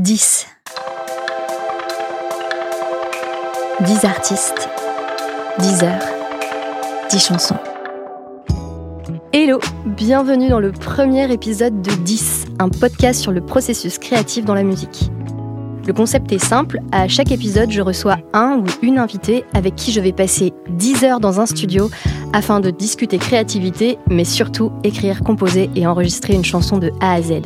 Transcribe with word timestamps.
10. 0.00 0.46
10 3.80 4.04
artistes, 4.06 4.70
10 5.58 5.82
heures, 5.82 6.02
10 7.10 7.18
chansons. 7.22 7.56
Hello, 9.34 9.60
bienvenue 9.84 10.48
dans 10.48 10.58
le 10.58 10.72
premier 10.72 11.30
épisode 11.30 11.82
de 11.82 11.90
10, 11.90 12.46
un 12.60 12.70
podcast 12.70 13.20
sur 13.20 13.30
le 13.30 13.42
processus 13.42 13.98
créatif 13.98 14.46
dans 14.46 14.54
la 14.54 14.62
musique. 14.62 15.10
Le 15.86 15.92
concept 15.92 16.32
est 16.32 16.38
simple, 16.38 16.80
à 16.92 17.06
chaque 17.06 17.30
épisode 17.30 17.70
je 17.70 17.82
reçois 17.82 18.16
un 18.32 18.56
ou 18.60 18.64
une 18.80 18.96
invitée 18.96 19.44
avec 19.52 19.74
qui 19.74 19.92
je 19.92 20.00
vais 20.00 20.12
passer 20.12 20.54
10 20.70 21.04
heures 21.04 21.20
dans 21.20 21.40
un 21.40 21.46
studio 21.46 21.90
afin 22.32 22.60
de 22.60 22.70
discuter 22.70 23.18
créativité, 23.18 23.98
mais 24.08 24.24
surtout 24.24 24.72
écrire, 24.82 25.22
composer 25.22 25.68
et 25.76 25.86
enregistrer 25.86 26.32
une 26.32 26.44
chanson 26.44 26.78
de 26.78 26.90
A 27.02 27.12
à 27.12 27.20
Z. 27.20 27.42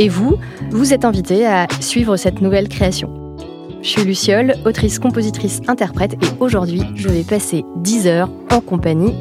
Et 0.00 0.08
vous, 0.08 0.38
vous 0.70 0.94
êtes 0.94 1.04
invité 1.04 1.46
à 1.46 1.68
suivre 1.78 2.16
cette 2.16 2.40
nouvelle 2.40 2.70
création. 2.70 3.36
Je 3.82 3.88
suis 3.90 4.02
Luciole, 4.02 4.54
autrice, 4.64 4.98
compositrice, 4.98 5.60
interprète, 5.68 6.14
et 6.14 6.26
aujourd'hui, 6.40 6.82
je 6.94 7.10
vais 7.10 7.22
passer 7.22 7.66
10 7.76 8.06
heures 8.06 8.30
en 8.50 8.62
compagnie 8.62 9.14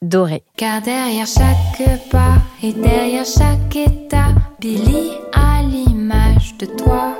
d'Auré. 0.00 0.42
Car 0.56 0.80
derrière 0.80 1.26
chaque 1.26 2.08
pas 2.10 2.38
et 2.62 2.72
derrière 2.72 3.26
chaque 3.26 3.76
état, 3.76 4.28
Billy 4.58 5.10
a 5.34 5.62
l'image 5.64 6.56
de 6.58 6.64
toi. 6.64 7.14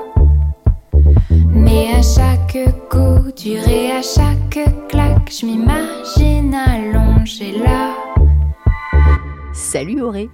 Mais 1.51 1.89
à 1.95 2.01
chaque 2.01 2.59
coup 2.89 3.31
dur 3.37 3.69
et 3.69 3.93
à 3.93 4.01
chaque 4.01 4.59
claque, 4.89 5.31
je 5.31 5.45
m'imagine 5.45 6.55
allongée 6.55 7.59
là. 7.59 7.91
Salut 9.53 10.01
Auré 10.01 10.31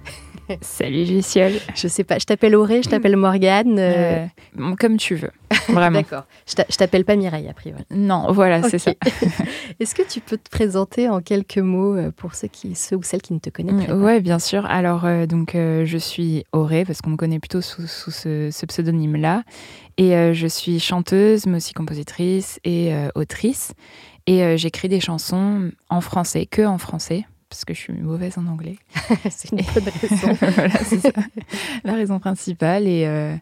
Salut 0.61 1.03
Luciole. 1.05 1.53
Je 1.75 1.87
sais 1.87 2.03
pas, 2.03 2.17
je 2.19 2.25
t'appelle 2.25 2.55
Auré, 2.55 2.81
je 2.83 2.89
t'appelle 2.89 3.15
Morgane. 3.15 3.77
euh, 3.77 4.25
Euh, 4.59 4.75
comme 4.79 4.97
tu 4.97 5.15
veux, 5.15 5.31
vraiment. 5.69 5.99
D'accord. 5.99 6.25
Je 6.47 6.55
t'a- 6.55 6.65
je 6.69 6.75
t'appelle 6.75 7.05
pas 7.05 7.15
Mireille 7.15 7.47
a 7.47 7.53
priori. 7.53 7.83
non, 7.91 8.31
voilà, 8.31 8.63
c'est 8.63 8.79
ça. 8.79 8.91
Est-ce 9.79 9.93
que 9.93 10.01
tu 10.01 10.19
peux 10.21 10.37
te 10.37 10.49
présenter 10.49 11.07
en 11.07 11.21
quelques 11.21 11.57
mots 11.59 11.95
euh, 11.95 12.11
pour 12.11 12.33
ceux, 12.35 12.47
qui, 12.47 12.73
ceux 12.75 12.95
ou 12.95 13.03
celles 13.03 13.21
qui 13.21 13.33
ne 13.33 13.39
te 13.39 13.49
connaîtraient 13.49 13.87
pas? 13.87 13.95
Ouais, 13.95 14.21
bien 14.21 14.39
sûr. 14.39 14.65
Alors, 14.65 15.05
euh, 15.05 15.25
donc, 15.25 15.51
je 15.53 15.97
suis 15.97 16.45
Auré, 16.51 16.83
parce 16.85 17.01
qu'on 17.01 17.11
me 17.11 17.17
connaît 17.17 17.39
plutôt 17.39 17.61
sous, 17.61 17.85
sous 17.87 18.11
ce, 18.11 18.49
ce 18.51 18.65
pseudonyme-là. 18.65 19.43
Et 19.97 20.11
je 20.33 20.47
suis 20.47 20.79
chanteuse, 20.79 21.45
mais 21.45 21.57
aussi 21.57 21.73
compositrice 21.73 22.59
et 22.63 22.93
autrice. 23.15 23.73
Et 24.27 24.55
j'écris 24.57 24.87
des 24.87 25.01
chansons 25.01 25.71
en 25.89 25.99
français, 26.01 26.45
que 26.45 26.61
en 26.65 26.77
français, 26.77 27.25
parce 27.49 27.65
que 27.65 27.73
je 27.73 27.79
suis 27.79 27.93
mauvaise 27.93 28.37
en 28.37 28.45
anglais. 28.47 28.77
C'est 29.29 29.51
une 29.51 29.57
bonne 29.73 29.91
raison. 30.01 30.33
voilà, 30.55 30.77
c'est 30.83 30.99
ça. 30.99 31.09
La 31.83 31.93
raison 31.93 32.19
principale. 32.19 32.87
Et, 32.87 33.05
euh, 33.07 33.35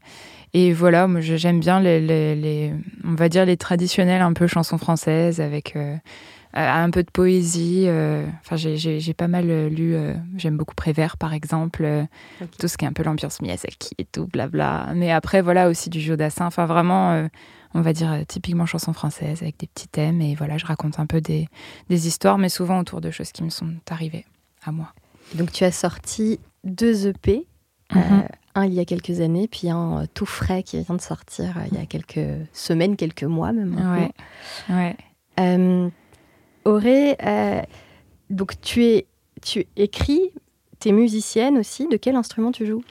et 0.53 0.71
voilà, 0.73 1.07
moi 1.07 1.19
j'aime 1.21 1.59
bien 1.59 1.79
les, 1.81 1.99
les- 1.99 2.35
les- 2.35 2.73
on 3.03 3.15
va 3.15 3.27
dire 3.29 3.45
les 3.45 3.57
traditionnelles 3.57 4.21
un 4.21 4.33
peu 4.33 4.47
chansons 4.47 4.77
françaises 4.77 5.41
avec 5.41 5.75
euh, 5.75 5.95
euh, 6.55 6.69
un 6.83 6.89
peu 6.89 7.03
de 7.03 7.11
poésie. 7.11 7.83
euh, 7.87 8.25
Enfin, 8.41 8.55
j'ai- 8.55 8.77
j'ai 8.77 8.99
j'ai 9.01 9.13
pas 9.13 9.27
mal 9.27 9.67
lu. 9.67 9.95
j'aime 10.37 10.55
beaucoup 10.57 10.73
Prévert, 10.75 11.17
par 11.17 11.33
exemple. 11.33 11.85
Tout 12.59 12.67
ce 12.69 12.77
qui 12.77 12.85
est 12.85 12.87
un 12.87 12.93
peu 12.93 13.03
l'ambiance 13.03 13.41
Miyazaki 13.41 13.91
et 13.97 14.05
tout, 14.05 14.25
blabla. 14.27 14.87
Mais 14.95 15.11
après, 15.11 15.41
voilà 15.41 15.67
aussi 15.67 15.89
du 15.89 15.99
Jodassin. 15.99 16.45
Enfin, 16.45 16.65
vraiment. 16.65 17.27
On 17.73 17.81
va 17.81 17.93
dire 17.93 18.11
euh, 18.11 18.23
typiquement 18.27 18.65
chanson 18.65 18.93
française 18.93 19.41
avec 19.41 19.57
des 19.59 19.67
petits 19.67 19.87
thèmes 19.87 20.21
et 20.21 20.35
voilà 20.35 20.57
je 20.57 20.65
raconte 20.65 20.99
un 20.99 21.05
peu 21.05 21.21
des, 21.21 21.47
des 21.89 22.07
histoires 22.07 22.37
mais 22.37 22.49
souvent 22.49 22.79
autour 22.79 23.01
de 23.01 23.11
choses 23.11 23.31
qui 23.31 23.43
me 23.43 23.49
sont 23.49 23.73
arrivées 23.89 24.25
à 24.63 24.71
moi. 24.71 24.93
Donc 25.35 25.51
tu 25.51 25.63
as 25.63 25.71
sorti 25.71 26.39
deux 26.63 27.07
EP, 27.07 27.45
euh, 27.95 27.99
Mhm. 27.99 28.27
un 28.55 28.65
il 28.65 28.73
y 28.73 28.79
a 28.79 28.85
quelques 28.85 29.19
années, 29.21 29.47
puis 29.47 29.69
un 29.69 30.01
euh, 30.01 30.05
tout 30.13 30.25
frais 30.25 30.63
qui 30.63 30.81
vient 30.81 30.95
de 30.95 31.01
sortir 31.01 31.57
euh, 31.57 31.61
il 31.71 31.77
y 31.77 31.81
a 31.81 31.85
quelques 31.85 32.19
semaines, 32.53 32.95
quelques 32.95 33.23
mois 33.23 33.51
même. 33.53 33.75
Ouais. 34.69 34.95
Ouais. 35.37 35.91
Auré, 36.65 37.15
donc 38.29 38.59
tu 38.61 38.83
es, 38.83 39.05
tu 39.41 39.65
écris, 39.77 40.31
tu 40.81 40.89
es 40.89 40.91
musicienne 40.91 41.57
aussi. 41.57 41.87
De 41.87 41.95
quel 41.95 42.15
instrument 42.15 42.51
tu 42.51 42.65
joues? 42.65 42.83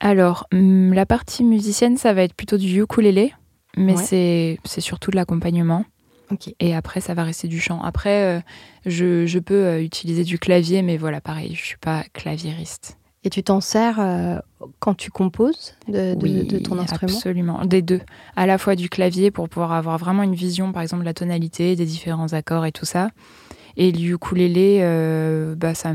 Alors, 0.00 0.46
hum, 0.52 0.94
la 0.94 1.04
partie 1.04 1.44
musicienne, 1.44 1.96
ça 1.98 2.14
va 2.14 2.22
être 2.22 2.32
plutôt 2.34 2.56
du 2.56 2.80
ukulélé, 2.80 3.34
mais 3.76 3.94
Ouais. 3.96 4.58
c'est 4.64 4.80
surtout 4.80 5.10
de 5.10 5.16
l'accompagnement. 5.16 5.84
Et 6.60 6.74
après, 6.74 7.00
ça 7.00 7.14
va 7.14 7.24
rester 7.24 7.48
du 7.48 7.58
chant. 7.58 7.80
Après, 7.82 8.36
euh, 8.36 8.40
je, 8.84 9.24
je 9.24 9.38
peux 9.38 9.64
euh, 9.64 9.82
utiliser 9.82 10.24
du 10.24 10.38
clavier, 10.38 10.82
mais 10.82 10.98
voilà, 10.98 11.22
pareil, 11.22 11.54
je 11.54 11.64
suis 11.64 11.78
pas 11.78 12.04
claviériste. 12.12 12.98
Et 13.24 13.30
tu 13.30 13.42
t'en 13.42 13.60
sers 13.62 13.98
euh, 13.98 14.38
quand 14.78 14.94
tu 14.94 15.10
composes 15.10 15.74
de, 15.88 16.14
de- 16.14 16.18
Oui, 16.22 16.44
de 16.44 16.58
ton 16.58 16.78
instrument? 16.78 17.12
Absolument, 17.14 17.64
des 17.64 17.80
deux. 17.82 18.00
À 18.36 18.46
la 18.46 18.58
fois 18.58 18.76
du 18.76 18.88
clavier 18.90 19.30
pour 19.30 19.48
pouvoir 19.48 19.72
avoir 19.72 19.96
vraiment 19.98 20.22
une 20.22 20.34
vision, 20.34 20.70
par 20.70 20.82
exemple, 20.82 21.00
de 21.02 21.06
la 21.06 21.14
tonalité, 21.14 21.74
des 21.76 21.86
différents 21.86 22.32
accords 22.34 22.66
et 22.66 22.72
tout 22.72 22.84
ça. 22.84 23.10
Et 23.76 23.92
le 23.92 24.14
ukulélé, 24.14 24.80
euh, 24.82 25.54
bah, 25.54 25.74
ça 25.74 25.92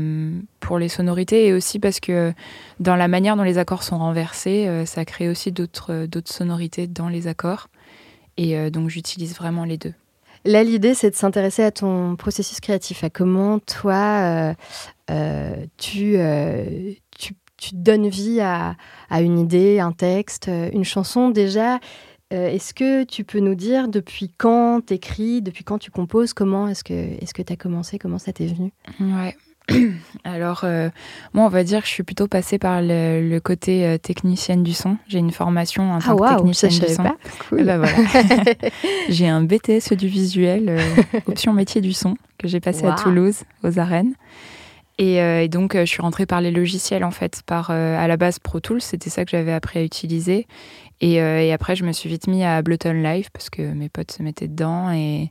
pour 0.60 0.78
les 0.78 0.88
sonorités 0.88 1.46
et 1.46 1.52
aussi 1.52 1.78
parce 1.78 2.00
que 2.00 2.32
dans 2.80 2.96
la 2.96 3.08
manière 3.08 3.36
dont 3.36 3.42
les 3.42 3.58
accords 3.58 3.82
sont 3.82 3.98
renversés, 3.98 4.66
euh, 4.66 4.86
ça 4.86 5.04
crée 5.04 5.28
aussi 5.28 5.52
d'autres 5.52 5.92
euh, 5.92 6.06
d'autres 6.06 6.32
sonorités 6.32 6.86
dans 6.86 7.08
les 7.08 7.26
accords. 7.26 7.68
Et 8.36 8.56
euh, 8.56 8.70
donc 8.70 8.88
j'utilise 8.88 9.34
vraiment 9.34 9.64
les 9.64 9.76
deux. 9.76 9.92
Là, 10.46 10.62
l'idée, 10.62 10.92
c'est 10.92 11.10
de 11.10 11.14
s'intéresser 11.14 11.62
à 11.62 11.70
ton 11.70 12.16
processus 12.16 12.60
créatif, 12.60 13.02
à 13.02 13.08
comment 13.08 13.60
toi, 13.60 14.54
tu, 15.78 16.18
tu, 17.16 17.34
tu 17.56 17.70
donnes 17.72 18.08
vie 18.08 18.42
à, 18.42 18.76
à 19.08 19.22
une 19.22 19.38
idée, 19.38 19.80
un 19.80 19.92
texte, 19.92 20.50
une 20.74 20.84
chanson. 20.84 21.30
Déjà, 21.30 21.80
euh, 22.34 22.48
est-ce 22.48 22.74
que 22.74 23.04
tu 23.04 23.24
peux 23.24 23.38
nous 23.38 23.54
dire 23.54 23.88
depuis 23.88 24.30
quand 24.36 24.80
t'écris, 24.84 25.40
depuis 25.40 25.64
quand 25.64 25.78
tu 25.78 25.90
composes, 25.90 26.32
comment 26.34 26.68
est-ce 26.68 26.84
que 26.84 26.92
est-ce 26.92 27.32
que 27.32 27.42
t'as 27.42 27.56
commencé, 27.56 27.98
comment 27.98 28.18
ça 28.18 28.32
t'est 28.32 28.46
venu? 28.46 28.72
Ouais. 29.00 29.34
Alors, 30.24 30.62
euh, 30.64 30.90
moi, 31.32 31.46
on 31.46 31.48
va 31.48 31.64
dire 31.64 31.80
que 31.80 31.86
je 31.86 31.92
suis 31.92 32.02
plutôt 32.02 32.26
passée 32.26 32.58
par 32.58 32.82
le, 32.82 33.26
le 33.26 33.40
côté 33.40 33.86
euh, 33.86 33.96
technicienne 33.98 34.62
du 34.62 34.74
son. 34.74 34.98
J'ai 35.08 35.18
une 35.18 35.30
formation 35.30 35.92
en 35.92 36.00
tant 36.00 36.10
Ah 36.10 36.14
que 36.14 36.20
waouh, 36.42 36.52
ça 36.52 36.68
technicienne 36.68 36.70
je 36.72 36.86
du 36.86 36.94
son. 36.94 37.02
pas. 37.02 37.16
Cool. 37.48 37.64
Ben 37.64 37.78
voilà. 37.78 37.96
j'ai 39.08 39.26
un 39.28 39.42
BTS 39.42 39.94
du 39.96 40.06
visuel, 40.08 40.66
euh, 40.68 40.80
option 41.26 41.54
métier 41.54 41.80
du 41.80 41.94
son, 41.94 42.16
que 42.38 42.46
j'ai 42.46 42.60
passé 42.60 42.84
à. 42.86 42.92
Toulouse, 42.92 43.44
aux 43.62 43.78
arènes. 43.78 44.14
Et, 44.98 45.16
et 45.16 45.48
donc, 45.48 45.74
je 45.76 45.84
suis 45.86 46.02
rentrée 46.02 46.24
par 46.24 46.40
les 46.40 46.52
logiciels, 46.52 47.02
en 47.02 47.10
fait, 47.10 47.42
par 47.44 47.70
à 47.72 48.06
la 48.06 48.16
base 48.16 48.38
Pro 48.38 48.60
Tools, 48.60 48.80
c'était 48.80 49.10
ça 49.10 49.24
que 49.24 49.30
j'avais 49.32 49.52
appris 49.52 49.80
à 49.80 49.82
utiliser. 49.82 50.46
Et, 51.00 51.20
euh, 51.20 51.40
et 51.42 51.52
après, 51.52 51.76
je 51.76 51.84
me 51.84 51.92
suis 51.92 52.08
vite 52.08 52.26
mis 52.28 52.44
à 52.44 52.56
Ableton 52.56 52.92
Live 52.92 53.28
parce 53.32 53.50
que 53.50 53.62
mes 53.62 53.88
potes 53.88 54.12
se 54.12 54.22
mettaient 54.22 54.48
dedans. 54.48 54.90
Et, 54.92 55.30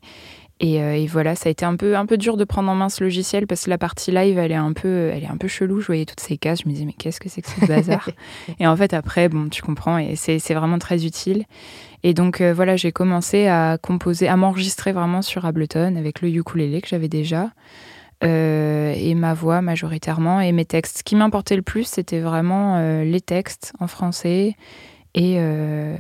et, 0.59 0.81
euh, 0.81 0.93
et 0.95 1.07
voilà, 1.07 1.35
ça 1.35 1.49
a 1.49 1.51
été 1.51 1.65
un 1.65 1.75
peu, 1.75 1.97
un 1.97 2.05
peu 2.05 2.17
dur 2.17 2.37
de 2.37 2.43
prendre 2.45 2.69
en 2.69 2.75
main 2.75 2.89
ce 2.89 3.03
logiciel 3.03 3.47
parce 3.47 3.65
que 3.65 3.69
la 3.69 3.77
partie 3.77 4.11
live, 4.11 4.37
elle 4.37 4.51
est 4.51 4.55
un 4.55 4.73
peu, 4.73 5.09
elle 5.13 5.23
est 5.23 5.27
un 5.29 5.37
peu 5.37 5.47
chelou. 5.47 5.81
Je 5.81 5.87
voyais 5.87 6.05
toutes 6.05 6.19
ces 6.19 6.37
cases, 6.37 6.61
je 6.63 6.69
me 6.69 6.73
disais, 6.73 6.85
mais 6.85 6.93
qu'est-ce 6.93 7.19
que 7.19 7.27
c'est 7.29 7.41
que 7.41 7.49
ce 7.49 7.59
bazar? 7.67 8.07
Et 8.59 8.67
en 8.67 8.75
fait, 8.75 8.93
après, 8.93 9.29
bon, 9.29 9.49
tu 9.49 9.61
comprends, 9.61 9.97
et 9.97 10.15
c'est 10.15 10.39
c'est 10.39 10.53
vraiment 10.53 10.79
très 10.79 11.05
utile. 11.05 11.45
Et 12.03 12.13
donc, 12.13 12.41
euh, 12.41 12.53
voilà, 12.53 12.75
j'ai 12.75 12.91
commencé 12.91 13.47
à 13.47 13.77
composer, 13.81 14.27
à 14.27 14.35
m'enregistrer 14.37 14.91
vraiment 14.91 15.21
sur 15.21 15.45
Ableton 15.45 15.95
avec 15.95 16.21
le 16.21 16.29
ukulélé 16.29 16.81
que 16.81 16.87
j'avais 16.89 17.09
déjà. 17.09 17.49
euh, 18.23 18.93
et 18.95 19.15
ma 19.15 19.33
voix 19.33 19.61
majoritairement 19.61 20.39
et 20.39 20.51
mes 20.53 20.65
textes. 20.65 20.99
Ce 20.99 21.03
qui 21.03 21.15
m'importait 21.15 21.55
le 21.57 21.61
plus, 21.61 21.85
c'était 21.85 22.19
vraiment 22.21 22.77
euh, 22.77 23.03
les 23.03 23.21
textes 23.21 23.73
en 23.79 23.87
français 23.87 24.55
et, 25.15 25.35
euh, 25.37 25.95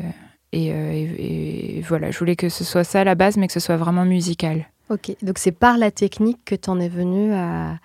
et, 0.51 0.71
euh, 0.73 0.91
et- 0.93 1.77
et 1.77 1.81
voilà, 1.81 2.11
je 2.11 2.19
voulais 2.19 2.35
que 2.35 2.49
ce 2.49 2.63
soit 2.63 2.83
ça 2.83 3.01
à 3.01 3.03
la 3.03 3.15
base, 3.15 3.37
mais 3.37 3.47
que 3.47 3.53
ce 3.53 3.59
soit 3.59 3.77
vraiment 3.77 4.05
musical. 4.05 4.67
Ok, 4.89 5.15
donc 5.21 5.37
c'est 5.37 5.51
par 5.51 5.77
la 5.77 5.91
technique 5.91 6.39
que 6.45 6.55
t'en 6.55 6.79
es 6.79 6.89
venu 6.89 7.33
à, 7.33 7.77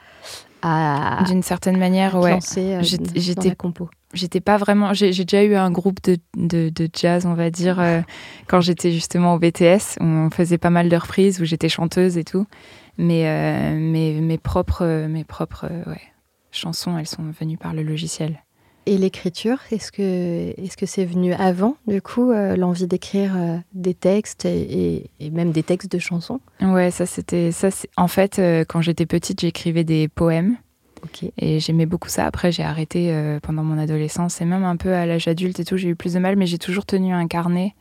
à, 0.62 1.22
D'une 1.27 1.43
certaine 1.43 1.78
manière, 1.78 2.17
ouais. 2.17 2.33
lancer 2.33 2.75
euh, 2.75 2.83
J'étais- 2.83 3.55
compo. 3.55 3.88
J'étais 4.15 4.41
pas 4.41 4.56
vraiment. 4.56 4.94
J'ai 4.94 5.11
déjà 5.12 5.44
eu 5.44 5.55
un 5.55 5.71
groupe 5.71 6.03
de, 6.03 6.17
de, 6.37 6.71
de 6.71 6.88
jazz, 6.99 7.27
on 7.27 7.34
va 7.34 7.50
dire, 7.50 7.78
euh, 7.78 8.00
quand 8.49 8.61
j'étais 8.62 8.91
justement 8.91 9.35
au 9.35 9.38
BTS, 9.38 9.99
où 10.00 10.05
on 10.05 10.31
faisait 10.31 10.56
pas 10.58 10.70
mal 10.70 10.88
de 10.88 10.97
reprises, 10.97 11.41
où 11.41 11.44
j'étais 11.44 11.69
chanteuse 11.69 12.17
et 12.17 12.25
tout. 12.25 12.47
Mais 12.97 13.29
euh, 13.29 13.79
mes, 13.79 14.20
mes 14.20 14.38
propres, 14.38 15.06
mes 15.06 15.25
propres 15.25 15.69
ouais, 15.87 16.00
chansons, 16.53 16.97
elles 16.99 17.06
sont 17.06 17.23
venues 17.38 17.58
par 17.58 17.75
le 17.75 17.82
logiciel. 17.82 18.43
Et 18.88 18.96
l'écriture, 18.96 19.58
est-ce 19.70 19.93
que 19.93 20.58
est-ce 20.58 20.79
que 20.79 20.87
c'est 20.87 21.05
venu 21.05 21.35
avant, 21.35 21.76
du 21.87 22.00
coup, 22.00 22.31
euh, 22.31 22.56
l'envie 22.56 22.87
d'écrire 22.87 23.35
euh, 23.37 23.58
des 23.75 23.93
textes 23.93 24.46
et, 24.46 25.11
même 25.20 25.52
des 25.52 25.62
textes 25.62 25.93
de 25.93 25.99
chansons? 25.99 26.40
Ouais, 26.62 26.90
ça 26.90 27.05
c'était. 27.05 27.52
ça 27.52 27.69
En 27.99 28.08
fait, 28.08 28.38
euh, 28.38 28.64
quand 28.67 28.81
j'étais 28.81 29.05
petite, 29.05 29.43
j'écrivais 29.43 29.85
des 29.85 30.08
poèmes. 30.08 30.56
Et 31.37 31.61
j'aimais 31.61 31.85
beaucoup 31.85 32.08
ça. 32.08 32.25
Après, 32.25 32.50
j'ai 32.50 32.64
arrêté 32.64 33.14
pendant 33.43 33.62
mon 33.62 33.79
adolescence 33.79 34.40
et 34.40 34.44
même 34.44 34.64
un 34.64 34.76
peu 34.76 34.94
à 34.94 35.06
l'âge 35.06 35.29
adulte 35.29 35.61
et 35.61 35.64
tout, 35.64 35.76
j'ai 35.76 35.88
eu 35.88 35.94
plus 35.94 36.14
de 36.14 36.19
mal, 36.19 36.34
mais 36.34 36.46
j'ai 36.46 36.58
toujours 36.58 36.87
tenu 36.87 37.12
un 37.12 37.29
carnet, 37.29 37.75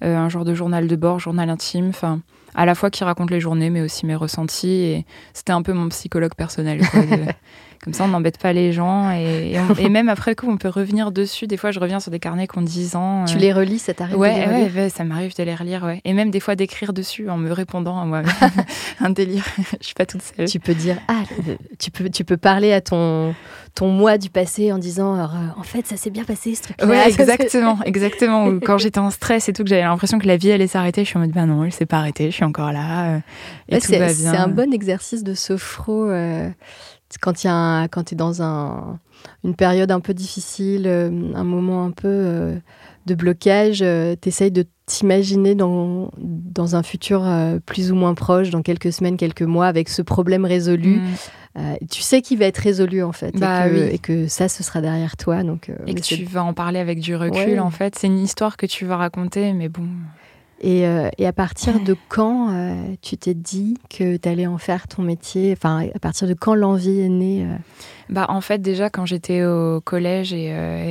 un 0.00 0.30
genre 0.30 0.46
de 0.46 0.54
journal 0.54 0.86
de 0.86 0.96
bord, 0.96 1.18
journal 1.18 1.50
intime. 1.50 1.88
Enfin, 1.90 2.20
à 2.54 2.64
la 2.64 2.74
fois 2.74 2.90
qui 2.90 3.04
raconte 3.04 3.30
les 3.30 3.40
journées, 3.40 3.68
mais 3.68 3.82
aussi 3.82 4.06
mes 4.06 4.14
ressentis. 4.14 4.68
Et 4.68 5.06
c'était 5.34 5.52
un 5.52 5.62
peu 5.62 5.72
mon 5.72 5.88
psychologue 5.88 6.34
personnel. 6.34 6.80
comme 7.84 7.92
ça, 7.92 8.04
on 8.04 8.08
n'embête 8.08 8.38
pas 8.38 8.54
les 8.54 8.72
gens. 8.72 9.10
Et, 9.10 9.88
même 9.90 10.08
après 10.08 10.34
coup, 10.34 10.50
on 10.50 10.56
peut 10.56 10.68
revenir 10.68 11.12
dessus. 11.12 11.46
Des 11.46 11.58
fois, 11.58 11.70
je 11.70 11.78
reviens 11.78 12.00
sur 12.00 12.10
des 12.10 12.18
carnets 12.18 12.46
qu'on 12.46 12.62
10 12.62 12.96
ans. 12.96 13.24
Tu 13.26 13.36
les 13.36 13.52
relis, 13.52 13.78
ça 13.78 13.92
t'arrive 13.92 14.16
ouais, 14.16 14.46
ouais, 14.48 14.70
ouais, 14.74 14.88
ça 14.88 15.04
m'arrive 15.04 15.36
de 15.36 15.42
les 15.42 15.54
relire. 15.54 15.84
Ouais. 15.84 16.00
Et 16.04 16.14
même 16.14 16.30
des 16.30 16.40
fois 16.40 16.56
d'écrire 16.56 16.92
dessus 16.92 17.28
en 17.28 17.36
me 17.36 17.52
répondant 17.52 18.00
à 18.00 18.04
moi. 18.06 18.22
un 19.00 19.10
délire. 19.10 19.44
je 19.80 19.86
suis 19.86 19.94
pas 19.94 20.06
toute 20.06 20.22
seule. 20.22 20.48
Tu 20.48 20.60
peux 20.60 20.74
dire, 20.74 20.96
ah, 21.08 21.22
tu 21.78 21.90
peux, 21.90 22.08
tu 22.08 22.24
peux 22.24 22.36
parler 22.36 22.72
à 22.72 22.80
ton, 22.80 23.34
ton 23.74 23.88
moi 23.88 24.18
du 24.18 24.30
passé 24.30 24.72
en 24.72 24.78
disant, 24.78 25.18
euh, 25.18 25.26
en 25.56 25.62
fait, 25.62 25.86
ça 25.86 25.96
s'est 25.96 26.10
bien 26.10 26.24
passé 26.24 26.54
ce 26.54 26.62
truc-là. 26.62 26.86
Ouais, 26.86 27.06
exactement, 27.08 27.78
exactement. 27.84 28.58
quand 28.60 28.78
j'étais 28.78 29.00
en 29.00 29.10
stress 29.10 29.48
et 29.48 29.52
tout, 29.52 29.64
que 29.64 29.68
j'avais 29.68 29.82
l'impression 29.82 30.18
que 30.18 30.26
la 30.26 30.36
vie 30.36 30.52
allait 30.52 30.66
s'arrêter, 30.66 31.02
je 31.02 31.08
suis 31.08 31.16
en 31.18 31.20
mode, 31.20 31.32
bah 31.32 31.46
non, 31.46 31.64
elle 31.64 31.72
s'est 31.72 31.86
pas 31.86 31.98
arrêtée, 31.98 32.30
je 32.30 32.36
suis 32.36 32.44
encore 32.44 32.72
là. 32.72 33.16
Euh, 33.16 33.18
et 33.68 33.78
tout 33.78 33.92
va 33.92 33.98
bien. 33.98 34.08
C'est 34.08 34.36
un 34.36 34.48
bon 34.48 34.72
exercice 34.72 35.24
de 35.24 35.34
sophro. 35.34 36.08
Euh, 36.08 36.48
quand, 37.20 37.34
tu 37.34 37.46
es 37.46 38.16
dans 38.16 38.42
un, 38.42 38.98
une 39.44 39.54
période 39.54 39.90
un 39.90 40.00
peu 40.00 40.14
difficile, 40.14 40.86
un 40.86 41.44
moment 41.44 41.84
un 41.84 41.90
peu 41.90 42.54
de 43.06 43.14
blocage, 43.14 43.78
tu 43.78 44.28
essayes 44.28 44.50
de 44.50 44.64
t'imaginer 44.86 45.54
dans, 45.54 46.10
dans 46.18 46.76
un 46.76 46.82
futur 46.82 47.26
plus 47.66 47.92
ou 47.92 47.94
moins 47.94 48.14
proche, 48.14 48.50
dans 48.50 48.62
quelques 48.62 48.92
semaines, 48.92 49.16
quelques 49.16 49.42
mois, 49.42 49.66
avec 49.66 49.88
ce 49.88 50.02
problème 50.02 50.44
résolu. 50.44 51.00
Mm. 51.56 51.86
tu 51.90 52.02
sais 52.02 52.22
qu'il 52.22 52.38
va 52.38 52.46
être 52.46 52.58
résolu 52.58 53.02
en 53.02 53.12
fait, 53.12 53.34
et, 53.34 53.38
bah 53.38 53.68
et, 53.68 53.98
que, 53.98 54.28
ça, 54.28 54.48
ce 54.48 54.62
sera 54.62 54.80
derrière 54.80 55.16
toi. 55.16 55.42
Donc, 55.42 55.70
et 55.86 55.94
que 55.94 56.00
tu 56.00 56.24
vas 56.24 56.44
en 56.44 56.54
parler 56.54 56.78
avec 56.78 57.00
du 57.00 57.16
recul 57.16 57.60
en 57.60 57.70
fait. 57.70 57.96
C'est 57.96 58.06
une 58.08 58.18
histoire 58.18 58.56
que 58.56 58.66
tu 58.66 58.84
vas 58.84 58.96
raconter, 58.96 59.52
mais 59.52 59.68
bon. 59.68 59.86
Et, 60.64 60.86
euh, 60.86 61.10
et, 61.18 61.26
à 61.26 61.32
partir 61.34 61.78
de 61.78 61.94
quand 62.08 62.50
euh, 62.50 62.94
tu 63.02 63.18
t'es 63.18 63.34
dit 63.34 63.76
que 63.90 64.16
tu 64.16 64.26
allais 64.26 64.46
en 64.46 64.56
faire 64.56 64.88
ton 64.88 65.02
métier? 65.02 65.52
Enfin, 65.52 65.86
à 65.94 65.98
partir 65.98 66.26
de 66.26 66.32
quand 66.32 66.54
l'envie 66.54 67.00
est 67.00 67.10
née 67.10 67.44
euh? 67.44 67.56
bah, 68.08 68.24
En 68.30 68.40
fait, 68.40 68.62
déjà, 68.62 68.88
quand 68.88 69.04
j'étais 69.04 69.44
au 69.44 69.82
collège 69.82 70.32
et, 70.32 70.46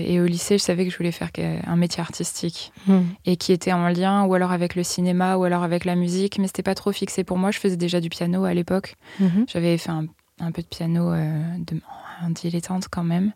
et, 0.07 0.21
au 0.21 0.25
lycée, 0.25 0.59
je 0.59 0.63
savais 0.63 0.85
que 0.85 0.91
je 0.91 0.97
voulais 0.97 1.11
faire 1.11 1.31
un 1.65 1.75
métier 1.75 2.01
artistique 2.01 2.71
hmm. 2.85 3.01
et 3.25 3.35
qui 3.35 3.51
était 3.51 3.73
en 3.73 3.87
lien 3.89 4.25
ou 4.25 4.35
alors 4.35 4.51
avec 4.51 4.75
le 4.75 4.83
cinéma 4.83 5.37
ou 5.37 5.43
alors 5.43 5.63
avec 5.63 5.85
la 5.85 5.95
musique, 5.95 6.37
mais 6.37 6.45
c'était 6.45 6.61
pas 6.61 6.75
trop 6.75 6.91
fixé 6.91 7.23
pour 7.23 7.39
moi. 7.39 7.49
Je 7.49 7.57
faisais 7.57 7.77
déjà 7.77 7.99
du 7.99 8.09
piano 8.09 8.43
à 8.43 8.53
l'époque. 8.53 8.95
Mhm. 9.19 9.45
J'avais 9.47 9.79
fait 9.79 9.89
un, 9.89 10.05
un, 10.39 10.51
peu 10.51 10.61
de 10.61 10.67
piano 10.67 11.11
de, 11.11 11.81
en 12.21 12.29
dilettante 12.29 12.89
quand 12.91 13.03
même. 13.03 13.33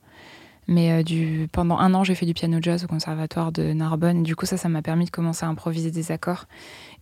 Mais 0.67 0.91
euh, 0.91 1.03
du, 1.03 1.47
pendant 1.51 1.77
un 1.77 1.93
an, 1.93 2.03
j'ai 2.03 2.13
fait 2.13 2.25
du 2.25 2.33
piano 2.33 2.57
jazz 2.61 2.83
au 2.83 2.87
conservatoire 2.87 3.53
de 3.53 3.71
Narbonne. 3.71 4.23
du 4.23 4.35
coup, 4.35 4.45
ça, 4.45 4.57
ça 4.57 4.67
m'a 4.67 4.81
permis 4.81 5.05
de 5.05 5.11
commencer 5.11 5.45
à 5.45 5.47
improviser 5.47 5.91
des 5.91 6.11
accords. 6.11 6.45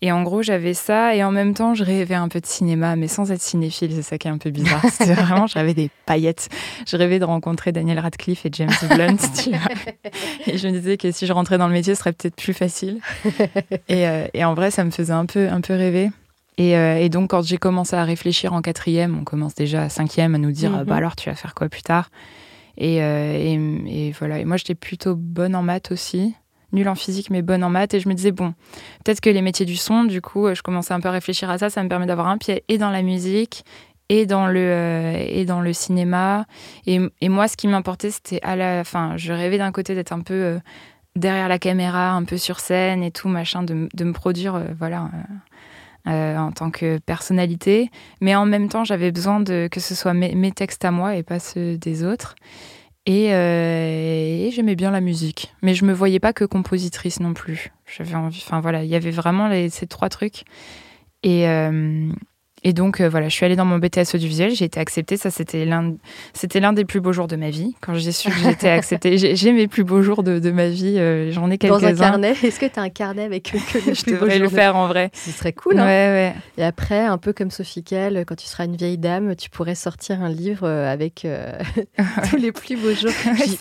Et 0.01 0.11
en 0.11 0.21
gros, 0.21 0.43
j'avais 0.43 0.75
ça. 0.75 1.15
Et 1.15 1.23
en 1.23 1.31
même 1.31 1.55
temps, 1.55 1.73
je 1.73 1.83
rêvais 1.83 2.15
un 2.15 2.27
peu 2.27 2.39
de 2.39 2.45
cinéma, 2.45 2.95
mais 2.95 3.07
sans 3.07 3.31
être 3.31 3.41
cinéphile. 3.41 3.91
C'est 3.95 4.03
ça 4.03 4.17
qui 4.19 4.27
est 4.27 4.31
un 4.31 4.37
peu 4.37 4.51
bizarre. 4.51 4.81
C'était 4.91 5.13
vraiment, 5.13 5.47
j'avais 5.47 5.73
des 5.73 5.89
paillettes. 6.05 6.49
Je 6.85 6.95
rêvais 6.95 7.17
de 7.17 7.25
rencontrer 7.25 7.71
Daniel 7.71 7.97
Radcliffe 7.97 8.45
et 8.45 8.49
James 8.53 8.69
Blunt. 8.89 9.17
et 10.47 10.57
je 10.59 10.67
me 10.67 10.73
disais 10.73 10.97
que 10.97 11.11
si 11.11 11.25
je 11.25 11.33
rentrais 11.33 11.57
dans 11.57 11.67
le 11.67 11.73
métier, 11.73 11.95
ce 11.95 11.99
serait 12.01 12.13
peut-être 12.13 12.35
plus 12.35 12.53
facile. 12.53 12.99
Et, 13.87 14.07
euh, 14.07 14.27
et, 14.35 14.45
en 14.45 14.53
vrai, 14.53 14.69
ça 14.69 14.83
me 14.83 14.91
faisait 14.91 15.13
un 15.13 15.25
peu, 15.25 15.49
un 15.49 15.61
peu 15.61 15.73
rêver. 15.73 16.11
Et, 16.57 16.77
euh, 16.77 16.97
et 16.97 17.09
donc, 17.09 17.31
quand 17.31 17.41
j'ai 17.41 17.57
commencé 17.57 17.95
à 17.95 18.03
réfléchir 18.03 18.53
en 18.53 18.61
quatrième, 18.61 19.17
on 19.19 19.23
commence 19.23 19.55
déjà 19.55 19.83
à 19.83 19.89
cinquième 19.89 20.35
à 20.35 20.37
nous 20.37 20.51
dire, 20.51 20.71
mm-hmm. 20.71 20.85
bah 20.85 20.95
alors, 20.95 21.15
tu 21.15 21.29
vas 21.29 21.35
faire 21.35 21.55
quoi 21.55 21.67
plus 21.67 21.81
tard? 21.81 22.09
Euh, 22.81 23.77
et, 23.85 24.11
voilà. 24.11 24.43
Moi, 24.45 24.57
j'étais 24.57 24.75
plutôt 24.75 25.15
bonne 25.15 25.55
en 25.55 25.63
maths 25.63 25.91
aussi. 25.91 26.35
Nulle 26.71 26.89
en 26.89 26.95
physique, 26.95 27.29
mais 27.29 27.41
bonne 27.41 27.63
en 27.63 27.69
maths. 27.69 27.93
Et 27.93 27.99
je 27.99 28.09
me 28.09 28.13
disais, 28.13 28.31
bon, 28.31 28.53
peut-être 29.03 29.21
que 29.21 29.29
les 29.29 29.41
métiers 29.41 29.65
du 29.65 29.77
son, 29.77 30.03
du 30.03 30.21
coup, 30.21 30.53
je 30.53 30.61
commençais 30.61 30.93
un 30.93 30.99
peu 30.99 31.09
à 31.09 31.11
réfléchir 31.11 31.49
à 31.49 31.57
ça. 31.57 31.69
Ça 31.69 31.83
me 31.83 31.89
permet 31.89 32.05
d'avoir 32.05 32.27
un 32.27 32.37
pied 32.37 32.63
et 32.67 32.77
dans 32.77 32.89
la 32.91 33.01
musique 33.01 33.63
et 34.09 34.25
dans 34.25 34.47
le, 34.47 34.59
euh, 34.59 35.25
et 35.27 35.45
dans 35.45 35.61
le 35.61 35.73
cinéma. 35.73 36.45
Et, 36.85 36.99
et 37.21 37.29
moi, 37.29 37.47
ce 37.47 37.57
qui 37.57 37.67
m'importait, 37.67 38.11
c'était 38.11 38.39
à 38.43 38.55
la 38.55 38.83
fin, 38.83 39.17
je 39.17 39.31
rêvais 39.31 39.57
d'un 39.57 39.71
côté 39.71 39.95
d'être 39.95 40.11
un 40.11 40.19
peu 40.19 40.33
euh, 40.33 40.59
derrière 41.15 41.47
la 41.47 41.59
caméra, 41.59 42.11
un 42.11 42.23
peu 42.23 42.37
sur 42.37 42.59
scène 42.59 43.03
et 43.03 43.11
tout, 43.11 43.29
machin, 43.29 43.63
de, 43.63 43.87
de 43.93 44.03
me 44.03 44.13
produire, 44.13 44.61
voilà 44.77 45.09
euh, 46.07 46.37
en 46.37 46.51
tant 46.51 46.71
que 46.71 46.99
personnalité, 46.99 47.89
mais 48.21 48.35
en 48.35 48.45
même 48.45 48.69
temps, 48.69 48.83
j'avais 48.83 49.11
besoin 49.11 49.39
de 49.39 49.67
que 49.71 49.79
ce 49.79 49.95
soit 49.95 50.13
mes, 50.13 50.51
textes 50.51 50.85
à 50.85 50.91
moi 50.91 51.15
et 51.15 51.23
pas 51.23 51.39
ceux 51.39 51.77
des 51.77 52.03
autres. 52.03 52.35
Euh, 53.07 54.47
et, 54.47 54.51
j'aimais 54.51 54.75
bien 54.75 54.91
la 54.91 55.01
musique, 55.01 55.53
mais 55.61 55.73
je 55.73 55.85
me 55.85 55.93
voyais 55.93 56.19
pas 56.19 56.33
que 56.33 56.45
compositrice 56.45 57.19
non 57.19 57.33
plus. 57.33 57.71
J'avais 57.85 58.15
envie, 58.15 58.43
enfin 58.45 58.61
voilà, 58.61 58.83
il 58.83 58.89
y 58.89 58.95
avait 58.95 59.11
vraiment 59.11 59.49
ces 59.69 59.87
trois 59.87 60.09
trucs. 60.09 60.43
Et, 61.23 61.47
euh, 61.47 62.11
et 62.67 62.73
donc, 62.73 62.99
euh, 62.99 63.07
voilà, 63.07 63.29
je 63.29 63.35
suis 63.35 63.45
allée 63.45 63.55
dans 63.55 63.63
mon 63.63 63.77
BTS 63.77 64.15
audiovisuel, 64.15 64.55
j'ai 64.55 64.65
été 64.65 64.79
acceptée. 64.79 65.17
Ça, 65.17 65.29
c'était 65.29 65.65
l'un, 65.65 65.93
c'était 66.33 66.59
l'un 66.59 66.73
des 66.73 66.83
plus 66.83 66.99
beaux 66.99 67.13
jours 67.13 67.27
de 67.27 67.35
ma 67.35 67.51
vie. 67.51 67.75
Quand 67.79 67.93
j'ai 67.93 68.11
su 68.11 68.31
que 68.31 68.37
j'étais 68.39 68.69
acceptée, 68.69 69.19
j'ai, 69.19 69.51
mes 69.53 69.67
plus 69.67 69.83
beaux 69.83 70.01
jours 70.01 70.23
de, 70.23 70.49
ma 70.49 70.67
vie. 70.67 70.97
Euh, 70.97 71.31
j'en 71.31 71.51
ai 71.51 71.59
quelques-uns. 71.59 71.79
Dans 71.79 72.01
un 72.01 72.09
carnet 72.09 72.31
Est-ce 72.31 72.59
que 72.59 72.65
tu 72.65 72.79
as 72.79 72.81
un 72.81 72.89
carnet 72.89 73.23
avec 73.23 73.51
que 73.51 73.87
les 73.87 73.93
Je 73.93 74.05
devrais 74.05 74.39
le 74.39 74.49
faire 74.49 74.75
en 74.75 74.87
vrai. 74.87 75.11
Ce 75.13 75.29
serait 75.29 75.53
cool. 75.53 75.77
Hein 75.77 75.85
ouais, 75.85 76.33
ouais. 76.33 76.35
Et 76.57 76.63
après, 76.63 77.01
un 77.01 77.19
peu 77.19 77.33
comme 77.33 77.51
Sophie 77.51 77.83
Kell, 77.83 78.25
quand 78.25 78.35
tu 78.35 78.47
seras 78.47 78.65
une 78.65 78.77
vieille 78.77 78.97
dame, 78.97 79.35
tu 79.35 79.51
pourrais 79.51 79.75
sortir 79.75 80.23
un 80.23 80.29
livre 80.29 80.67
euh, 80.67 80.91
avec 80.91 81.27
tous 82.31 82.37
les 82.37 82.51
plus 82.51 82.77
beaux 82.77 82.95
jours. 82.95 83.11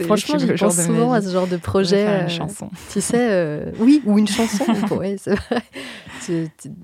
franchement, 0.00 0.38
je 0.38 0.54
pense 0.54 0.80
souvent 0.82 1.12
à 1.12 1.20
ce 1.20 1.30
genre 1.30 1.46
de 1.46 1.58
projet. 1.58 2.22
Une 2.22 2.30
chanson. 2.30 2.70
Tu 2.90 3.02
sais, 3.02 3.66
oui, 3.78 4.00
ou 4.06 4.18
une 4.18 4.28
chanson. 4.28 4.64
vrai. 4.88 5.16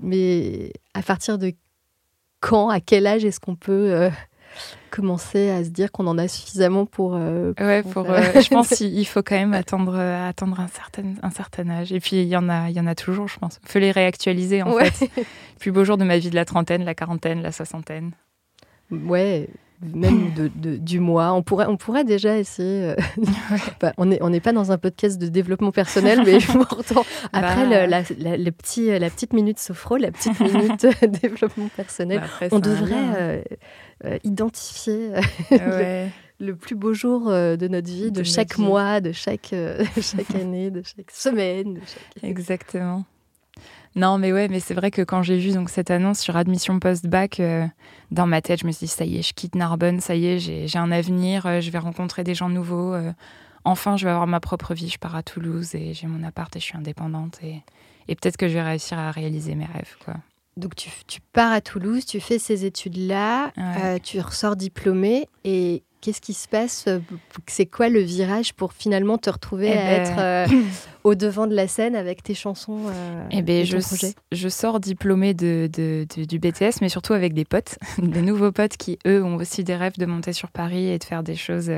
Mais 0.03 0.71
à 0.93 1.01
partir 1.01 1.39
de 1.39 1.53
quand, 2.41 2.69
à 2.69 2.81
quel 2.81 3.07
âge 3.07 3.23
est-ce 3.23 3.39
qu'on 3.39 3.55
peut 3.55 3.93
euh, 3.93 4.09
commencer 4.89 5.49
à 5.49 5.63
se 5.63 5.69
dire 5.69 5.91
qu'on 5.91 6.07
en 6.07 6.17
a 6.17 6.27
suffisamment 6.27 6.85
pour. 6.85 7.15
Euh, 7.15 7.53
ouais, 7.59 7.83
pour, 7.83 8.09
euh, 8.09 8.21
je 8.35 8.49
pense 8.53 8.69
qu'il 8.69 9.07
faut 9.07 9.23
quand 9.23 9.35
même 9.35 9.53
attendre, 9.53 9.97
attendre 9.97 10.59
un, 10.59 10.67
certain, 10.67 11.13
un 11.23 11.29
certain 11.29 11.69
âge. 11.69 11.93
Et 11.93 12.01
puis, 12.01 12.17
il 12.17 12.27
y, 12.27 12.35
en 12.35 12.49
a, 12.49 12.69
il 12.69 12.75
y 12.75 12.79
en 12.79 12.87
a 12.87 12.95
toujours, 12.95 13.29
je 13.29 13.39
pense. 13.39 13.59
Il 13.63 13.69
faut 13.69 13.79
les 13.79 13.91
réactualiser, 13.91 14.61
en 14.63 14.77
fait. 14.77 15.09
Plus 15.59 15.71
beau 15.71 15.85
jour 15.85 15.97
de 15.97 16.03
ma 16.03 16.17
vie 16.17 16.29
de 16.29 16.35
la 16.35 16.45
trentaine, 16.45 16.83
la 16.83 16.95
quarantaine, 16.95 17.41
la 17.41 17.51
soixantaine. 17.51 18.11
Ouais, 18.91 19.47
même 19.81 20.33
de, 20.33 20.77
du 20.77 20.99
mois. 20.99 21.33
On 21.33 21.43
pourrait, 21.43 21.65
on 21.67 21.77
pourrait 21.77 22.03
déjà 22.03 22.37
essayer. 22.37 22.89
Euh, 22.89 22.95
bah, 23.81 23.93
on 23.97 24.05
n'est 24.05 24.21
on 24.21 24.39
pas 24.39 24.53
dans 24.53 24.71
un 24.71 24.77
podcast 24.77 25.19
de 25.19 25.27
développement 25.27 25.71
personnel, 25.71 26.21
mais 26.25 26.37
pourtant, 26.39 27.05
après 27.33 27.67
bah, 27.67 27.87
la, 27.87 28.37
la, 28.37 28.51
petit, 28.51 28.87
la 28.87 29.09
petite 29.09 29.33
minute 29.33 29.59
sophro, 29.59 29.97
la 29.97 30.11
petite 30.11 30.39
minute 30.39 30.85
développement 31.21 31.69
personnel, 31.75 32.21
bah, 32.39 32.47
on 32.51 32.59
devrait 32.59 32.93
euh, 33.17 33.41
euh, 34.05 34.17
identifier 34.23 35.11
le, 36.39 36.55
plus 36.55 36.75
beau 36.75 36.93
jour 36.93 37.29
de 37.29 37.67
notre 37.67 37.89
vie, 37.89 38.11
de, 38.11 38.23
chaque 38.23 38.57
mois, 38.57 38.99
de 39.01 39.11
chaque, 39.11 39.53
chaque 40.01 40.35
année, 40.35 40.71
de 40.71 40.81
chaque 40.83 41.11
semaine. 41.11 41.79
Exactement. 42.23 43.05
Non, 43.95 44.17
mais 44.17 44.31
ouais, 44.31 44.47
mais 44.47 44.59
c'est 44.59 44.73
vrai 44.73 44.89
que 44.89 45.01
quand 45.01 45.21
j'ai 45.21 45.37
vu 45.37 45.53
donc 45.53 45.69
cette 45.69 45.91
annonce 45.91 46.19
sur 46.19 46.37
admission 46.37 46.79
post-bac, 46.79 47.39
euh, 47.39 47.67
dans 48.09 48.25
ma 48.25 48.41
tête, 48.41 48.61
je 48.61 48.67
me 48.67 48.71
suis 48.71 48.85
dit, 48.85 48.91
ça 48.91 49.03
y 49.03 49.17
est, 49.17 49.21
je 49.21 49.33
quitte 49.33 49.55
Narbonne, 49.55 49.99
ça 49.99 50.15
y 50.15 50.27
est, 50.27 50.39
j'ai 50.39 50.79
un 50.79 50.91
avenir, 50.91 51.45
euh, 51.45 51.59
je 51.59 51.71
vais 51.71 51.77
rencontrer 51.77 52.23
des 52.23 52.33
gens 52.33 52.47
nouveaux. 52.47 52.93
Euh, 52.93 53.11
enfin, 53.65 53.97
je 53.97 54.05
vais 54.05 54.11
avoir 54.11 54.27
ma 54.27 54.39
propre 54.39 54.73
vie, 54.73 54.89
je 54.89 54.97
pars 54.97 55.15
à 55.15 55.23
Toulouse 55.23 55.75
et 55.75 55.93
j'ai 55.93 56.07
mon 56.07 56.23
appart 56.23 56.55
et 56.55 56.59
je 56.59 56.65
suis 56.65 56.77
indépendante. 56.77 57.39
Et, 57.43 57.61
et 58.07 58.15
peut-être 58.15 58.37
que 58.37 58.47
je 58.47 58.53
vais 58.53 58.63
réussir 58.63 58.97
à 58.97 59.11
réaliser 59.11 59.55
mes 59.55 59.65
rêves, 59.65 59.95
quoi. 60.05 60.15
Donc 60.57 60.75
tu, 60.75 60.89
tu 61.07 61.21
pars 61.31 61.51
à 61.51 61.61
Toulouse, 61.61 62.05
tu 62.05 62.19
fais 62.19 62.37
ces 62.37 62.65
études-là, 62.65 63.51
tu 64.03 64.19
ressors 64.19 64.57
diplômée 64.57 65.29
et 65.45 65.81
Qu'est-ce 66.01 66.19
qui 66.19 66.33
se 66.33 66.47
passe 66.47 66.85
euh, 66.87 66.99
C'est 67.45 67.67
quoi 67.67 67.87
le 67.87 67.99
virage 67.99 68.53
pour 68.53 68.73
finalement 68.73 69.19
te 69.19 69.29
retrouver 69.29 69.67
eh 69.67 69.77
à 69.77 69.83
ben, 69.83 70.01
être 70.01 70.19
euh, 70.19 70.61
au 71.03 71.13
devant 71.13 71.45
de 71.45 71.53
la 71.53 71.67
scène 71.67 71.95
avec 71.95 72.23
tes 72.23 72.33
chansons 72.33 72.87
euh, 72.87 73.23
eh 73.29 73.43
ben, 73.43 73.63
je, 73.63 73.77
je 74.31 74.49
sors 74.49 74.79
diplômée 74.79 75.35
de, 75.35 75.69
du 76.15 76.39
BTS, 76.39 76.81
mais 76.81 76.89
surtout 76.89 77.13
avec 77.13 77.33
des 77.35 77.45
potes, 77.45 77.77
des 77.99 78.23
nouveaux 78.23 78.51
potes 78.51 78.77
qui, 78.77 78.97
eux, 79.05 79.23
ont 79.23 79.35
aussi 79.35 79.63
des 79.63 79.75
rêves 79.75 79.99
de 79.99 80.07
monter 80.07 80.33
sur 80.33 80.49
Paris 80.49 80.87
et 80.87 80.97
de 80.97 81.03
faire 81.03 81.21
des 81.21 81.35
choses 81.35 81.71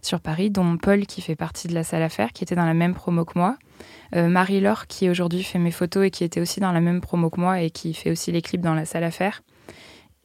sur 0.00 0.20
Paris, 0.20 0.50
dont 0.50 0.76
Paul 0.76 1.04
qui 1.06 1.20
fait 1.20 1.36
partie 1.36 1.66
de 1.66 1.74
la 1.74 1.82
salle 1.82 2.02
à 2.02 2.08
faire, 2.08 2.32
qui 2.32 2.44
était 2.44 2.54
dans 2.54 2.64
la 2.64 2.74
même 2.74 2.94
promo 2.94 3.24
que 3.24 3.36
moi. 3.36 3.56
Marie-Laure 4.14 4.86
qui 4.86 5.10
aujourd'hui 5.10 5.42
fait 5.42 5.58
mes 5.58 5.70
photos 5.72 6.06
et 6.06 6.10
qui 6.10 6.22
était 6.22 6.40
aussi 6.40 6.60
dans 6.60 6.72
la 6.72 6.80
même 6.80 7.00
promo 7.00 7.30
que 7.30 7.40
moi 7.40 7.60
et 7.60 7.70
qui 7.70 7.94
fait 7.94 8.10
aussi 8.10 8.30
les 8.30 8.42
clips 8.42 8.62
dans 8.62 8.74
la 8.74 8.84
salle 8.84 9.04
à 9.04 9.10
faire. 9.10 9.42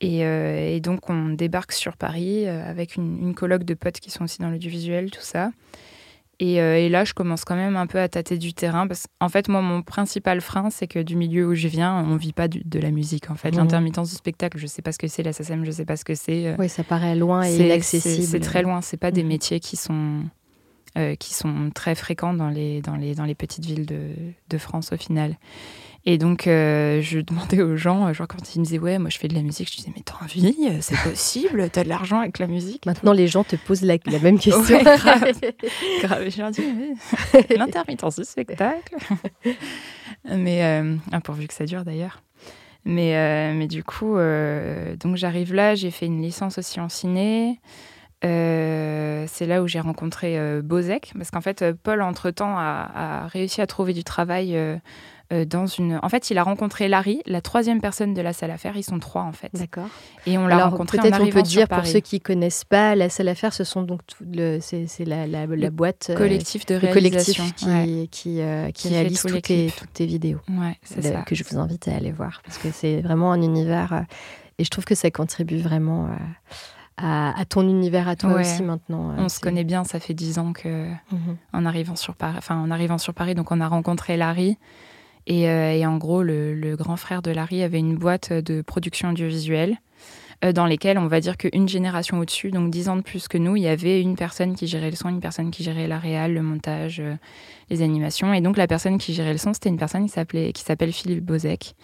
Euh, 0.04 0.76
et, 0.76 0.80
donc, 0.82 1.10
on 1.10 1.30
débarque 1.30 1.72
sur 1.72 1.96
Paris 1.98 2.46
euh, 2.46 2.70
avec 2.70 2.96
une, 2.96 3.18
une 3.22 3.36
colloque 3.36 3.64
de 3.64 3.74
potes 3.74 4.00
qui 4.00 4.12
sont 4.12 4.26
aussi 4.26 4.40
dans 4.40 4.50
l'audiovisuel, 4.50 5.12
tout 5.12 5.22
ça. 5.22 5.52
Euh, 6.42 6.76
et, 6.76 6.90
là, 6.90 7.06
je 7.06 7.14
commence 7.14 7.46
quand 7.46 7.56
même 7.56 7.78
un 7.78 7.88
peu 7.88 8.00
à 8.00 8.10
tâter 8.10 8.38
du 8.38 8.54
terrain 8.54 8.88
parce 8.88 9.06
qu'en 9.20 9.30
fait, 9.30 9.48
moi, 9.48 9.62
mon 9.62 9.82
principal 9.82 10.42
frein, 10.42 10.70
c'est 10.70 10.88
que 10.88 11.00
du 11.00 11.16
milieu 11.16 11.48
où 11.48 11.56
je 11.56 11.70
viens, 11.70 11.96
on 11.96 12.18
vit 12.18 12.34
pas 12.34 12.50
de 12.50 12.80
la 12.80 12.92
musique. 12.92 13.32
En 13.32 13.36
fait, 13.36 13.52
mmh. 13.52 13.58
l'intermittence 13.58 14.10
du 14.10 14.16
spectacle, 14.16 14.58
je 14.58 14.68
sais 14.68 14.82
pas 14.82 14.92
ce 14.92 15.00
que 15.00 15.08
c'est. 15.08 15.24
La 15.24 15.32
SSM, 15.32 15.64
je 15.64 15.72
sais 15.72 15.86
pas 15.86 15.96
ce 15.96 16.04
que 16.04 16.16
c'est. 16.16 16.56
Oui, 16.60 16.68
ça 16.68 16.84
paraît 16.84 17.16
loin 17.16 17.44
et 17.44 17.56
inaccessible. 17.56 18.26
C'est 18.26 18.42
très 18.42 18.64
loin. 18.64 18.82
C'est 18.82 18.98
pas 18.98 19.12
des 19.12 19.24
mmh. 19.24 19.28
métiers 19.28 19.60
qui 19.60 19.78
sont 19.78 20.24
qui 21.20 21.34
sont 21.34 21.72
très 21.76 21.94
fréquents 21.94 22.34
dans 22.34 22.48
les, 22.48 22.82
dans 22.82 22.96
les, 22.96 23.16
dans 23.16 23.26
les 23.26 23.36
petites 23.36 23.66
villes 23.66 23.86
de, 23.86 24.12
de 24.48 24.58
France 24.58 24.94
au 24.94 24.98
final. 24.98 25.38
Et 26.08 26.20
donc, 26.20 26.46
euh, 26.46 27.02
je 27.02 27.20
demandais 27.20 27.64
aux 27.64 27.76
gens, 27.76 28.14
genre 28.14 28.28
quand 28.28 28.56
ils 28.56 28.60
me 28.60 28.66
disaient, 28.66 28.78
ouais, 28.78 29.00
moi 29.00 29.10
je 29.10 29.18
fais 29.18 29.28
de 29.28 29.34
la 29.34 29.42
musique, 29.42 29.72
je 29.72 29.78
disais, 29.78 29.92
mais 29.96 30.04
t'as 30.06 30.24
envie 30.24 30.56
C'est 30.82 30.98
possible 31.02 31.68
T'as 31.72 31.84
de 31.84 31.90
l'argent 31.90 32.20
avec 32.20 32.38
la 32.38 32.46
musique 32.46 32.86
Maintenant, 32.86 33.12
les 33.12 33.28
gens 33.28 33.44
te 33.44 33.56
posent 33.56 33.82
la, 33.82 33.98
même 34.22 34.38
question. 34.40 34.78
Ouais, 34.78 34.84
grave. 34.84 35.32
grave. 36.04 36.30
Je 36.30 36.38
leur 36.40 36.52
dis, 36.52 36.64
l'intermittence 37.58 38.18
du 38.18 38.24
spectacle. 38.24 38.96
mais, 40.26 40.64
euh, 40.64 40.96
ah, 41.12 41.22
pourvu 41.22 41.48
que 41.48 41.56
ça 41.56 41.66
dure 41.66 41.84
d'ailleurs. 41.84 42.22
Mais, 42.88 43.16
euh, 43.16 43.54
mais 43.56 43.66
du 43.66 43.84
coup, 43.84 44.16
donc 45.00 45.16
j'arrive 45.16 45.56
là, 45.56 45.74
j'ai 45.74 45.90
fait 45.90 46.06
une 46.06 46.22
licence 46.22 46.60
aussi 46.60 46.80
en 46.80 46.88
ciné. 46.88 47.60
c'est 48.22 49.48
là 49.48 49.64
où 49.64 49.68
j'ai 49.68 49.80
rencontré 49.80 50.62
Bozek, 50.62 51.14
parce 51.18 51.32
qu'en 51.32 51.42
fait, 51.42 51.66
Paul, 51.82 52.04
entre-temps, 52.04 52.56
a, 52.56 53.24
a, 53.24 53.28
réussi 53.28 53.60
à 53.62 53.66
trouver 53.66 53.94
du 53.94 54.04
travail 54.04 54.56
euh, 54.56 54.78
dans 55.32 55.66
une. 55.66 56.00
En 56.04 56.10
fait, 56.10 56.30
il 56.30 56.38
a 56.38 56.44
rencontré 56.44 56.88
Larry, 56.88 57.22
la 57.26 57.42
troisième 57.42 57.82
personne 57.82 58.14
de 58.14 58.22
la 58.22 58.34
salle 58.34 58.52
à 58.52 58.58
faire. 58.58 58.78
Ils 58.78 58.84
sont 58.84 59.00
trois 59.00 59.24
en 59.24 59.32
fait. 59.32 59.50
D'accord. 59.54 59.88
Et 60.26 60.38
on 60.38 60.48
l'a 60.48 60.66
rencontré 60.66 60.98
peut-être 60.98 61.22
on 61.22 61.30
peut 61.30 61.42
dire 61.42 61.68
pour 61.68 61.86
ceux 61.86 62.00
qui 62.00 62.20
connaissent 62.20 62.64
pas 62.64 62.96
la 62.96 63.10
salle 63.10 63.28
à 63.28 63.36
faire, 63.36 63.54
ce 63.54 63.64
sont 63.64 63.84
donc 63.84 64.02
le, 64.22 64.60
c'est, 64.62 64.88
la, 65.06 65.28
la, 65.28 65.46
la, 65.46 65.70
boîte 65.70 66.08
euh, 66.10 66.16
collectif 66.16 66.66
de 66.66 66.76
réalisation 66.76 67.44
collectif 67.44 67.68
qui, 67.68 68.08
qui, 68.10 68.42
euh, 68.42 68.72
qui, 68.72 68.90
réalise 68.90 69.22
toutes, 69.22 69.42
tes, 69.42 69.72
toutes, 69.76 69.94
tes, 69.94 70.06
vidéos. 70.06 70.40
Ouais, 70.50 70.78
c'est 70.84 71.02
ça. 71.02 71.22
Que 71.22 71.36
je 71.36 71.44
vous 71.44 71.58
invite 71.58 71.88
à 71.88 71.96
aller 71.96 72.12
voir 72.12 72.42
parce 72.44 72.58
que 72.58 72.72
c'est 72.72 73.02
vraiment 73.02 73.32
un 73.32 73.42
univers 73.42 74.06
et 74.58 74.64
je 74.64 74.70
trouve 74.70 74.86
que 74.86 74.96
ça 74.96 75.10
contribue 75.12 75.58
vraiment. 75.58 76.10
À, 76.98 77.38
à, 77.38 77.44
ton 77.44 77.68
univers 77.68 78.08
à 78.08 78.16
toi 78.16 78.40
aussi 78.40 78.64
maintenant. 78.64 79.14
On 79.18 79.28
se 79.28 79.42
connaît 79.42 79.66
bien, 79.66 79.84
ça 79.84 80.00
fait 80.00 80.14
dix 80.14 80.40
ans 80.40 80.54
que 80.54 80.88
mhm. 81.12 81.36
en 81.52 81.66
arrivant 81.66 81.98
sur 81.98 82.16
Paris, 82.16 82.36
enfin 82.38 82.56
en 82.56 82.72
arrivant 82.72 82.98
sur 82.98 83.14
Paris, 83.14 83.36
donc 83.36 83.52
on 83.52 83.60
a 83.60 83.68
rencontré 83.68 84.16
Larry. 84.16 84.58
Euh, 85.30 85.72
et, 85.72 85.86
en 85.86 85.98
gros, 85.98 86.24
le, 86.24 86.76
grand 86.76 86.98
frère 86.98 87.22
de 87.22 87.32
Larry 87.32 87.64
avait 87.64 87.80
une 87.80 87.96
boîte 87.96 88.32
de 88.32 88.62
production 88.62 89.10
audiovisuelle 89.10 89.78
euh, 90.44 90.52
dans 90.52 90.66
lesquelles 90.66 90.98
on 90.98 91.08
va 91.08 91.20
dire 91.20 91.38
qu'une 91.38 91.68
génération 91.68 92.20
au-dessus, 92.20 92.52
donc 92.52 92.70
dix 92.70 92.90
ans 92.90 92.98
de 92.98 93.02
plus 93.02 93.28
que 93.28 93.38
nous, 93.38 93.56
il 93.56 93.64
y 93.64 93.68
avait 93.68 94.02
une 94.02 94.16
personne 94.16 94.56
qui 94.56 94.68
gérait 94.68 94.90
le 94.90 94.96
son, 94.96 95.10
une 95.10 95.22
personne 95.22 95.50
qui 95.50 95.64
gérait 95.64 95.88
la 95.88 95.98
réal, 95.98 96.34
le 96.34 96.42
montage, 96.42 97.00
euh, 97.00 97.16
les 97.70 97.82
animations. 97.82 98.34
Et 98.34 98.42
donc 98.42 98.58
la 98.58 98.68
personne 98.68 98.98
qui 98.98 99.14
gérait 99.14 99.32
le 99.32 99.38
son, 99.38 99.54
c'était 99.54 99.70
une 99.70 99.78
personne 99.78 100.04
qui 100.04 100.12
s'appelait 100.12 100.52
qui 100.52 100.64
s'appelle 100.64 100.92
Philippe 100.92 101.24
Bozek. 101.24 101.76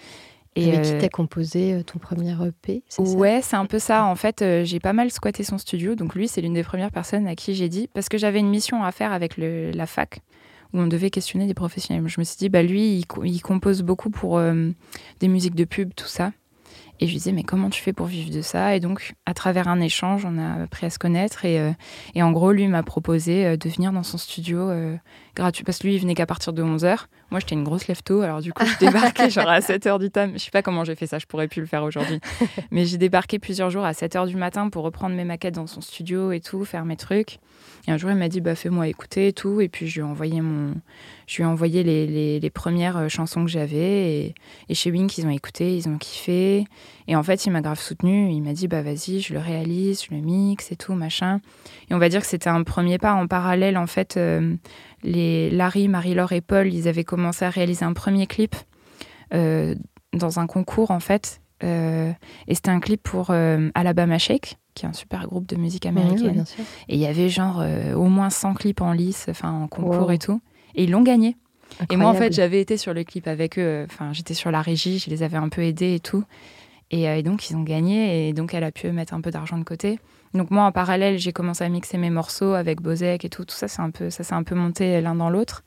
Et 0.57 0.81
qui 0.81 0.97
t'as 0.99 1.07
composé 1.07 1.81
ton 1.85 1.97
premier 1.97 2.35
EP 2.45 2.83
Ouais, 2.97 3.39
c'est 3.41 3.55
un 3.55 3.65
peu 3.65 3.79
ça. 3.79 4.03
En 4.03 4.15
fait, 4.15 4.43
j'ai 4.65 4.81
pas 4.81 4.91
mal 4.91 5.09
squatté 5.09 5.45
son 5.45 5.57
studio. 5.57 5.95
Donc 5.95 6.13
lui, 6.13 6.27
c'est 6.27 6.41
l'une 6.41 6.55
des 6.55 6.63
premières 6.63 6.91
personnes 6.91 7.25
à 7.25 7.37
qui 7.37 7.55
j'ai 7.55 7.69
dit, 7.69 7.87
parce 7.93 8.09
que 8.09 8.17
j'avais 8.17 8.39
une 8.39 8.49
mission 8.49 8.83
à 8.83 8.91
faire 8.91 9.13
avec 9.13 9.37
le, 9.37 9.71
la 9.71 9.85
fac 9.85 10.19
où 10.73 10.79
on 10.79 10.87
devait 10.87 11.09
questionner 11.09 11.47
des 11.47 11.53
professionnels. 11.53 12.07
Je 12.07 12.19
me 12.19 12.23
suis 12.23 12.37
dit, 12.37 12.49
bah 12.49 12.63
lui, 12.63 13.05
il, 13.23 13.41
compose 13.41 13.81
beaucoup 13.81 14.09
pour 14.09 14.37
euh, 14.37 14.71
des 15.19 15.27
musiques 15.27 15.55
de 15.55 15.65
pub, 15.65 15.93
tout 15.95 16.07
ça. 16.07 16.31
Et 16.99 17.07
je 17.07 17.11
lui 17.11 17.17
disais, 17.17 17.31
mais 17.31 17.43
comment 17.43 17.69
tu 17.69 17.81
fais 17.81 17.93
pour 17.93 18.05
vivre 18.05 18.31
de 18.31 18.41
ça? 18.41 18.75
Et 18.75 18.79
donc, 18.79 19.15
à 19.25 19.33
travers 19.33 19.67
un 19.67 19.79
échange, 19.81 20.23
on 20.23 20.37
a 20.37 20.63
appris 20.63 20.85
à 20.85 20.89
se 20.91 20.99
connaître. 20.99 21.45
Et, 21.45 21.59
euh, 21.59 21.71
en 22.15 22.31
gros, 22.31 22.51
lui 22.51 22.67
m'a 22.67 22.83
proposé 22.83 23.45
euh, 23.45 23.57
de 23.57 23.69
venir 23.69 23.91
dans 23.91 24.03
son 24.03 24.17
studio 24.17 24.69
gratuit. 25.35 25.63
Parce 25.63 25.79
que 25.79 25.87
lui, 25.87 25.95
il 25.95 25.99
venait 25.99 26.15
qu'à 26.15 26.27
partir 26.27 26.53
de 26.53 26.63
11h. 26.63 27.07
Moi, 27.31 27.39
j'étais 27.39 27.55
une 27.55 27.63
grosse 27.63 27.87
lève 27.87 28.01
Alors, 28.09 28.41
du 28.41 28.51
coup, 28.51 28.65
je 28.65 28.77
débarquais 28.85 29.29
genre 29.29 29.47
à 29.47 29.61
7h 29.61 29.99
du 29.99 30.05
matin. 30.05 30.31
Je 30.33 30.39
sais 30.39 30.51
pas 30.51 30.61
comment 30.61 30.83
j'ai 30.83 30.95
fait 30.95 31.07
ça. 31.07 31.17
Je 31.17 31.25
pourrais 31.25 31.47
plus 31.47 31.61
le 31.61 31.65
faire 31.65 31.83
aujourd'hui. 31.83 32.19
Mais 32.71 32.85
j'ai 32.85 32.97
débarqué 32.97 33.39
plusieurs 33.39 33.69
jours 33.69 33.85
à 33.85 33.93
7h 33.93 34.27
du 34.27 34.35
matin 34.35 34.69
pour 34.69 34.83
reprendre 34.83 35.15
mes 35.15 35.23
maquettes 35.23 35.55
dans 35.55 35.65
son 35.65 35.79
studio 35.79 36.33
et 36.33 36.41
tout, 36.41 36.65
faire 36.65 36.83
mes 36.83 36.97
trucs. 36.97 37.39
Et 37.87 37.91
un 37.91 37.97
jour, 37.97 38.11
il 38.11 38.17
m'a 38.17 38.27
dit, 38.27 38.41
bah, 38.41 38.53
fais-moi 38.53 38.89
écouter 38.89 39.29
et 39.29 39.33
tout. 39.33 39.61
Et 39.61 39.69
puis, 39.69 39.87
je 39.87 39.95
lui 39.95 39.99
ai 40.01 40.09
envoyé, 40.09 40.41
mon... 40.41 40.75
je 41.25 41.37
lui 41.37 41.43
ai 41.43 41.45
envoyé 41.45 41.83
les, 41.83 42.39
les, 42.39 42.49
premières 42.49 42.97
euh, 42.97 43.07
chansons 43.07 43.45
que 43.45 43.49
j'avais. 43.49 44.11
Et, 44.11 44.35
et, 44.67 44.73
chez 44.75 44.91
Wink, 44.91 45.17
ils 45.17 45.25
ont 45.25 45.31
écouté, 45.31 45.77
ils 45.77 45.87
ont 45.87 45.97
kiffé. 45.97 46.65
Et 47.07 47.15
en 47.15 47.23
fait, 47.23 47.45
il 47.45 47.51
m'a 47.51 47.61
grave 47.61 47.79
soutenu. 47.79 48.29
Il 48.29 48.41
m'a 48.41 48.51
dit, 48.51 48.67
bah, 48.67 48.81
vas-y, 48.81 49.21
je 49.21 49.33
le 49.33 49.39
réalise, 49.39 50.03
je 50.03 50.13
le 50.13 50.21
mixe 50.21 50.71
et 50.73 50.75
tout, 50.75 50.93
machin. 50.93 51.39
Et 51.89 51.93
on 51.93 51.97
va 51.97 52.09
dire 52.09 52.19
que 52.19 52.27
c'était 52.27 52.49
un 52.49 52.63
premier 52.63 52.97
pas 52.97 53.13
en 53.13 53.25
parallèle. 53.25 53.77
En 53.77 53.87
fait, 53.87 54.17
euh, 54.17 54.55
les 55.03 55.49
Larry, 55.49 55.87
Marie-Laure 55.87 56.31
et 56.31 56.41
Paul, 56.41 56.73
ils 56.73 56.87
avaient 56.87 57.03
commencé 57.03 57.45
à 57.45 57.49
réaliser 57.49 57.85
un 57.85 57.93
premier 57.93 58.27
clip 58.27 58.55
euh, 59.33 59.75
dans 60.13 60.39
un 60.39 60.47
concours, 60.47 60.91
en 60.91 60.99
fait. 60.99 61.41
et 61.61 62.13
c'était 62.55 62.71
un 62.71 62.79
clip 62.79 63.03
pour 63.03 63.31
Alabama 63.31 64.17
Shake 64.17 64.57
qui 64.73 64.85
est 64.85 64.89
un 64.89 64.93
super 64.93 65.27
groupe 65.27 65.47
de 65.47 65.55
musique 65.55 65.85
américaine. 65.85 66.45
et 66.87 66.95
il 66.95 66.99
y 66.99 67.05
avait 67.05 67.29
genre 67.29 67.59
euh, 67.61 67.93
au 67.93 68.05
moins 68.05 68.29
100 68.29 68.53
clips 68.53 68.81
en 68.81 68.93
lice, 68.93 69.27
enfin 69.29 69.51
en 69.51 69.67
concours 69.67 70.11
et 70.11 70.17
tout. 70.17 70.41
Et 70.75 70.83
ils 70.85 70.91
l'ont 70.91 71.01
gagné. 71.03 71.37
Et 71.89 71.95
moi, 71.95 72.09
en 72.09 72.13
fait, 72.13 72.33
j'avais 72.33 72.59
été 72.59 72.77
sur 72.77 72.93
le 72.93 73.03
clip 73.03 73.27
avec 73.27 73.57
eux. 73.57 73.61
Euh, 73.61 73.85
enfin, 73.89 74.11
j'étais 74.13 74.33
sur 74.33 74.51
la 74.51 74.61
régie, 74.61 74.99
je 74.99 75.09
les 75.09 75.23
avais 75.23 75.37
un 75.37 75.49
peu 75.49 75.61
aidés 75.63 75.95
et 75.95 75.99
tout. 75.99 76.23
Et, 76.91 77.09
euh, 77.09 77.21
donc, 77.21 77.49
ils 77.49 77.55
ont 77.55 77.63
gagné. 77.63 78.29
Et 78.29 78.33
donc, 78.33 78.53
elle 78.53 78.63
a 78.63 78.71
pu 78.71 78.91
mettre 78.91 79.13
un 79.13 79.21
peu 79.21 79.31
d'argent 79.31 79.57
de 79.57 79.63
côté. 79.63 79.99
Donc, 80.33 80.51
moi, 80.51 80.63
en 80.63 80.71
parallèle, 80.71 81.17
j'ai 81.17 81.33
commencé 81.33 81.63
à 81.63 81.69
mixer 81.69 81.97
mes 81.97 82.09
morceaux 82.09 82.53
avec 82.53 82.81
Bozek 82.81 83.25
et 83.25 83.29
tout. 83.29 83.45
Tout 83.45 83.55
ça, 83.55 83.67
c'est 83.67 83.81
un 83.81 83.89
peu, 83.89 84.09
ça 84.09 84.23
s'est 84.23 84.35
un 84.35 84.43
peu 84.43 84.55
monté 84.55 85.01
l'un 85.01 85.15
dans 85.15 85.29
l'autre. 85.29 85.63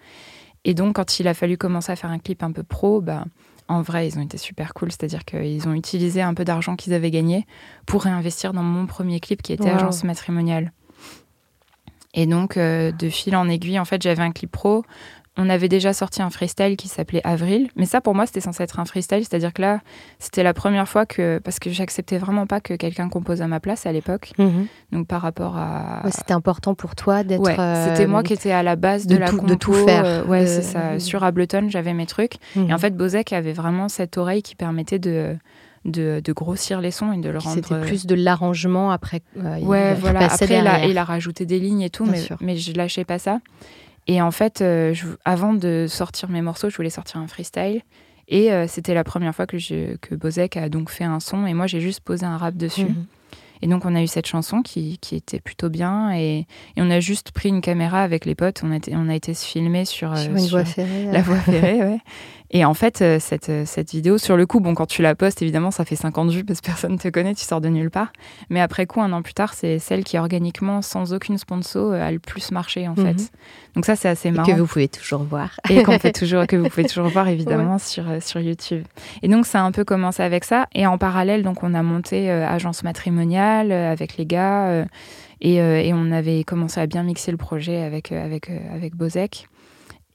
Et 0.64 0.74
donc, 0.74 0.96
quand 0.96 1.18
il 1.18 1.28
a 1.28 1.34
fallu 1.34 1.58
commencer 1.58 1.92
à 1.92 1.96
faire 1.96 2.10
un 2.10 2.18
clip 2.18 2.42
un 2.42 2.52
peu 2.52 2.62
pro, 2.62 3.00
bah, 3.00 3.24
en 3.68 3.82
vrai, 3.82 4.06
ils 4.06 4.18
ont 4.18 4.22
été 4.22 4.38
super 4.38 4.74
cool. 4.74 4.92
C'est-à-dire 4.92 5.24
qu'ils 5.24 5.66
ont 5.68 5.74
utilisé 5.74 6.22
un 6.22 6.34
peu 6.34 6.44
d'argent 6.44 6.76
qu'ils 6.76 6.94
avaient 6.94 7.10
gagné 7.10 7.46
pour 7.86 8.02
réinvestir 8.02 8.52
dans 8.52 8.62
mon 8.62 8.86
premier 8.86 9.20
clip 9.20 9.42
qui 9.42 9.52
était 9.52 9.70
Agence 9.70 10.04
matrimoniale. 10.04 10.72
Et 12.14 12.26
donc, 12.26 12.56
euh, 12.56 12.92
de 12.92 13.08
fil 13.08 13.34
en 13.34 13.48
aiguille, 13.48 13.78
en 13.78 13.84
fait, 13.84 14.00
j'avais 14.00 14.22
un 14.22 14.30
clip 14.30 14.50
pro 14.50 14.84
on 15.36 15.48
avait 15.50 15.68
déjà 15.68 15.92
sorti 15.92 16.22
un 16.22 16.30
freestyle 16.30 16.76
qui 16.76 16.88
s'appelait 16.88 17.20
Avril, 17.24 17.68
mais 17.76 17.86
ça 17.86 18.00
pour 18.00 18.14
moi 18.14 18.26
c'était 18.26 18.40
censé 18.40 18.62
être 18.62 18.78
un 18.78 18.84
freestyle, 18.84 19.20
c'est-à-dire 19.20 19.52
que 19.52 19.62
là 19.62 19.80
c'était 20.18 20.42
la 20.42 20.54
première 20.54 20.88
fois 20.88 21.06
que 21.06 21.38
parce 21.42 21.58
que 21.58 21.70
j'acceptais 21.70 22.18
vraiment 22.18 22.46
pas 22.46 22.60
que 22.60 22.74
quelqu'un 22.74 23.08
compose 23.08 23.42
à 23.42 23.48
ma 23.48 23.58
place 23.58 23.86
à 23.86 23.92
l'époque, 23.92 24.32
mhm. 24.38 24.66
donc 24.92 25.06
par 25.08 25.22
rapport 25.22 25.56
à 25.56 26.02
c'était 26.10 26.34
important 26.34 26.74
pour 26.74 26.94
toi 26.94 27.24
d'être 27.24 27.40
ouais, 27.42 27.56
c'était 27.88 28.06
moi 28.06 28.22
qui 28.22 28.32
étais 28.32 28.52
à 28.52 28.62
la 28.62 28.76
base 28.76 29.06
de, 29.06 29.16
la 29.16 29.28
tout, 29.28 29.40
de 29.40 29.54
tout 29.54 29.72
faire 29.72 30.04
euh, 30.04 30.24
ouais 30.24 30.46
c'est 30.46 30.62
ça 30.62 30.98
sur 30.98 31.24
Ableton 31.24 31.66
j'avais 31.68 31.94
mes 31.94 32.06
trucs 32.06 32.34
et 32.56 32.60
en 32.60 32.66
mhm. 32.66 32.78
fait 32.78 32.96
Bozek 32.96 33.32
avait 33.32 33.52
vraiment 33.52 33.88
cette 33.88 34.16
oreille 34.18 34.42
qui 34.42 34.54
permettait 34.54 34.98
de 34.98 35.36
de, 35.84 36.32
grossir 36.32 36.80
les 36.80 36.90
sons 36.90 37.12
et 37.12 37.18
de 37.18 37.28
le 37.28 37.38
rendre. 37.38 37.56
C'était 37.56 37.78
plus 37.80 38.06
de 38.06 38.14
l'arrangement 38.14 38.90
après. 38.90 39.20
Euh, 39.36 39.58
ouais, 39.60 39.94
voilà. 39.94 40.32
Après, 40.32 40.46
il 40.46 40.66
a, 40.66 40.86
il 40.86 40.96
a, 40.96 41.04
rajouté 41.04 41.44
des 41.44 41.60
lignes 41.60 41.82
et 41.82 41.90
tout, 41.90 42.06
mais, 42.06 42.22
mais 42.40 42.56
je 42.56 42.72
lâchais 42.72 43.04
pas 43.04 43.18
ça. 43.18 43.40
Et 44.06 44.20
en 44.20 44.30
fait, 44.30 44.60
euh, 44.60 44.94
avant 45.24 45.54
de 45.54 45.86
sortir 45.88 46.28
mes 46.28 46.42
morceaux, 46.42 46.68
je 46.70 46.76
voulais 46.76 46.90
sortir 46.90 47.20
un 47.20 47.26
freestyle. 47.26 47.82
Et 48.28 48.52
euh, 48.52 48.66
c'était 48.66 48.94
la 48.94 49.04
première 49.04 49.34
fois 49.34 49.46
que, 49.46 49.58
je, 49.58 49.96
que 49.96 50.14
Bozek 50.14 50.56
a 50.56 50.68
donc 50.68 50.90
fait 50.90 51.04
un 51.04 51.20
son. 51.20 51.46
Et 51.46 51.54
moi, 51.54 51.66
j'ai 51.66 51.80
juste 51.80 52.00
posé 52.00 52.24
un 52.24 52.36
rap 52.36 52.56
dessus. 52.56 52.84
Mhm. 52.84 53.06
Et 53.62 53.66
donc, 53.66 53.84
on 53.86 53.94
a 53.94 54.02
eu 54.02 54.06
cette 54.06 54.26
chanson 54.26 54.62
qui, 54.62 54.98
qui 54.98 55.16
était 55.16 55.40
plutôt 55.40 55.70
bien. 55.70 56.12
Et, 56.14 56.46
et, 56.76 56.82
on 56.82 56.90
a 56.90 57.00
juste 57.00 57.32
pris 57.32 57.48
une 57.48 57.60
caméra 57.60 58.02
avec 58.02 58.26
les 58.26 58.34
potes. 58.34 58.60
On 58.62 58.70
a 58.70 58.76
été, 58.76 58.94
on 58.94 59.08
a 59.08 59.14
été 59.14 59.32
se 59.32 59.46
filmer 59.46 59.84
sur, 59.84 60.12
euh, 60.12 60.16
sur 60.16 60.36
une 60.36 60.46
voie 60.48 60.64
ferrée. 60.64 61.06
La 61.10 61.22
voie 61.22 61.40
ferrée, 61.40 61.80
ouais. 61.80 61.98
Et 62.56 62.64
en 62.64 62.72
fait, 62.72 63.02
euh, 63.02 63.18
cette, 63.18 63.48
euh, 63.48 63.64
cette 63.66 63.90
vidéo, 63.90 64.16
sur 64.16 64.36
le 64.36 64.46
coup, 64.46 64.60
bon, 64.60 64.74
quand 64.74 64.86
tu 64.86 65.02
la 65.02 65.16
postes, 65.16 65.42
évidemment, 65.42 65.72
ça 65.72 65.84
fait 65.84 65.96
50 65.96 66.30
vues 66.30 66.44
parce 66.44 66.60
que 66.60 66.66
personne 66.70 66.92
ne 66.92 66.98
te 66.98 67.08
connaît, 67.08 67.34
tu 67.34 67.44
sors 67.44 67.60
de 67.60 67.68
nulle 67.68 67.90
part. 67.90 68.12
Mais 68.48 68.60
après 68.60 68.86
coup, 68.86 69.00
un 69.00 69.12
an 69.12 69.22
plus 69.22 69.34
tard, 69.34 69.54
c'est 69.54 69.80
celle 69.80 70.04
qui, 70.04 70.16
organiquement, 70.18 70.80
sans 70.80 71.12
aucune 71.12 71.36
sponsor, 71.36 71.94
a 71.94 72.12
le 72.12 72.20
plus 72.20 72.52
marché, 72.52 72.86
en 72.86 72.94
fait. 72.94 73.02
Mhm. 73.02 73.26
Donc 73.74 73.84
ça, 73.86 73.96
c'est 73.96 74.08
assez 74.08 74.30
marrant. 74.30 74.48
Et 74.48 74.52
que 74.52 74.58
vous 74.58 74.68
pouvez 74.68 74.86
toujours 74.86 75.24
voir. 75.24 75.58
Et 75.68 75.82
qu'on 75.82 75.98
peut 75.98 76.12
toujours, 76.12 76.46
que 76.46 76.54
vous 76.54 76.68
pouvez 76.68 76.84
toujours 76.84 77.08
voir, 77.08 77.26
évidemment, 77.36 77.78
sur, 77.78 78.04
sur 78.20 78.40
YouTube. 78.40 78.84
Et 79.22 79.28
donc, 79.28 79.46
ça 79.46 79.60
a 79.60 79.64
un 79.64 79.72
peu 79.72 79.84
commencé 79.84 80.22
avec 80.22 80.44
ça. 80.44 80.68
Et 80.76 80.86
en 80.86 80.96
parallèle, 80.96 81.42
donc, 81.42 81.64
on 81.64 81.74
a 81.74 81.82
monté 81.82 82.30
Agence 82.30 82.84
Matrimoniale 82.84 83.72
avec 83.72 84.16
les 84.16 84.26
gars. 84.26 84.86
Et, 85.40 85.56
et, 85.56 85.92
on 85.92 86.12
avait 86.12 86.44
commencé 86.44 86.80
à 86.80 86.86
bien 86.86 87.02
mixer 87.02 87.32
le 87.32 87.36
projet 87.36 87.82
avec, 87.82 88.12
avec, 88.12 88.48
avec 88.72 88.94
Bozek. 88.94 89.48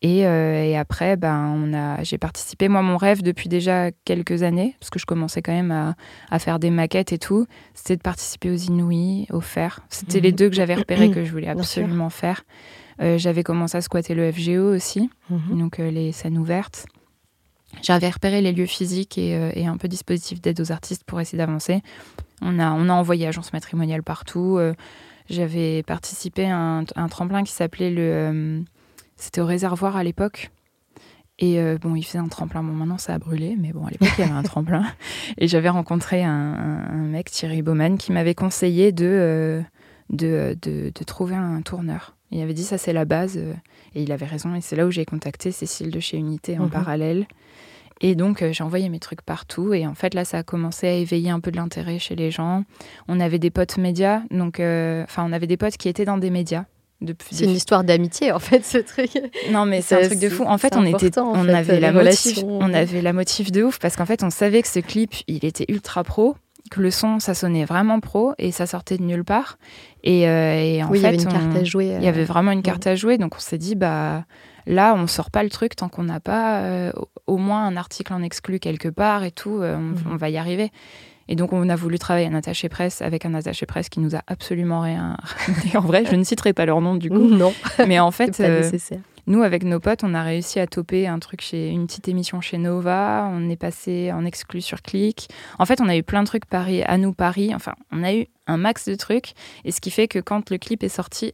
Euh, 0.06 0.64
et, 0.64 0.78
après, 0.78 1.18
ben, 1.18 1.54
on 1.56 1.74
a, 1.74 2.04
j'ai 2.04 2.18
participé. 2.18 2.70
Moi, 2.70 2.82
mon 2.82 2.98
rêve 2.98 3.22
depuis 3.22 3.50
déjà 3.50 3.92
quelques 4.06 4.44
années, 4.44 4.76
parce 4.80 4.90
que 4.90 5.00
je 5.00 5.06
commençais 5.06 5.42
quand 5.42 5.52
même 5.52 5.72
à, 5.72 5.96
à 6.30 6.40
faire 6.40 6.60
des 6.60 6.70
maquettes 6.70 7.12
et 7.12 7.18
tout, 7.18 7.46
c'était 7.74 7.98
de 7.98 8.02
participer 8.02 8.50
aux 8.50 8.56
Inouïs, 8.56 9.28
au 9.32 9.42
Fer. 9.42 9.82
C'était 9.90 10.22
les 10.22 10.32
mhm. 10.32 10.38
deux 10.38 10.50
que 10.50 10.56
j'avais 10.56 10.76
repérés 10.76 11.12
que 11.12 11.26
je 11.26 11.32
voulais 11.32 11.50
absolument 11.50 12.10
faire. 12.10 12.44
Euh, 13.02 13.18
j'avais 13.18 13.44
commencé 13.44 13.78
à 13.78 13.82
squatter 13.82 14.14
le 14.14 14.32
FGO 14.32 14.74
aussi, 14.74 15.10
mhm. 15.30 15.60
donc 15.60 15.80
euh, 15.80 15.92
les 15.92 16.12
scènes 16.12 16.38
ouvertes. 16.38 16.86
J'avais 17.82 18.10
repéré 18.10 18.42
les 18.42 18.52
lieux 18.52 18.66
physiques 18.66 19.18
et, 19.20 19.38
et 19.54 19.68
un 19.68 19.78
peu 19.78 19.88
dispositif 19.88 20.42
d'aide 20.42 20.60
aux 20.60 20.72
artistes 20.72 21.04
pour 21.04 21.22
essayer 21.22 21.38
d'avancer. 21.38 21.84
On 22.42 22.58
a, 22.58 22.72
on 22.72 22.90
a 22.90 22.94
envoyé 22.94 23.28
agence 23.28 23.54
matrimoniale 23.54 24.02
partout. 24.02 24.60
j'avais 25.30 25.84
participé 25.84 26.46
à 26.46 26.58
un, 26.58 26.84
un 26.96 27.08
tremplin 27.10 27.44
qui 27.44 27.54
s'appelait 27.54 27.92
le 27.92 28.64
c'était 29.20 29.42
au 29.42 29.46
réservoir 29.46 29.98
à 29.98 30.04
l'époque. 30.04 30.50
Et 31.38 31.60
euh, 31.60 31.78
bon, 31.78 31.96
il 31.96 32.04
faisait 32.04 32.20
un 32.20 32.28
tremplin. 32.28 32.64
Bon, 32.64 32.74
maintenant, 32.74 32.98
ça 32.98 33.14
a 33.14 33.20
brûlé, 33.20 33.56
mais 33.58 33.72
bon, 33.72 33.86
à 33.86 33.92
l'époque, 33.92 34.10
il 34.18 34.22
y 34.22 34.24
avait 34.24 34.34
un 34.34 34.44
tremplin. 34.44 34.86
Et 35.38 35.48
j'avais 35.48 35.70
rencontré 35.70 36.24
un, 36.24 36.92
mec, 36.92 37.32
Thierry 37.32 37.62
Baumann, 37.62 37.98
qui 37.98 38.12
m'avait 38.12 38.36
conseillé 38.36 38.92
de, 38.92 39.06
euh, 39.06 39.62
de, 40.10 40.58
de, 40.62 41.04
trouver 41.04 41.36
un 41.36 41.62
tourneur. 41.62 42.16
Il 42.32 42.42
avait 42.42 42.54
dit 42.54 42.64
ça 42.64 42.78
c'est 42.78 42.94
la 42.94 43.06
base 43.06 43.38
et 43.38 44.04
il 44.04 44.12
avait 44.12 44.28
raison 44.28 44.54
et 44.54 44.62
c'est 44.62 44.76
là 44.76 44.86
où 44.86 44.92
j'ai 44.92 45.04
contacté 45.04 45.52
Cécile 45.52 45.90
de 45.90 46.00
chez 46.00 46.16
Unité 46.16 46.60
en 46.60 46.66
mhm. 46.66 46.70
parallèle. 46.70 47.28
Et 48.02 48.14
donc 48.14 48.46
j'ai 48.52 48.64
envoyé 48.64 48.88
mes 48.88 49.00
trucs 49.00 49.24
partout 49.24 49.74
et 49.74 49.88
en 49.88 49.96
fait 49.96 50.14
là 50.14 50.24
ça 50.26 50.38
a 50.38 50.44
commencé 50.44 50.88
à 50.88 50.94
éveiller 50.94 51.32
un 51.32 51.40
peu 51.40 51.50
de 51.50 51.58
l'intérêt 51.58 51.98
chez 51.98 52.16
les 52.16 52.30
gens. 52.30 52.66
On 53.08 53.20
avait 53.20 53.40
des 53.40 53.50
potes 53.50 53.78
médias, 53.78 54.22
donc 54.30 54.60
enfin 54.60 55.26
on 55.26 55.34
avait 55.34 55.48
des 55.48 55.58
potes 55.58 55.78
qui 55.78 55.90
étaient 55.90 56.06
dans 56.06 56.20
des 56.20 56.30
médias 56.30 56.66
c'est 57.32 57.46
une 57.46 57.52
histoire 57.52 57.84
d'amitié 57.84 58.32
en 58.32 58.40
fait 58.40 58.66
ce 58.66 58.78
truc. 58.78 59.12
Non 59.52 59.66
mais 59.66 59.82
c'est 59.82 60.04
un 60.04 60.08
truc 60.08 60.20
de 60.20 60.30
fou. 60.30 60.44
En 60.46 60.58
fait, 60.58 60.76
on 60.76 60.86
était, 60.86 61.18
on 61.20 61.48
avait 61.48 61.80
la 61.80 61.92
motif, 61.92 62.44
on 62.44 62.74
avait 62.74 63.02
la 63.02 63.14
motif 63.14 63.52
de 63.52 63.64
ouf 63.64 63.80
parce 63.80 63.96
qu'en 63.96 64.06
fait, 64.06 64.24
on 64.24 64.30
savait 64.30 64.62
que 64.62 64.68
ce 64.68 64.80
clip, 64.80 65.14
il 65.28 65.46
était 65.46 65.66
ultra 65.70 66.04
pro, 66.04 66.36
que 66.70 66.82
le 66.82 66.92
son, 66.92 67.20
ça 67.20 67.34
sonnait 67.34 67.66
vraiment 67.66 68.00
pro 68.00 68.34
et 68.38 68.52
ça 68.52 68.66
sortait 68.66 68.98
de 68.98 69.04
nulle 69.04 69.24
part. 69.24 69.58
Et, 70.04 70.28
euh, 70.28 70.84
en 70.84 70.92
fait, 70.92 70.98
il 70.98 71.02
y 71.02 71.06
avait 71.06 71.18
une 71.18 71.26
carte 71.26 71.56
à 71.56 71.64
jouer. 71.64 71.96
Il 71.98 72.04
y 72.04 72.08
avait 72.08 72.26
vraiment 72.26 72.52
une 72.52 72.62
carte 72.62 72.88
à 72.88 72.96
jouer, 72.96 73.18
donc 73.18 73.36
on 73.36 73.40
s'est 73.40 73.58
dit 73.58 73.76
bah 73.76 74.26
là, 74.66 74.94
on 74.96 75.08
sort 75.08 75.32
pas 75.32 75.44
le 75.44 75.50
truc 75.50 75.76
tant 75.76 75.90
qu'on 75.90 76.04
n'a 76.04 76.20
pas 76.20 76.62
euh, 76.62 76.92
au 77.28 77.38
moins 77.38 77.66
un 77.66 77.76
article 77.76 78.14
en 78.14 78.22
exclu 78.22 78.60
quelque 78.60 78.90
part 78.90 79.24
et 79.24 79.32
tout. 79.32 79.60
Euh, 79.62 79.78
mhm. 79.78 79.96
on, 80.12 80.16
va 80.16 80.30
y 80.30 80.38
arriver. 80.38 80.72
Et 81.32 81.36
donc, 81.36 81.54
on 81.54 81.70
a 81.70 81.76
voulu 81.76 82.00
travailler 82.00 82.28
un 82.28 82.34
attaché 82.34 82.70
presse 82.70 83.04
avec 83.04 83.24
un 83.24 83.36
attaché 83.36 83.68
presse 83.68 83.88
qui 83.88 84.00
nous 84.00 84.16
a 84.16 84.22
absolument 84.26 84.82
rien. 84.82 85.16
en 85.76 85.82
vrai, 85.82 86.04
je 86.04 86.16
ne 86.16 86.24
citerai 86.24 86.54
pas 86.54 86.66
leur 86.66 86.82
nom 86.82 86.96
du 86.96 87.10
coup. 87.10 87.20
Non. 87.20 87.54
Mais 87.88 88.00
en 88.00 88.10
fait, 88.10 88.40
euh, 88.40 88.70
nous, 89.28 89.44
avec 89.44 89.64
nos 89.64 89.80
potes, 89.80 90.04
on 90.04 90.16
a 90.16 90.24
réussi 90.24 90.60
à 90.60 90.66
toper 90.66 91.06
un 91.06 91.20
truc 91.20 91.42
chez 91.42 91.70
une 91.70 91.86
petite 91.86 92.08
émission 92.08 92.42
chez 92.42 92.58
Nova. 92.58 93.30
On 93.32 93.48
est 93.48 93.58
passé 93.58 94.12
en 94.12 94.26
exclu 94.26 94.60
sur 94.60 94.82
Click. 94.82 95.30
En 95.60 95.68
fait, 95.68 95.80
on 95.82 95.88
a 95.88 95.96
eu 95.96 96.02
plein 96.02 96.24
de 96.24 96.28
trucs 96.28 96.48
Paris, 96.48 96.82
à 96.82 96.98
nous 96.98 97.14
Paris. 97.14 97.54
Enfin, 97.54 97.76
on 97.92 98.04
a 98.04 98.12
eu 98.12 98.26
un 98.48 98.58
max 98.58 98.90
de 98.90 98.96
trucs. 98.96 99.34
Et 99.66 99.72
ce 99.72 99.82
qui 99.82 99.92
fait 99.92 100.08
que 100.08 100.18
quand 100.18 100.50
le 100.50 100.58
clip 100.58 100.84
est 100.84 100.90
sorti, 100.90 101.34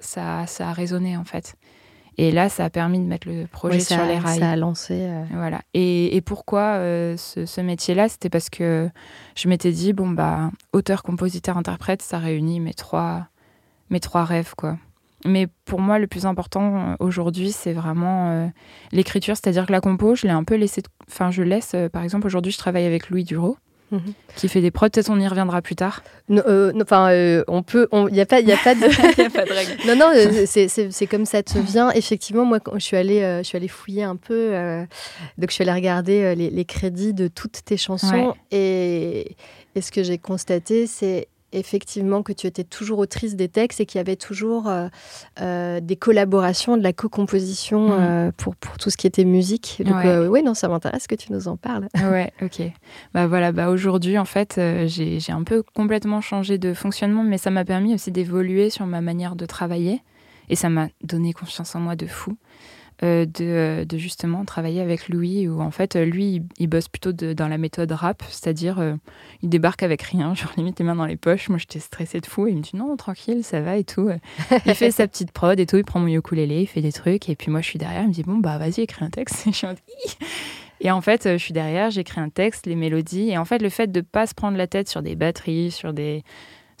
ça, 0.00 0.46
ça 0.46 0.68
a 0.68 0.72
résonné 0.74 1.16
en 1.16 1.24
fait. 1.24 1.54
Et 2.20 2.32
là, 2.32 2.50
ça 2.50 2.66
a 2.66 2.70
permis 2.70 2.98
de 2.98 3.06
mettre 3.06 3.26
le 3.26 3.46
projet 3.46 3.80
sur 3.80 4.04
les 4.04 4.18
rails. 4.18 4.40
Ça 4.40 4.50
a 4.50 4.56
lancé. 4.56 4.92
Euh. 5.08 5.24
Voilà. 5.32 5.62
Et, 5.72 6.20
pourquoi 6.20 6.74
euh, 6.74 7.16
ce, 7.16 7.60
métier-là? 7.62 8.10
C'était 8.10 8.28
parce 8.28 8.50
que 8.50 8.90
je 9.34 9.48
m'étais 9.48 9.72
dit, 9.72 9.94
bon, 9.94 10.10
bah, 10.10 10.50
auteur, 10.74 11.02
compositeur, 11.02 11.56
interprète, 11.56 12.02
ça 12.02 12.18
réunit 12.18 12.60
mes 12.60 12.74
trois, 12.74 13.26
mes 13.88 14.00
trois 14.00 14.26
rêves, 14.26 14.52
quoi. 14.54 14.76
Mais 15.24 15.48
pour 15.64 15.80
moi, 15.80 15.98
le 15.98 16.06
plus 16.06 16.26
important 16.26 16.90
euh, 16.90 16.96
aujourd'hui, 17.00 17.52
c'est 17.52 17.72
vraiment 17.72 18.50
l'écriture. 18.92 19.34
C'est-à-dire 19.36 19.64
que 19.64 19.72
la 19.72 19.80
compo, 19.80 20.14
je 20.14 20.26
l'ai 20.26 20.34
un 20.34 20.44
peu 20.44 20.56
laissé. 20.56 20.82
Enfin, 21.08 21.30
je 21.30 21.42
laisse, 21.42 21.74
par 21.90 22.02
exemple, 22.02 22.26
aujourd'hui, 22.26 22.52
je 22.52 22.58
travaille 22.58 22.84
avec 22.84 23.08
Louis 23.08 23.24
Duro. 23.24 23.56
Mhm. 23.90 24.12
qui 24.36 24.48
fait 24.48 24.60
des 24.60 24.70
prods. 24.70 24.88
Peut-être 24.88 25.10
on 25.10 25.18
y 25.18 25.26
reviendra 25.26 25.62
plus 25.62 25.76
tard. 25.76 26.02
Euh, 26.30 26.72
enfin, 26.80 27.10
euh, 27.10 27.42
on 27.48 27.62
peut. 27.62 27.88
Il 27.92 28.12
n'y 28.12 28.20
a, 28.20 28.26
pas, 28.26 28.40
y 28.40 28.52
a 28.52 28.56
pas 28.56 28.74
de. 28.74 28.80
y 29.18 29.24
a 29.24 29.30
pas 29.30 29.44
de 29.44 29.52
règle. 29.52 29.76
non, 29.86 29.96
non, 29.96 30.10
euh, 30.14 30.44
c'est 30.46 31.06
comme 31.06 31.26
ça 31.26 31.42
te 31.42 31.58
vient. 31.58 31.90
Effectivement, 31.90 32.44
moi, 32.44 32.60
quand 32.60 32.78
je 32.78 32.84
suis 32.84 32.96
allée, 32.96 33.20
je 33.38 33.42
suis 33.42 33.56
allée 33.56 33.68
fouiller 33.68 34.04
un 34.04 34.16
peu. 34.16 34.52
donc, 35.38 35.50
je 35.50 35.54
suis 35.54 35.62
allée 35.62 35.72
regarder 35.72 36.34
les, 36.34 36.64
crédits 36.64 37.14
de 37.14 37.28
toutes 37.28 37.64
tes 37.64 37.76
chansons. 37.76 38.34
Et, 38.50 39.36
et 39.74 39.80
ce 39.80 39.90
que 39.90 40.02
j'ai 40.02 40.18
constaté, 40.18 40.86
c'est 40.86 41.28
effectivement 41.52 42.22
que 42.22 42.32
tu 42.32 42.46
étais 42.46 42.64
toujours 42.64 42.98
autrice 42.98 43.36
des 43.36 43.48
textes 43.48 43.80
et 43.80 43.86
qu'il 43.86 43.98
y 43.98 44.00
avait 44.00 44.16
toujours 44.16 44.68
euh, 44.68 44.88
euh, 45.40 45.80
des 45.80 45.96
collaborations, 45.96 46.76
de 46.76 46.82
la 46.82 46.92
co-composition 46.92 47.88
mm. 47.88 47.92
euh, 47.92 48.32
pour, 48.36 48.56
pour 48.56 48.78
tout 48.78 48.90
ce 48.90 48.96
qui 48.96 49.06
était 49.06 49.24
musique. 49.24 49.82
Donc 49.84 50.04
oui, 50.30 50.42
non, 50.42 50.54
ça 50.54 50.68
m'intéresse 50.68 51.06
que 51.06 51.14
tu 51.14 51.32
nous 51.32 51.48
en 51.48 51.56
parles. 51.56 51.88
Ouais, 52.10 52.32
ok. 52.42 52.62
Bah 53.14 53.28
voilà, 53.28 53.52
bah 53.52 53.68
aujourd'hui 53.68 54.18
en 54.18 54.24
fait, 54.24 54.60
j'ai 54.86 55.20
un 55.28 55.44
peu 55.44 55.62
complètement 55.62 56.20
changé 56.20 56.58
de 56.58 56.74
fonctionnement, 56.74 57.22
mais 57.22 57.38
ça 57.38 57.50
m'a 57.50 57.64
permis 57.64 57.94
aussi 57.94 58.10
d'évoluer 58.10 58.68
sur 58.68 58.84
ma 58.86 59.00
manière 59.00 59.36
de 59.36 59.46
travailler 59.46 60.02
et 60.48 60.56
ça 60.56 60.68
m'a 60.68 60.88
donné 61.04 61.32
confiance 61.32 61.74
en 61.76 61.80
moi 61.80 61.94
de 61.94 62.06
fou. 62.06 62.36
Euh, 63.02 63.24
de, 63.24 63.84
de, 63.88 63.96
justement 63.96 64.44
travailler 64.44 64.82
avec 64.82 65.08
Louis, 65.08 65.48
où 65.48 65.62
en 65.62 65.70
fait, 65.70 65.96
lui, 65.96 66.42
il, 66.58 66.66
bosse 66.66 66.88
plutôt 66.88 67.12
dans 67.12 67.48
la 67.48 67.56
méthode 67.56 67.90
rap, 67.92 68.22
c'est-à-dire 68.28 68.78
euh, 68.78 68.94
il 69.42 69.48
débarque 69.48 69.82
avec 69.82 70.02
rien, 70.02 70.34
genre 70.34 70.52
limite 70.58 70.78
les 70.78 70.84
mains 70.84 70.96
dans 70.96 71.06
les 71.06 71.16
poches. 71.16 71.48
Moi, 71.48 71.56
j'étais 71.56 71.78
stressée 71.78 72.20
de 72.20 72.26
fou, 72.26 72.46
et 72.46 72.50
il 72.50 72.58
me 72.58 72.62
dit 72.62 72.76
non, 72.76 72.94
tranquille, 72.98 73.42
ça 73.42 73.62
va 73.62 73.78
et 73.78 73.84
tout. 73.84 74.10
il 74.66 74.74
fait 74.74 74.90
sa 74.90 75.08
petite 75.08 75.32
prod 75.32 75.58
et 75.58 75.64
tout, 75.64 75.78
il 75.78 75.84
prend 75.84 75.98
mon 75.98 76.08
ukulélé, 76.08 76.60
il 76.60 76.66
fait 76.66 76.82
des 76.82 76.92
trucs, 76.92 77.30
et 77.30 77.36
puis 77.36 77.50
moi, 77.50 77.62
je 77.62 77.68
suis 77.68 77.78
derrière, 77.78 78.02
il 78.02 78.08
me 78.08 78.12
dit 78.12 78.22
bon, 78.22 78.36
bah 78.36 78.58
vas-y, 78.58 78.82
écris 78.82 79.02
un 79.02 79.10
texte. 79.10 79.46
Et 79.62 79.66
en 79.66 79.74
et 80.82 80.90
en 80.90 81.00
fait, 81.02 81.24
je 81.24 81.36
suis 81.36 81.52
derrière, 81.52 81.90
j'écris 81.90 82.20
un 82.20 82.30
texte, 82.30 82.66
les 82.66 82.74
mélodies, 82.74 83.30
et 83.30 83.36
en 83.36 83.44
fait, 83.44 83.60
le 83.60 83.68
fait 83.68 83.92
de 83.92 84.00
pas 84.00 84.26
se 84.26 84.34
prendre 84.34 84.56
la 84.56 84.66
tête 84.66 84.88
sur 84.88 85.02
des 85.02 85.14
batteries, 85.14 85.70
sur 85.70 85.92
des 85.92 86.22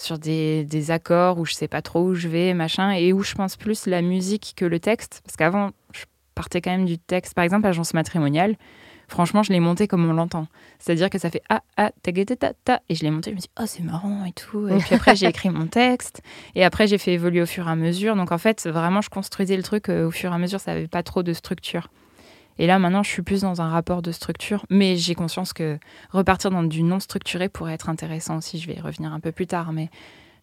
sur 0.00 0.18
des, 0.18 0.64
des, 0.64 0.90
accords 0.90 1.38
où 1.38 1.44
je 1.44 1.54
sais 1.54 1.68
pas 1.68 1.82
trop 1.82 2.02
où 2.02 2.14
je 2.14 2.28
vais, 2.28 2.54
machin, 2.54 2.92
et 2.92 3.12
où 3.12 3.22
je 3.22 3.34
pense 3.34 3.56
plus 3.56 3.86
la 3.86 4.02
musique 4.02 4.54
que 4.56 4.64
le 4.64 4.80
texte. 4.80 5.20
Parce 5.24 5.36
qu'avant, 5.36 5.70
je 5.92 6.04
partais 6.34 6.60
quand 6.60 6.70
même 6.70 6.86
du 6.86 6.98
texte. 6.98 7.34
Par 7.34 7.44
exemple, 7.44 7.66
Agence 7.66 7.92
matrimoniale, 7.92 8.56
franchement, 9.08 9.42
je 9.42 9.52
l'ai 9.52 9.60
monté 9.60 9.86
comme 9.88 10.08
on 10.08 10.12
l'entend. 10.12 10.46
C'est-à-dire 10.78 11.10
que 11.10 11.18
ça 11.18 11.30
fait 11.30 11.42
ah, 11.48 11.62
ah, 11.76 11.90
ta, 12.02 12.12
ta, 12.12 12.54
ta, 12.54 12.80
et 12.88 12.94
je 12.94 13.02
l'ai 13.02 13.10
monté, 13.10 13.30
je 13.30 13.36
me 13.36 13.40
dis, 13.40 13.50
oh, 13.60 13.64
c'est 13.66 13.82
marrant 13.82 14.24
et 14.24 14.32
tout. 14.32 14.68
Et 14.68 14.78
puis 14.78 14.94
après, 14.94 15.16
j'ai 15.16 15.26
écrit 15.28 15.50
mon 15.50 15.66
texte, 15.66 16.22
et 16.54 16.64
après, 16.64 16.86
j'ai 16.86 16.98
fait 16.98 17.12
évoluer 17.12 17.42
au 17.42 17.46
fur 17.46 17.68
et 17.68 17.70
à 17.70 17.76
mesure. 17.76 18.16
Donc 18.16 18.32
en 18.32 18.38
fait, 18.38 18.66
vraiment, 18.66 19.02
je 19.02 19.10
construisais 19.10 19.56
le 19.56 19.62
truc 19.62 19.88
euh, 19.88 20.06
au 20.06 20.10
fur 20.10 20.32
et 20.32 20.34
à 20.34 20.38
mesure, 20.38 20.60
ça 20.60 20.72
n'avait 20.72 20.88
pas 20.88 21.02
trop 21.02 21.22
de 21.22 21.32
structure. 21.32 21.88
Et 22.60 22.66
là, 22.66 22.78
maintenant, 22.78 23.02
je 23.02 23.08
suis 23.08 23.22
plus 23.22 23.40
dans 23.40 23.62
un 23.62 23.70
rapport 23.70 24.02
de 24.02 24.12
structure, 24.12 24.66
mais 24.68 24.96
j'ai 24.96 25.14
conscience 25.14 25.54
que 25.54 25.78
repartir 26.10 26.50
dans 26.50 26.62
du 26.62 26.82
non 26.82 27.00
structuré 27.00 27.48
pourrait 27.48 27.72
être 27.72 27.88
intéressant 27.88 28.36
aussi. 28.36 28.58
Je 28.58 28.66
vais 28.66 28.74
y 28.74 28.80
revenir 28.80 29.14
un 29.14 29.18
peu 29.18 29.32
plus 29.32 29.46
tard, 29.46 29.72
mais 29.72 29.88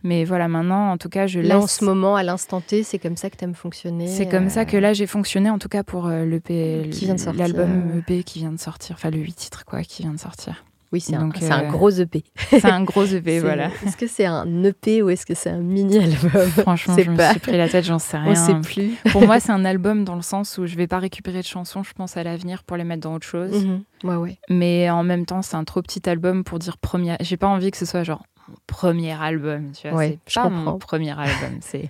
mais 0.04 0.26
voilà, 0.26 0.48
maintenant, 0.48 0.92
en 0.92 0.98
tout 0.98 1.10
cas, 1.10 1.28
je 1.28 1.40
laisse... 1.40 1.50
Là, 1.50 1.60
en 1.60 1.68
ce 1.68 1.84
moment, 1.86 2.16
à 2.16 2.24
l'instant 2.24 2.62
T, 2.62 2.84
c'est 2.84 3.00
comme 3.00 3.18
ça 3.18 3.30
que 3.30 3.38
tu 3.38 3.44
aimes 3.44 3.56
fonctionner 3.56 4.08
C'est 4.08 4.28
comme 4.28 4.50
ça 4.50 4.66
que 4.66 4.78
là, 4.78 4.94
j'ai 4.94 5.08
fonctionné, 5.08 5.50
en 5.50 5.60
tout 5.60 5.70
cas, 5.70 5.84
pour 5.84 6.08
euh, 6.08 6.24
l'album 6.24 8.00
EP 8.00 8.24
qui 8.24 8.40
vient 8.40 8.52
de 8.52 8.60
sortir. 8.60 8.96
Enfin, 8.96 9.10
le 9.10 9.18
8 9.18 9.34
titres, 9.34 9.66
quoi, 9.66 9.84
qui 9.84 10.04
vient 10.04 10.14
de 10.14 10.20
sortir. 10.20 10.66
Oui, 10.94 11.02
c'est 11.02 11.16
un, 11.16 11.30
un, 11.30 11.64
euh, 11.64 11.70
gros 11.70 11.90
EP. 11.90 12.24
C'est 12.50 12.66
un 12.66 12.84
gros 12.84 13.06
EP, 13.06 13.40
voilà. 13.42 13.70
Est-ce 13.86 13.98
que 13.98 14.08
c'est 14.08 14.26
un 14.26 14.64
EP 14.64 15.02
ou 15.02 15.10
est-ce 15.10 15.26
que 15.26 15.34
c'est 15.34 15.50
un 15.50 15.58
mini-album 15.60 16.50
Franchement, 16.62 16.96
je 16.98 17.12
me 17.12 17.22
suis 17.32 17.40
pris 17.40 17.58
la 17.58 17.68
tête, 17.68 17.86
j'en 17.86 18.00
sais 18.00 18.18
rien. 18.18 18.32
On 18.32 18.36
sait 18.36 18.56
plus. 18.62 18.96
pour 19.12 19.26
moi, 19.26 19.40
c'est 19.40 19.52
un 19.52 19.66
album 19.66 20.06
dans 20.06 20.16
le 20.16 20.22
sens 20.22 20.58
où 20.58 20.66
je 20.66 20.76
vais 20.76 20.88
pas 20.88 21.00
récupérer 21.00 21.40
de 21.40 21.46
chansons, 21.46 21.84
je 21.84 21.94
pense 21.94 22.16
à 22.16 22.24
l'avenir 22.24 22.64
pour 22.64 22.78
les 22.78 22.86
mettre 22.86 23.02
dans 23.02 23.16
autre 23.16 23.28
chose. 23.28 23.66
Mhm. 23.66 23.84
ouais, 24.06 24.16
ouais. 24.16 24.40
Mais 24.50 24.90
en 24.90 25.04
même 25.04 25.26
temps, 25.26 25.42
c'est 25.42 25.56
un 25.58 25.66
trop 25.66 25.82
petit 25.82 26.08
album 26.10 26.44
pour 26.44 26.60
dire 26.60 26.78
premier. 26.78 27.18
J'ai 27.20 27.38
pas 27.38 27.48
envie 27.48 27.72
que 27.72 27.78
ce 27.78 27.86
soit 27.86 28.04
genre 28.04 28.24
premier 28.66 29.12
album, 29.12 29.72
tu 29.74 29.90
vois. 29.90 30.04
c'est 30.04 30.20
pas 30.36 30.50
mon 30.50 30.78
premier 30.78 31.12
album. 31.12 31.60
C'est 31.62 31.90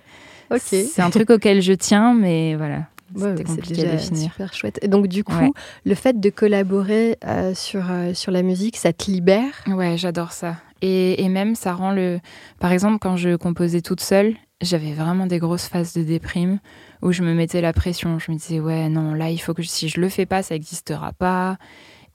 c'est 0.58 1.02
un 1.02 1.10
truc 1.10 1.30
auquel 1.30 1.60
je 1.60 1.72
tiens, 1.72 2.14
mais 2.14 2.54
voilà. 2.56 2.86
C'était 3.16 3.44
compliqué 3.44 3.88
à 3.88 3.92
définir. 3.92 4.32
Super 4.32 4.54
chouette. 4.54 4.78
Et 4.82 4.88
donc 4.88 5.06
du 5.08 5.24
coup, 5.24 5.54
le 5.84 5.94
fait 5.94 6.18
de 6.20 6.30
collaborer 6.30 7.16
euh, 7.26 7.54
sur, 7.54 7.90
euh, 7.90 8.14
sur 8.14 8.32
la 8.32 8.42
musique, 8.42 8.76
ça 8.76 8.92
te 8.92 9.10
libère? 9.10 9.52
Ouais, 9.66 9.96
j'adore 9.96 10.32
ça. 10.32 10.56
Et, 10.80 11.24
et, 11.24 11.28
même, 11.28 11.56
ça 11.56 11.72
rend 11.72 11.90
le... 11.90 12.20
Par 12.60 12.70
exemple, 12.70 12.98
quand 13.00 13.16
je 13.16 13.34
composais 13.34 13.80
toute 13.80 14.00
seule, 14.00 14.36
j'avais 14.60 14.92
vraiment 14.92 15.26
des 15.26 15.38
grosses 15.38 15.66
phases 15.66 15.92
de 15.92 16.02
déprime 16.02 16.60
où 17.02 17.10
je 17.10 17.22
me 17.22 17.34
mettais 17.34 17.60
la 17.60 17.72
pression. 17.72 18.18
Je 18.20 18.30
me 18.30 18.36
disais, 18.36 18.60
ouais, 18.60 18.88
non, 18.88 19.12
là, 19.14 19.30
il 19.30 19.38
faut 19.38 19.54
que 19.54 19.62
si 19.64 19.88
je 19.88 20.00
le 20.00 20.08
fais 20.08 20.26
pas, 20.26 20.42
ça 20.44 20.54
n'existera 20.54 21.12
pas 21.12 21.58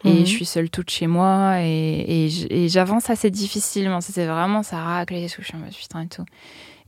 et 0.06 0.10
mhm. 0.10 0.26
je 0.26 0.32
suis 0.32 0.46
seule 0.46 0.70
toute 0.70 0.90
chez 0.90 1.08
moi 1.08 1.62
et, 1.62 2.28
et 2.50 2.70
j'avance 2.70 3.10
assez 3.10 3.32
difficilement. 3.32 4.02
C'était 4.02 4.26
vraiment 4.26 4.64
ça 4.64 4.80
racle 4.80 5.16
et 5.16 5.28
tout. 5.28 5.42
Je 5.42 5.48
suis 5.48 5.58
mode 5.58 5.74
putain 5.74 6.02
et 6.02 6.08
tout. 6.08 6.26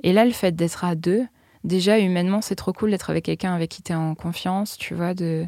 Et 0.03 0.13
là, 0.13 0.25
le 0.25 0.31
fait 0.31 0.55
d'être 0.55 0.83
à 0.83 0.95
deux, 0.95 1.25
déjà 1.65 1.99
humainement, 1.99 2.41
c'est 2.41 2.55
trop 2.55 2.71
cool 2.71 2.91
d'être 2.91 3.09
avec 3.09 3.25
quelqu'un 3.25 3.53
avec 3.53 3.69
qui 3.71 3.83
tu 3.83 3.91
es 3.91 3.95
en 3.95 4.15
confiance, 4.15 4.77
tu 4.77 4.93
vois, 4.93 5.13
de, 5.13 5.45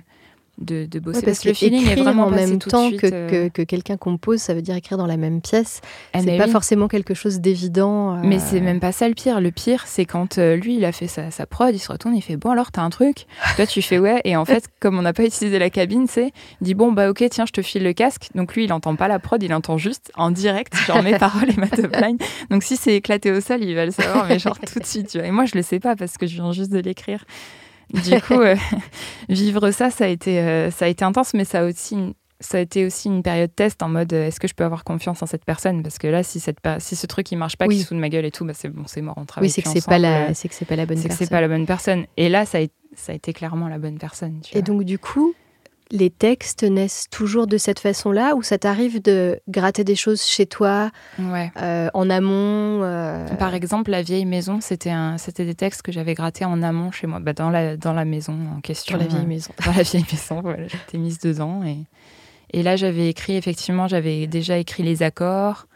de, 0.58 0.86
de 0.86 1.00
bosser. 1.00 1.22
parce, 1.22 1.39
que 1.39 1.50
le 1.50 1.54
feeling 1.54 1.88
est 1.88 1.96
vraiment 1.96 2.26
en 2.26 2.32
même 2.32 2.60
temps 2.60 2.89
que, 2.91 3.08
euh. 3.12 3.50
que, 3.50 3.62
quelqu'un 3.62 3.98
compose, 3.98 4.39
ça 4.39 4.54
veut 4.54 4.62
dire 4.62 4.76
écrire 4.76 4.98
dans 4.98 5.06
la 5.06 5.17
même 5.17 5.41
pièce. 5.41 5.82
Ah, 6.13 6.20
c'est 6.24 6.38
pas 6.38 6.48
forcément 6.48 6.88
quelque 6.88 7.13
chose 7.13 7.39
d'évident. 7.39 8.15
Euh. 8.15 8.22
Mais 8.24 8.39
c'est 8.39 8.60
même 8.60 8.80
pas 8.80 8.91
ça 8.91 9.08
le 9.08 9.13
pire. 9.13 9.39
Le 9.39 9.52
pire, 9.52 9.84
c'est 9.86 10.06
quand 10.06 10.38
euh, 10.38 10.56
lui, 10.56 10.76
il 10.76 10.86
a 10.86 10.91
fait 10.91 11.08
sa, 11.08 11.32
sa, 11.32 11.46
prod, 11.46 11.74
il 11.74 11.80
se 11.80 11.91
retourne, 11.91 12.15
il 12.15 12.22
fait 12.22 12.38
Bon, 12.38 12.52
alors 12.52 12.72
t'as 12.72 12.82
un 12.82 12.89
truc? 12.89 13.28
Toi, 13.56 13.67
tu 13.67 13.82
fais 13.82 14.00
Ouais. 14.00 14.22
Et 14.24 14.36
en 14.36 14.46
fait, 14.46 14.65
comme 14.80 14.98
on 14.98 15.02
n'a 15.02 15.13
pas 15.13 15.24
utilisé 15.24 15.60
la 15.60 15.70
cabine, 15.70 16.08
c'est 16.08 16.32
dit 16.62 16.74
Bon, 16.74 16.91
bah 16.91 17.10
ok, 17.10 17.24
tiens, 17.30 17.46
je 17.46 17.54
te 17.54 17.62
file 17.62 17.84
le 17.84 17.93
casque. 17.93 18.30
Donc 18.36 18.56
lui, 18.56 18.65
il 18.65 18.74
entend 18.74 18.96
pas 18.96 19.08
la 19.08 19.20
prod, 19.20 19.41
il 19.41 19.54
entend 19.54 19.78
juste 19.78 20.12
en 20.15 20.32
direct, 20.32 20.76
genre 20.88 21.04
mes 21.04 21.17
paroles 21.20 21.52
et 21.52 21.58
ma 21.58 21.67
top 21.67 21.96
line. 21.96 22.17
Donc 22.50 22.63
si 22.63 22.78
c'est 22.78 22.96
éclaté 22.96 23.32
au 23.32 23.41
sol, 23.41 23.63
il 23.63 23.76
va 23.76 23.86
le 23.86 23.91
savoir, 23.91 24.26
mais 24.28 24.39
genre 24.39 24.60
tout 24.60 24.80
de 24.80 24.86
suite. 24.86 25.10
Tu 25.10 25.20
vois. 25.20 25.28
Et 25.28 25.32
moi, 25.32 25.46
je 25.46 25.56
le 25.56 25.62
sais 25.62 25.80
pas 25.80 25.96
parce 25.96 26.17
que 26.17 26.26
je 26.26 26.36
viens 26.36 26.52
juste 26.52 26.72
de 26.72 26.80
l'écrire. 26.80 27.24
Du 27.93 28.21
coup, 28.28 28.41
euh, 28.41 28.56
vivre 29.30 29.71
ça, 29.71 29.89
ça 29.89 30.06
a, 30.06 30.08
été, 30.08 30.39
euh, 30.39 30.71
ça 30.71 30.86
a 30.86 30.88
été 30.88 31.06
intense, 31.06 31.34
mais 31.34 31.45
ça 31.45 31.62
a, 31.62 31.63
aussi 31.65 31.97
ça 32.39 32.60
a 32.60 32.62
été 32.62 32.86
aussi 32.86 33.08
une 33.08 33.23
période 33.23 33.54
test 33.56 33.82
en 33.82 33.89
mode 33.89 34.13
euh, 34.13 34.28
est-ce 34.28 34.39
que 34.39 34.47
je 34.47 34.54
peux 34.54 34.63
avoir 34.63 34.84
confiance 34.84 35.21
en 35.23 35.26
cette 35.26 35.45
personne? 35.45 35.82
Parce 35.82 35.97
que 35.97 36.08
là, 36.08 36.23
si, 36.23 36.39
cette, 36.39 36.60
si 36.80 36.95
ce 36.95 37.08
truc 37.08 37.32
il 37.32 37.38
marche 37.38 37.58
pas, 37.58 37.67
qui 37.67 37.80
se 37.80 37.88
fout 37.88 37.97
de 37.97 38.02
ma 38.02 38.10
gueule 38.10 38.26
et 38.26 38.32
tout, 38.32 38.45
bah 38.45 38.54
c'est 38.54 38.69
bon, 38.69 38.84
c'est 38.86 39.02
mort, 39.02 39.15
on 39.17 39.26
travaille. 39.26 39.47
Oui, 39.47 39.52
c'est 39.52 39.62
que 39.62 39.69
c'est 39.69 39.86
pas, 39.86 39.97
la, 39.97 40.34
c'est 40.34 40.47
que 40.47 40.54
c'est 40.54 40.65
pas 40.65 40.76
la 40.76 40.86
bonne 40.86 40.95
personne. 40.97 41.12
C'est 41.12 41.17
que 41.17 41.26
c'est 41.26 41.30
pas 41.30 41.41
la 41.41 41.47
bonne 41.47 41.65
personne. 41.65 42.06
Et 42.17 42.30
là, 42.30 42.45
ça 42.45 42.60
a, 42.60 42.62
ça 42.95 43.12
a 43.12 43.15
été 43.15 43.34
clairement 43.34 43.67
la 43.67 43.80
bonne 43.80 43.97
personne. 43.97 44.41
et 44.54 44.62
donc, 44.62 44.84
du 44.84 45.00
coup, 45.00 45.34
les 45.91 46.10
textes 46.10 46.63
naissent 46.63 47.06
toujours 47.10 47.47
de 47.47 47.58
cette 47.58 47.80
façon-là 47.80 48.36
ou 48.36 48.41
ça 48.43 48.58
t'arrive 48.58 49.02
de 49.02 49.39
gratter 49.47 49.84
des 49.84 49.95
choses 49.95 50.21
chez 50.23 50.45
toi 50.45 50.91
Ouais. 51.19 51.52
euh, 51.62 51.89
en 51.93 52.10
amont 52.10 52.82
euh, 52.84 53.26
Par 53.36 53.54
exemple, 53.54 53.91
La 53.91 54.02
vieille 54.02 54.26
maison, 54.26 54.60
c'était 54.62 54.89
un, 54.89 55.17
c'était 55.17 55.45
des 55.45 55.56
textes 55.56 55.82
que 55.82 55.91
j'avais 55.91 56.13
grattés 56.13 56.45
en 56.45 56.62
amont 56.62 56.91
chez 56.91 57.08
moi, 57.08 57.19
bah, 57.19 57.34
dans, 57.34 57.50
la, 57.50 57.78
dans 57.78 57.93
la 57.93 58.06
maison 58.06 58.38
en 58.58 58.60
question. 58.62 58.97
sur 58.97 58.97
la 58.97 59.08
vieille 59.08 59.23
euh, 59.23 59.28
maison 59.28 59.52
Dans 59.65 59.73
la 59.73 59.84
vieille 59.84 60.06
maison, 60.12 60.41
voilà, 60.41 60.67
j'étais 60.67 60.97
mise 60.97 61.19
dedans. 61.19 61.63
Et, 61.63 61.78
et 62.52 62.63
là, 62.63 62.76
j'avais 62.76 63.08
écrit, 63.10 63.36
effectivement, 63.38 63.88
j'avais 63.88 64.28
déjà 64.28 64.58
écrit 64.58 64.84
les 64.84 65.04
accords, 65.04 65.67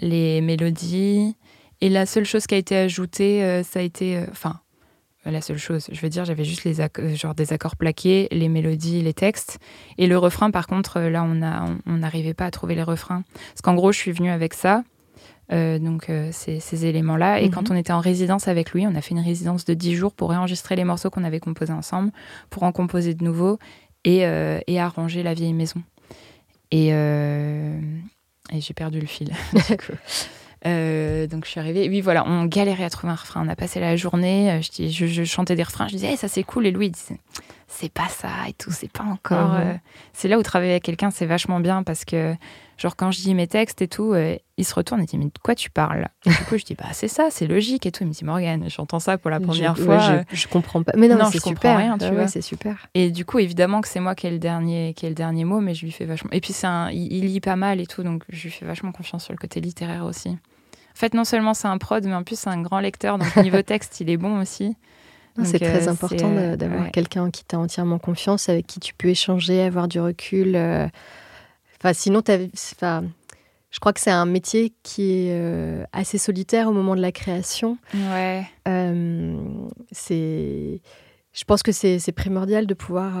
les 0.00 0.40
mélodies. 0.40 1.36
Et 1.80 1.88
la 1.88 2.06
seule 2.06 2.24
chose 2.26 2.46
qui 2.46 2.54
a 2.54 2.58
été 2.58 2.76
ajoutée, 2.76 3.62
ça 3.64 3.78
a 3.80 3.82
été. 3.82 4.22
Enfin, 4.30 4.60
la 5.26 5.40
seule 5.42 5.58
chose, 5.58 5.86
je 5.92 6.00
veux 6.00 6.08
dire, 6.08 6.24
j'avais 6.24 6.44
juste 6.44 6.64
les 6.64 6.80
euh, 6.80 7.14
genre 7.14 7.34
des 7.34 7.52
accords 7.52 7.76
plaqués, 7.76 8.26
les 8.30 8.48
mélodies, 8.48 9.02
les 9.02 9.12
textes. 9.14 9.58
Et 9.98 10.06
le 10.06 10.16
refrain, 10.16 10.50
par 10.50 10.66
contre, 10.66 10.96
euh, 10.98 11.10
là, 11.10 11.22
on 11.24 11.42
a- 11.42 11.64
on 11.64 11.78
on 11.86 11.96
n'arrivait 11.98 12.34
pas 12.34 12.46
à 12.46 12.50
trouver 12.50 12.74
les 12.74 12.82
refrains. 12.82 13.22
Parce 13.48 13.60
qu'en 13.62 13.74
gros, 13.74 13.92
je 13.92 13.98
suis 13.98 14.12
venue 14.12 14.30
avec 14.30 14.54
ça. 14.54 14.82
euh, 15.52 15.80
donc 15.80 16.08
euh, 16.10 16.28
ces, 16.32 16.60
ces 16.60 16.86
éléments-là. 16.86 17.40
Et 17.40 17.46
Mhm. 17.46 17.50
quand 17.50 17.70
on 17.72 17.74
était 17.74 17.92
en 17.92 17.98
résidence 17.98 18.46
avec 18.46 18.70
lui, 18.72 18.86
on 18.86 18.94
a 18.94 19.00
fait 19.00 19.10
une 19.16 19.18
résidence 19.20 19.64
de 19.64 19.74
10 19.74 19.96
jours 19.96 20.12
pour 20.14 20.30
réenregistrer 20.30 20.76
les 20.76 20.84
morceaux 20.84 21.10
qu'on 21.10 21.24
avait 21.24 21.40
composés 21.40 21.72
ensemble, 21.72 22.12
pour 22.50 22.62
en 22.62 22.70
composer 22.70 23.14
de 23.14 23.24
nouveaux 23.24 23.58
et, 24.04 24.24
euh, 24.26 24.60
et 24.68 24.78
arranger 24.78 25.24
la 25.24 25.34
vieille 25.34 25.52
maison. 25.52 25.82
Et, 26.70 26.90
euh, 26.94 27.80
et 28.52 28.60
j'ai 28.60 28.74
perdu 28.74 29.00
le 29.00 29.08
fil. 29.08 29.32
Euh, 30.66 31.26
donc 31.26 31.44
je 31.46 31.50
suis 31.50 31.60
arrivée. 31.60 31.88
Oui, 31.88 32.00
voilà, 32.00 32.24
on 32.26 32.44
galérait 32.44 32.84
à 32.84 32.90
trouver 32.90 33.12
un 33.12 33.16
refrain. 33.16 33.44
On 33.44 33.48
a 33.48 33.56
passé 33.56 33.80
la 33.80 33.96
journée. 33.96 34.50
euh, 34.50 34.62
Je, 34.62 34.70
dis- 34.70 34.92
je, 34.92 35.06
je 35.06 35.24
chantais 35.24 35.56
des 35.56 35.62
refrains. 35.62 35.88
Je 35.88 35.92
disais, 35.94 36.08
Hey, 36.08 36.16
ça 36.16 36.28
c'est 36.28 36.42
cool. 36.42 36.66
Et 36.66 36.70
Louis 36.70 36.86
il 36.86 36.90
disait, 36.92 37.18
c'est 37.68 37.92
pas 37.92 38.08
ça 38.08 38.28
et 38.48 38.52
tout, 38.52 38.70
c'est 38.72 38.90
pas 38.92 39.04
encore. 39.04 39.54
Mhm. 39.54 39.60
euh. 39.68 39.74
C'est 40.12 40.28
là 40.28 40.38
où 40.38 40.42
travailler 40.42 40.72
avec 40.72 40.82
quelqu'un, 40.82 41.10
c'est 41.10 41.24
vachement 41.26 41.60
bien 41.60 41.82
parce 41.84 42.04
que, 42.04 42.34
genre, 42.76 42.96
quand 42.96 43.10
je 43.12 43.20
dis 43.20 43.34
mes 43.34 43.46
textes 43.46 43.80
et 43.80 43.86
tout, 43.88 44.12
euh, 44.12 44.36
il 44.58 44.64
se 44.66 44.74
retourne 44.74 45.00
et 45.00 45.06
dit, 45.06 45.16
mais 45.16 45.26
de 45.26 45.30
quoi 45.42 45.54
tu 45.54 45.70
parles? 45.70 46.08
Et 46.26 46.30
Du 46.30 46.36
coup, 46.48 46.58
je 46.58 46.64
dis, 46.64 46.74
bah 46.74 46.86
c'est 46.92 47.06
ça, 47.08 47.28
c'est 47.30 47.46
logique 47.46 47.86
et 47.86 47.92
tout. 47.92 48.02
Il 48.02 48.08
me 48.08 48.12
dit, 48.12 48.24
Morgane, 48.24 48.68
j'entends 48.68 48.98
ça 48.98 49.16
pour 49.18 49.30
la 49.30 49.38
première 49.40 49.76
Je- 49.76 49.82
fois. 49.84 49.96
ouais, 49.96 50.24
je, 50.32 50.48
comprends 50.48 50.82
pas 50.82 50.92
mais 50.96 51.06
non, 51.08 51.16
Non, 51.16 51.26
je 51.30 51.38
comprends 51.38 51.50
super 51.50 51.78
rien, 51.78 51.96
tu 51.96 52.04
Ah 52.06 52.10
ouais, 52.10 52.16
vois. 52.16 52.26
c'est 52.28 52.42
super 52.42 52.88
Et 52.94 53.10
du 53.12 53.24
coup, 53.24 53.38
évidemment 53.38 53.80
que 53.80 53.88
c'est 53.88 54.00
moi 54.00 54.14
qui 54.16 54.26
ai 54.26 54.30
le 54.30 54.38
dernier, 54.40 54.92
qui 54.94 55.06
ai 55.06 55.08
le 55.08 55.14
dernier 55.14 55.44
mot, 55.44 55.60
mais 55.60 55.74
je 55.74 55.84
lui 55.86 55.92
fais 55.92 56.04
vachement. 56.04 56.30
Et 56.32 56.40
puis 56.40 56.54
un, 56.64 56.90
il, 56.90 57.12
il 57.12 57.26
lit 57.26 57.40
pas 57.40 57.56
mal 57.56 57.80
et 57.80 57.86
tout, 57.86 58.02
donc 58.02 58.24
je 58.28 58.42
lui 58.42 58.50
fais 58.50 58.66
vachement 58.66 58.90
confiance 58.92 59.24
sur 59.24 59.32
le 59.32 59.38
côté 59.38 59.60
littéraire 59.60 60.04
aussi. 60.04 60.36
En 60.94 60.98
fait, 60.98 61.14
non 61.14 61.24
seulement 61.24 61.54
c'est 61.54 61.68
un 61.68 61.78
prod, 61.78 62.04
mais 62.04 62.14
en 62.14 62.22
plus 62.24 62.38
c'est 62.38 62.50
un 62.50 62.60
grand 62.60 62.80
lecteur, 62.80 63.18
donc 63.18 63.34
niveau 63.42 63.62
texte, 63.62 64.00
il 64.00 64.10
est 64.10 64.16
bon 64.16 64.40
aussi. 64.40 64.76
C'est 65.44 65.58
très 65.60 65.88
euh, 65.88 65.92
important 65.92 66.30
euh, 66.36 66.56
d'avoir 66.56 66.82
ouais. 66.82 66.90
quelqu'un 66.90 67.22
en 67.24 67.30
qui 67.30 67.44
tu 67.48 67.56
as 67.56 67.58
entièrement 67.58 67.98
confiance, 67.98 68.48
avec 68.50 68.66
qui 68.66 68.78
tu 68.80 68.92
peux 68.92 69.08
échanger, 69.08 69.62
avoir 69.62 69.88
du 69.88 69.98
recul. 70.00 70.54
euh. 70.54 70.86
Enfin, 71.78 71.94
sinon, 71.94 72.20
enfin, 72.26 73.04
je 73.70 73.78
crois 73.78 73.92
que 73.94 74.00
c'est 74.00 74.10
un 74.10 74.26
métier 74.26 74.74
qui 74.82 75.12
est 75.12 75.30
euh, 75.30 75.84
assez 75.92 76.18
solitaire 76.18 76.68
au 76.68 76.72
moment 76.72 76.94
de 76.94 77.00
la 77.00 77.12
création. 77.12 77.78
Ouais. 77.94 78.44
Euh, 78.68 79.34
c'est, 79.92 80.82
je 81.32 81.44
pense 81.44 81.62
que 81.62 81.72
c'est 81.72 82.12
primordial 82.12 82.66
de 82.66 82.74
pouvoir 82.74 83.12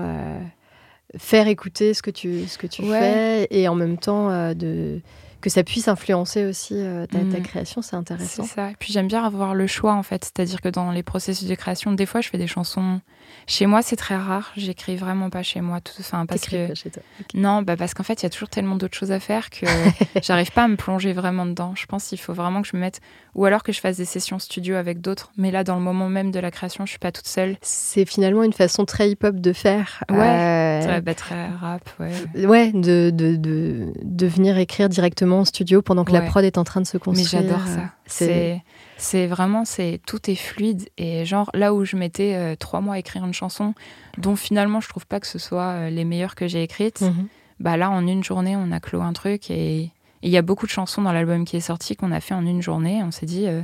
faire 1.16 1.48
écouter 1.48 1.94
ce 1.94 2.02
que 2.02 2.10
tu, 2.10 2.46
ce 2.46 2.58
que 2.58 2.66
tu 2.66 2.82
Ouais. 2.82 2.98
fais 2.98 3.46
et 3.50 3.66
en 3.68 3.74
même 3.74 3.96
temps 3.98 4.52
de, 4.54 5.00
que 5.40 5.50
ça 5.50 5.62
puisse 5.64 5.88
influencer 5.88 6.44
aussi 6.44 6.74
euh, 6.76 7.06
ta, 7.06 7.18
ta 7.18 7.24
Mhm. 7.24 7.42
création, 7.42 7.82
c'est 7.82 7.90
C'est 7.90 7.96
intéressant. 7.96 8.44
ça. 8.44 8.70
Et 8.70 8.74
puis 8.78 8.92
j'aime 8.92 9.08
bien 9.08 9.24
avoir 9.24 9.54
le 9.54 9.66
choix 9.66 9.94
en 9.94 10.02
fait. 10.02 10.24
C'est-à-dire 10.24 10.60
que 10.60 10.68
dans 10.68 10.90
les 10.92 11.02
processus 11.02 11.48
de 11.48 11.54
création, 11.54 11.92
des 11.92 12.06
fois 12.06 12.20
je 12.20 12.28
fais 12.28 12.38
des 12.38 12.46
chansons. 12.46 13.00
Chez 13.46 13.66
moi, 13.66 13.80
c'est 13.82 13.96
très 13.96 14.16
rare. 14.16 14.50
J'écris 14.56 14.96
vraiment 14.96 15.30
pas 15.30 15.42
chez 15.42 15.60
moi. 15.60 15.80
Tout... 15.80 15.92
Enfin, 16.00 16.26
parce 16.26 16.42
que 16.42 16.68
pas 16.68 16.74
chez 16.74 16.90
toi. 16.90 17.02
Non, 17.34 17.62
bah 17.62 17.76
parce 17.76 17.94
qu'en 17.94 18.02
fait, 18.02 18.20
il 18.22 18.24
y 18.24 18.26
a 18.26 18.30
toujours 18.30 18.48
tellement 18.48 18.74
d'autres 18.76 18.96
choses 18.96 19.12
à 19.12 19.20
faire 19.20 19.50
que 19.50 19.66
j'arrive 20.22 20.50
pas 20.52 20.64
à 20.64 20.68
me 20.68 20.76
plonger 20.76 21.12
vraiment 21.12 21.46
dedans. 21.46 21.72
Je 21.76 21.86
pense 21.86 22.08
qu'il 22.08 22.18
faut 22.18 22.32
vraiment 22.34 22.60
que 22.62 22.68
je 22.68 22.76
me 22.76 22.80
mette, 22.80 23.00
ou 23.34 23.44
alors 23.44 23.62
que 23.62 23.72
je 23.72 23.80
fasse 23.80 23.96
des 23.98 24.04
sessions 24.04 24.38
studio 24.40 24.74
avec 24.74 25.00
d'autres. 25.00 25.30
Mais 25.36 25.50
là, 25.52 25.62
dans 25.64 25.76
le 25.76 25.80
moment 25.82 26.08
même 26.08 26.30
de 26.32 26.40
la 26.40 26.50
création, 26.50 26.86
je 26.86 26.90
suis 26.90 26.98
pas 26.98 27.12
toute 27.12 27.26
seule. 27.28 27.56
C'est 27.62 28.04
finalement 28.04 28.42
une 28.42 28.52
façon 28.52 28.84
très 28.84 29.10
hip-hop 29.10 29.36
de 29.36 29.52
faire. 29.52 30.02
Ouais. 30.10 30.16
Euh, 30.18 30.80
Très, 30.82 31.00
bah, 31.00 31.14
très 31.14 31.46
rap, 31.48 31.88
ouais. 32.00 32.46
ouais, 32.46 32.72
de, 32.72 33.10
de, 33.14 33.36
de, 33.36 33.92
de 34.02 34.26
venir 34.26 34.58
écrire 34.58 34.88
directement 34.88 35.29
en 35.38 35.44
studio 35.44 35.82
pendant 35.82 36.04
que 36.04 36.12
la 36.12 36.22
prod 36.22 36.44
est 36.44 36.58
en 36.58 36.64
train 36.64 36.80
de 36.80 36.86
se 36.86 36.96
Mais 36.96 37.00
construire. 37.00 37.42
j'adore 37.42 37.66
Euh, 37.66 37.76
ça. 38.06 38.60
C'est 39.00 39.26
vraiment, 39.26 39.64
c'est 39.64 39.98
tout 40.06 40.30
est 40.30 40.34
fluide 40.34 40.90
et 40.98 41.24
genre 41.24 41.50
là 41.54 41.72
où 41.72 41.86
je 41.86 41.96
mettais 41.96 42.34
euh, 42.34 42.54
trois 42.54 42.82
mois 42.82 42.96
à 42.96 42.98
écrire 42.98 43.24
une 43.24 43.32
chanson, 43.32 43.74
dont 44.18 44.36
finalement 44.36 44.80
je 44.80 44.88
trouve 44.90 45.06
pas 45.06 45.20
que 45.20 45.26
ce 45.26 45.38
soit 45.38 45.62
euh, 45.62 45.90
les 45.90 46.04
meilleures 46.04 46.34
que 46.34 46.46
j'ai 46.46 46.62
écrites. 46.62 47.00
Mhm. 47.00 47.26
bah 47.60 47.76
là 47.78 47.90
en 47.90 48.06
une 48.06 48.22
journée 48.22 48.56
on 48.56 48.72
a 48.72 48.80
clos 48.80 49.00
un 49.00 49.14
truc 49.14 49.50
et 49.50 49.90
il 50.22 50.30
y 50.30 50.36
a 50.36 50.42
beaucoup 50.42 50.66
de 50.66 50.70
chansons 50.70 51.02
dans 51.02 51.12
l'album 51.12 51.44
qui 51.44 51.56
est 51.56 51.60
sorti 51.60 51.96
qu'on 51.96 52.12
a 52.12 52.20
fait 52.20 52.34
en 52.34 52.44
une 52.44 52.62
journée 52.62 53.02
on 53.02 53.10
s'est 53.10 53.26
dit 53.26 53.46
euh, 53.46 53.62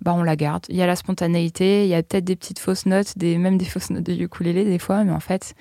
bah 0.00 0.12
on 0.14 0.22
la 0.22 0.36
garde 0.36 0.64
il 0.68 0.76
y 0.76 0.82
a 0.82 0.86
la 0.86 0.96
spontanéité 0.96 1.84
il 1.84 1.88
y 1.88 1.94
a 1.94 2.02
peut-être 2.02 2.24
des 2.24 2.36
petites 2.36 2.58
fausses 2.58 2.86
notes 2.86 3.16
des 3.16 3.38
même 3.38 3.58
des 3.58 3.64
fausses 3.64 3.90
notes 3.90 4.04
de 4.04 4.12
ukulélé 4.12 4.64
des 4.64 4.78
fois 4.78 5.04
mais 5.04 5.12
en 5.12 5.20
fait 5.20 5.54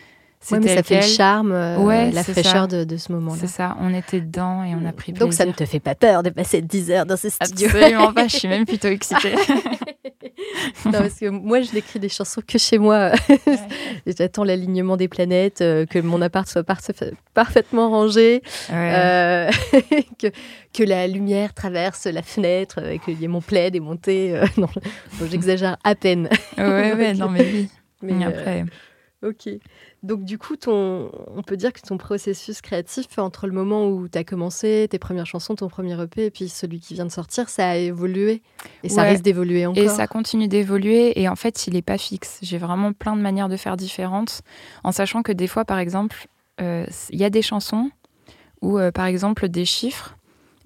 Ouais, 0.51 0.60
mais 0.60 0.75
ça 0.75 0.84
fait 0.84 0.95
le 0.97 1.01
charme, 1.08 1.51
euh, 1.51 1.77
Ouais, 1.77 2.12
la 2.12 2.23
fraîcheur 2.23 2.67
de, 2.67 2.84
de 2.84 2.97
ce 2.97 3.12
moment-là. 3.13 3.38
c'est 3.39 3.47
ça 3.47 3.77
on 3.79 3.93
était 3.93 4.19
dedans 4.21 4.63
et 4.63 4.75
on 4.75 4.86
a 4.86 4.91
pris 4.91 5.13
Donc 5.13 5.34
ça 5.34 5.45
ne 5.45 5.51
plaisir. 5.51 5.67
te 5.67 5.71
fait 5.71 5.79
pas 5.79 5.95
peur 5.95 6.21
de 6.23 6.29
passer 6.29 6.62
10 6.62 6.91
heures 6.91 7.06
dans 7.06 7.17
ce 7.17 7.29
studio 7.29 7.67
absolument 7.67 8.13
pas 8.13 8.27
je 8.27 8.38
suis 8.38 8.47
même 8.47 8.65
plutôt 8.67 8.89
excitée 8.89 9.36
non, 10.86 10.91
parce 10.91 11.15
que 11.19 11.29
moi, 11.29 11.62
je 11.62 11.73
n'écris 11.73 11.99
des 11.99 12.10
chansons 12.10 12.41
que 12.45 12.58
chez 12.58 12.77
moi. 12.77 13.12
J'attends 14.08 14.43
l'alignement 14.43 14.97
des 14.97 15.08
planètes, 15.08 15.62
euh, 15.62 15.86
que 15.86 15.99
mon 15.99 16.21
appart 16.21 16.47
soit 16.47 16.63
parfa- 16.63 17.13
parfaitement 17.34 17.89
rangé, 17.89 18.41
Ouais. 18.69 18.91
euh, 18.95 19.51
que, 20.19 20.27
que 20.73 20.84
la 20.84 21.08
lumière 21.08 21.53
traverse 21.53 22.06
la 22.06 22.21
fenêtre, 22.21 22.79
euh, 22.82 22.91
et 22.91 22.99
qu'il 22.99 23.19
y 23.19 23.25
ait 23.25 23.27
mon 23.29 23.41
plaid 23.41 23.75
et 23.75 23.79
mon 23.79 23.95
thé. 23.95 24.39
non, 24.58 24.67
bon, 25.19 25.27
j'exagère 25.29 25.77
à 25.84 25.95
peine. 25.95 26.27
ouais 26.58 26.93
ouais 26.93 27.13
non 27.13 27.29
mais 27.29 27.41
oui 27.41 27.69
Mais, 28.01 28.13
Mais 28.13 28.25
après 28.25 28.65
Ok. 29.23 29.49
Donc 30.03 30.25
du 30.25 30.37
coup, 30.37 30.57
ton, 30.57 31.09
on 31.33 31.41
peut 31.43 31.55
dire 31.55 31.71
que 31.71 31.79
ton 31.79 31.97
processus 31.97 32.61
créatif 32.61 33.17
entre 33.17 33.47
le 33.47 33.53
moment 33.53 33.87
où 33.87 34.09
tu 34.09 34.17
as 34.17 34.25
commencé 34.25 34.87
tes 34.89 34.99
premières 34.99 35.25
chansons, 35.25 35.55
ton 35.55 35.69
premier 35.69 35.99
EP, 36.01 36.25
et 36.25 36.29
puis 36.29 36.49
celui 36.49 36.81
qui 36.81 36.93
vient 36.93 37.05
de 37.05 37.11
sortir, 37.11 37.47
ça 37.47 37.69
a 37.69 37.75
évolué. 37.77 38.41
Et 38.83 38.89
ça 38.89 39.03
risque 39.03 39.23
d'évoluer 39.23 39.65
encore. 39.65 39.81
Et 39.81 39.87
ça 39.87 40.05
continue 40.07 40.49
d'évoluer 40.49 41.19
et 41.19 41.29
en 41.29 41.37
fait, 41.37 41.67
il 41.67 41.73
n'est 41.73 41.81
pas 41.81 41.97
fixe. 41.97 42.39
J'ai 42.41 42.57
vraiment 42.57 42.91
plein 42.91 43.15
de 43.15 43.21
manières 43.21 43.47
de 43.47 43.55
faire 43.55 43.77
différentes, 43.77 44.41
en 44.83 44.91
sachant 44.91 45.23
que 45.23 45.31
des 45.31 45.47
fois, 45.47 45.63
par 45.63 45.79
exemple, 45.79 46.27
euh, 46.61 46.85
il 47.09 47.19
y 47.19 47.23
a 47.23 47.29
des 47.29 47.41
chansons 47.41 47.89
où, 48.61 48.77
euh, 48.77 48.91
par 48.91 49.05
exemple, 49.05 49.47
des 49.47 49.65
chiffres. 49.65 50.17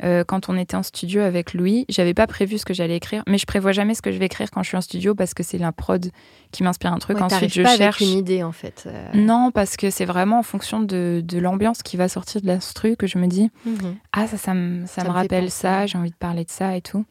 Euh, 0.04 0.24
quand 0.24 0.50
on 0.50 0.58
était 0.58 0.76
en 0.76 0.84
studio 0.84 1.22
avec 1.22 1.54
Louis, 1.54 1.86
j'avais 1.90 2.14
pas 2.14 2.28
prévu 2.28 2.58
ce 2.58 2.66
que 2.66 2.74
j'allais 2.74 2.96
écrire, 2.98 3.24
mais 3.28 3.38
je 3.38 3.46
prévois 3.46 3.72
jamais 3.72 3.96
ce 3.96 4.02
que 4.02 4.12
je 4.12 4.18
vais 4.18 4.26
écrire 4.28 4.52
quand 4.52 4.62
je 4.64 4.68
suis 4.68 4.78
en 4.78 4.82
studio 4.82 5.16
parce 5.16 5.34
que 5.34 5.42
c'est 5.44 5.58
la 5.58 5.72
prod 5.72 6.12
qui 6.52 6.64
m'inspire 6.64 6.94
un 6.94 7.00
truc. 7.00 7.18
Ouais, 7.18 7.24
Ensuite, 7.24 7.54
je 7.54 7.62
pas 7.64 7.76
cherche. 7.78 8.02
avec 8.02 8.12
une 8.14 8.18
idée 8.18 8.44
en 8.44 8.52
fait. 8.52 8.84
euh. 8.86 9.08
Non, 9.14 9.52
parce 9.52 9.76
que 9.78 9.90
c'est 9.90 10.06
vraiment 10.06 10.40
en 10.40 10.44
fonction 10.44 10.80
de, 10.80 11.22
de 11.26 11.40
l'ambiance 11.40 11.82
qui 11.84 11.98
va 11.98 12.08
sortir 12.10 12.42
de 12.42 12.48
l'instru 12.48 12.96
que 12.96 13.08
je 13.08 13.18
me 13.18 13.28
dis 13.28 13.50
Mhm. 13.66 13.96
ah 14.14 14.28
ça 14.28 14.38
ça 14.38 14.54
me, 14.54 14.86
Ça 14.86 15.02
ça 15.02 15.08
me 15.08 15.14
rappelle 15.14 15.50
ça 15.52 15.86
j'ai 15.88 15.98
envie 15.98 16.12
de 16.12 16.16
parler 16.16 16.46
de 16.46 16.50
ça 16.52 16.76
et 16.78 16.82
tout 16.82 17.06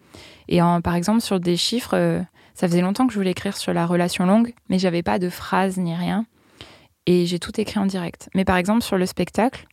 et 0.49 0.63
en, 0.63 0.81
par 0.81 0.95
exemple 0.95 1.21
sur 1.21 1.41
des 1.41 1.57
chiffres 1.57 1.95
euh, 1.95 2.21
ça 2.55 2.69
faisait 2.69 2.81
longtemps 2.81 3.07
que 3.07 3.13
je 3.13 3.19
voulais 3.19 3.33
écrire 3.33 3.57
sur 3.57 3.73
la 3.75 3.85
relation 3.87 4.25
longue 4.27 4.55
mais 4.69 4.79
j'avais 4.79 5.03
pas 5.03 5.19
de 5.19 5.29
phrase 5.29 5.77
ni 5.77 5.95
rien 5.95 6.25
et 7.07 7.27
j'ai 7.27 7.39
tout 7.39 7.61
écrit 7.61 7.79
en 7.79 7.87
direct 7.87 8.29
mais 8.35 8.45
par 8.45 8.57
exemple 8.57 8.83
sur 8.83 8.97
le 8.97 9.07
spectacle 9.07 9.67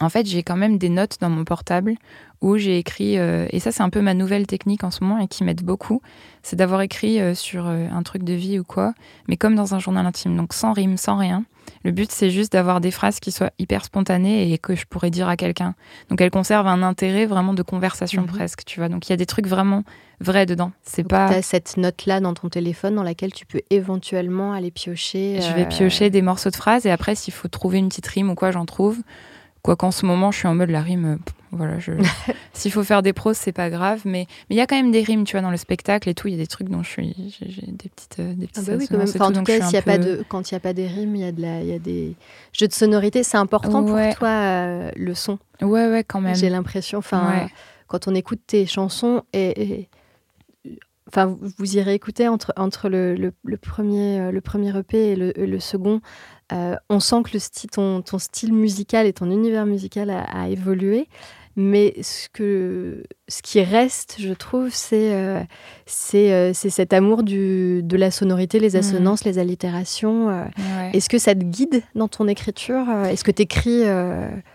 en 0.00 0.08
fait 0.08 0.26
j'ai 0.26 0.42
quand 0.42 0.56
même 0.56 0.78
des 0.78 0.88
notes 0.88 1.16
dans 1.20 1.30
mon 1.30 1.44
portable 1.44 1.94
où 2.42 2.56
j'ai 2.58 2.78
écrit 2.78 3.18
euh, 3.18 3.46
et 3.50 3.60
ça 3.60 3.72
c'est 3.72 3.82
un 3.82 3.90
peu 3.90 4.02
ma 4.02 4.14
nouvelle 4.14 4.46
technique 4.46 4.84
en 4.84 4.90
ce 4.90 5.02
moment 5.02 5.18
et 5.18 5.28
qui 5.28 5.44
m'aide 5.44 5.62
beaucoup 5.62 6.02
c'est 6.42 6.56
d'avoir 6.56 6.82
écrit 6.82 7.20
euh, 7.20 7.34
sur 7.34 7.66
euh, 7.66 7.88
un 7.90 8.02
truc 8.02 8.22
de 8.22 8.34
vie 8.34 8.58
ou 8.58 8.64
quoi 8.64 8.92
mais 9.28 9.36
comme 9.36 9.54
dans 9.54 9.74
un 9.74 9.78
journal 9.78 10.04
intime 10.04 10.36
donc 10.36 10.52
sans 10.52 10.72
rime 10.72 10.96
sans 10.96 11.16
rien 11.16 11.44
le 11.84 11.90
but, 11.90 12.10
c'est 12.10 12.30
juste 12.30 12.52
d'avoir 12.52 12.80
des 12.80 12.90
phrases 12.90 13.20
qui 13.20 13.32
soient 13.32 13.50
hyper 13.58 13.84
spontanées 13.84 14.52
et 14.52 14.58
que 14.58 14.74
je 14.74 14.86
pourrais 14.86 15.10
dire 15.10 15.28
à 15.28 15.36
quelqu'un. 15.36 15.74
Donc, 16.08 16.20
elles 16.20 16.30
conservent 16.30 16.66
un 16.66 16.82
intérêt 16.82 17.26
vraiment 17.26 17.54
de 17.54 17.62
conversation 17.62 18.22
Mhm. 18.22 18.28
presque, 18.28 18.64
tu 18.64 18.80
vois. 18.80 18.88
Donc, 18.88 19.08
il 19.08 19.10
y 19.10 19.14
a 19.14 19.16
des 19.16 19.26
trucs 19.26 19.46
vraiment 19.46 19.82
vrais 20.20 20.46
dedans. 20.46 20.72
C'est 20.82 21.04
pas. 21.04 21.28
t'as 21.28 21.42
cette 21.42 21.76
note-là 21.76 22.20
dans 22.20 22.34
ton 22.34 22.48
téléphone 22.48 22.94
dans 22.94 23.02
laquelle 23.02 23.32
tu 23.32 23.46
peux 23.46 23.60
éventuellement 23.70 24.52
aller 24.52 24.70
piocher. 24.70 25.40
Je 25.40 25.52
vais 25.54 25.66
piocher 25.66 26.10
des 26.10 26.22
morceaux 26.22 26.50
de 26.50 26.56
phrases 26.56 26.86
et 26.86 26.90
après, 26.90 27.14
s'il 27.14 27.34
faut 27.34 27.48
trouver 27.48 27.78
une 27.78 27.88
petite 27.88 28.06
rime 28.06 28.30
ou 28.30 28.34
quoi, 28.34 28.50
j'en 28.50 28.66
trouve. 28.66 28.98
Quoi 29.66 29.74
qu'en 29.74 29.90
ce 29.90 30.06
moment, 30.06 30.30
je 30.30 30.38
suis 30.38 30.46
en 30.46 30.54
mode 30.54 30.70
la 30.70 30.80
rime. 30.80 31.04
euh, 31.04 31.16
voilà, 31.50 31.80
je... 31.80 31.90
s'il 32.52 32.70
faut 32.70 32.84
faire 32.84 33.02
des 33.02 33.12
proses, 33.12 33.36
c'est 33.36 33.50
pas 33.50 33.68
grave. 33.68 34.02
Mais 34.04 34.26
mais 34.48 34.54
il 34.54 34.58
y 34.58 34.60
a 34.60 34.66
quand 34.68 34.76
même 34.76 34.92
des 34.92 35.02
rimes, 35.02 35.24
tu 35.24 35.32
vois, 35.32 35.40
dans 35.42 35.50
le 35.50 35.56
spectacle 35.56 36.08
et 36.08 36.14
tout. 36.14 36.28
Il 36.28 36.32
y 36.32 36.34
a 36.34 36.38
des 36.38 36.46
trucs 36.46 36.68
dont 36.68 36.84
je 36.84 36.88
suis. 36.88 37.36
J'ai 37.44 37.66
des 37.72 37.88
petites, 37.88 38.16
euh, 38.20 38.32
des 38.34 38.44
Ah 38.46 38.60
petites 38.60 38.66
bah 38.68 38.76
oui, 38.78 38.86
quand 38.86 38.96
même. 38.96 39.02
assonances 39.02 39.14
et 39.16 39.20
Enfin, 39.20 39.30
en 39.30 39.32
tout, 39.32 39.42
cas, 39.42 39.60
s'il 39.66 39.74
y 39.74 39.78
a 39.78 39.82
pas 39.82 39.98
de, 39.98 40.24
quand 40.28 40.48
il 40.50 40.54
n'y 40.54 40.56
a 40.56 40.60
pas 40.60 40.72
des 40.72 40.86
rimes, 40.86 41.16
il 41.16 41.22
y, 41.22 41.24
a 41.24 41.32
de 41.32 41.42
la- 41.42 41.60
il 41.62 41.66
y 41.66 41.72
a 41.74 41.80
des 41.80 42.14
jeux 42.52 42.68
de 42.68 42.72
sonorité. 42.72 43.24
C'est 43.24 43.38
important 43.38 43.82
Ouais. 43.82 44.10
pour 44.10 44.18
toi, 44.18 44.28
euh, 44.28 44.90
le 44.94 45.14
son. 45.14 45.38
Ouais, 45.60 45.88
ouais, 45.90 46.04
quand 46.04 46.20
même. 46.20 46.36
J'ai 46.36 46.48
l'impression. 46.48 46.98
Enfin, 46.98 47.28
Ouais. 47.28 47.46
quand 47.88 48.06
on 48.06 48.14
écoute 48.14 48.40
tes 48.46 48.66
chansons 48.66 49.22
et, 49.32 49.62
et- 49.80 49.88
enfin, 51.08 51.36
vous- 51.58 51.76
irez 51.76 51.94
écouter 51.94 52.28
entre 52.28 52.52
entre 52.56 52.88
le, 52.88 53.14
le, 53.16 53.32
le 53.44 53.56
premier 53.56 54.30
le 54.30 54.40
premier 54.40 54.76
EP 54.78 55.12
et 55.12 55.16
le, 55.16 55.32
le 55.36 55.58
second. 55.60 56.00
On 56.50 57.00
sent 57.00 57.22
que 57.24 57.30
le 57.34 57.68
ton, 57.68 58.02
ton, 58.02 58.18
style 58.18 58.52
musical 58.52 59.06
et 59.06 59.12
ton 59.12 59.30
univers 59.30 59.66
musical 59.66 60.10
a 60.10 60.48
évolué. 60.48 61.08
Mais 61.58 61.94
ce, 62.02 62.28
que, 62.28 63.02
ce 63.28 63.40
qui 63.40 63.62
reste, 63.62 64.16
je 64.18 64.34
trouve, 64.34 64.68
c'est 64.70 65.14
euh, 65.14 65.42
euh, 66.14 66.52
cet 66.52 66.92
amour 66.92 67.22
du, 67.22 67.82
de 67.82 67.96
la 67.96 68.10
sonorité, 68.10 68.60
les 68.60 68.72
mmh. 68.72 68.76
assonances, 68.76 69.24
les 69.24 69.38
allitérations. 69.38 70.28
Euh. 70.28 70.44
Est-ce 70.92 71.08
que 71.08 71.16
ça 71.16 71.34
te 71.34 71.42
guide 71.42 71.82
dans 71.94 72.08
ton 72.08 72.28
écriture 72.28 72.84
Est-ce 73.06 73.24
que 73.24 73.30
tu 73.30 73.42
écris 73.42 73.84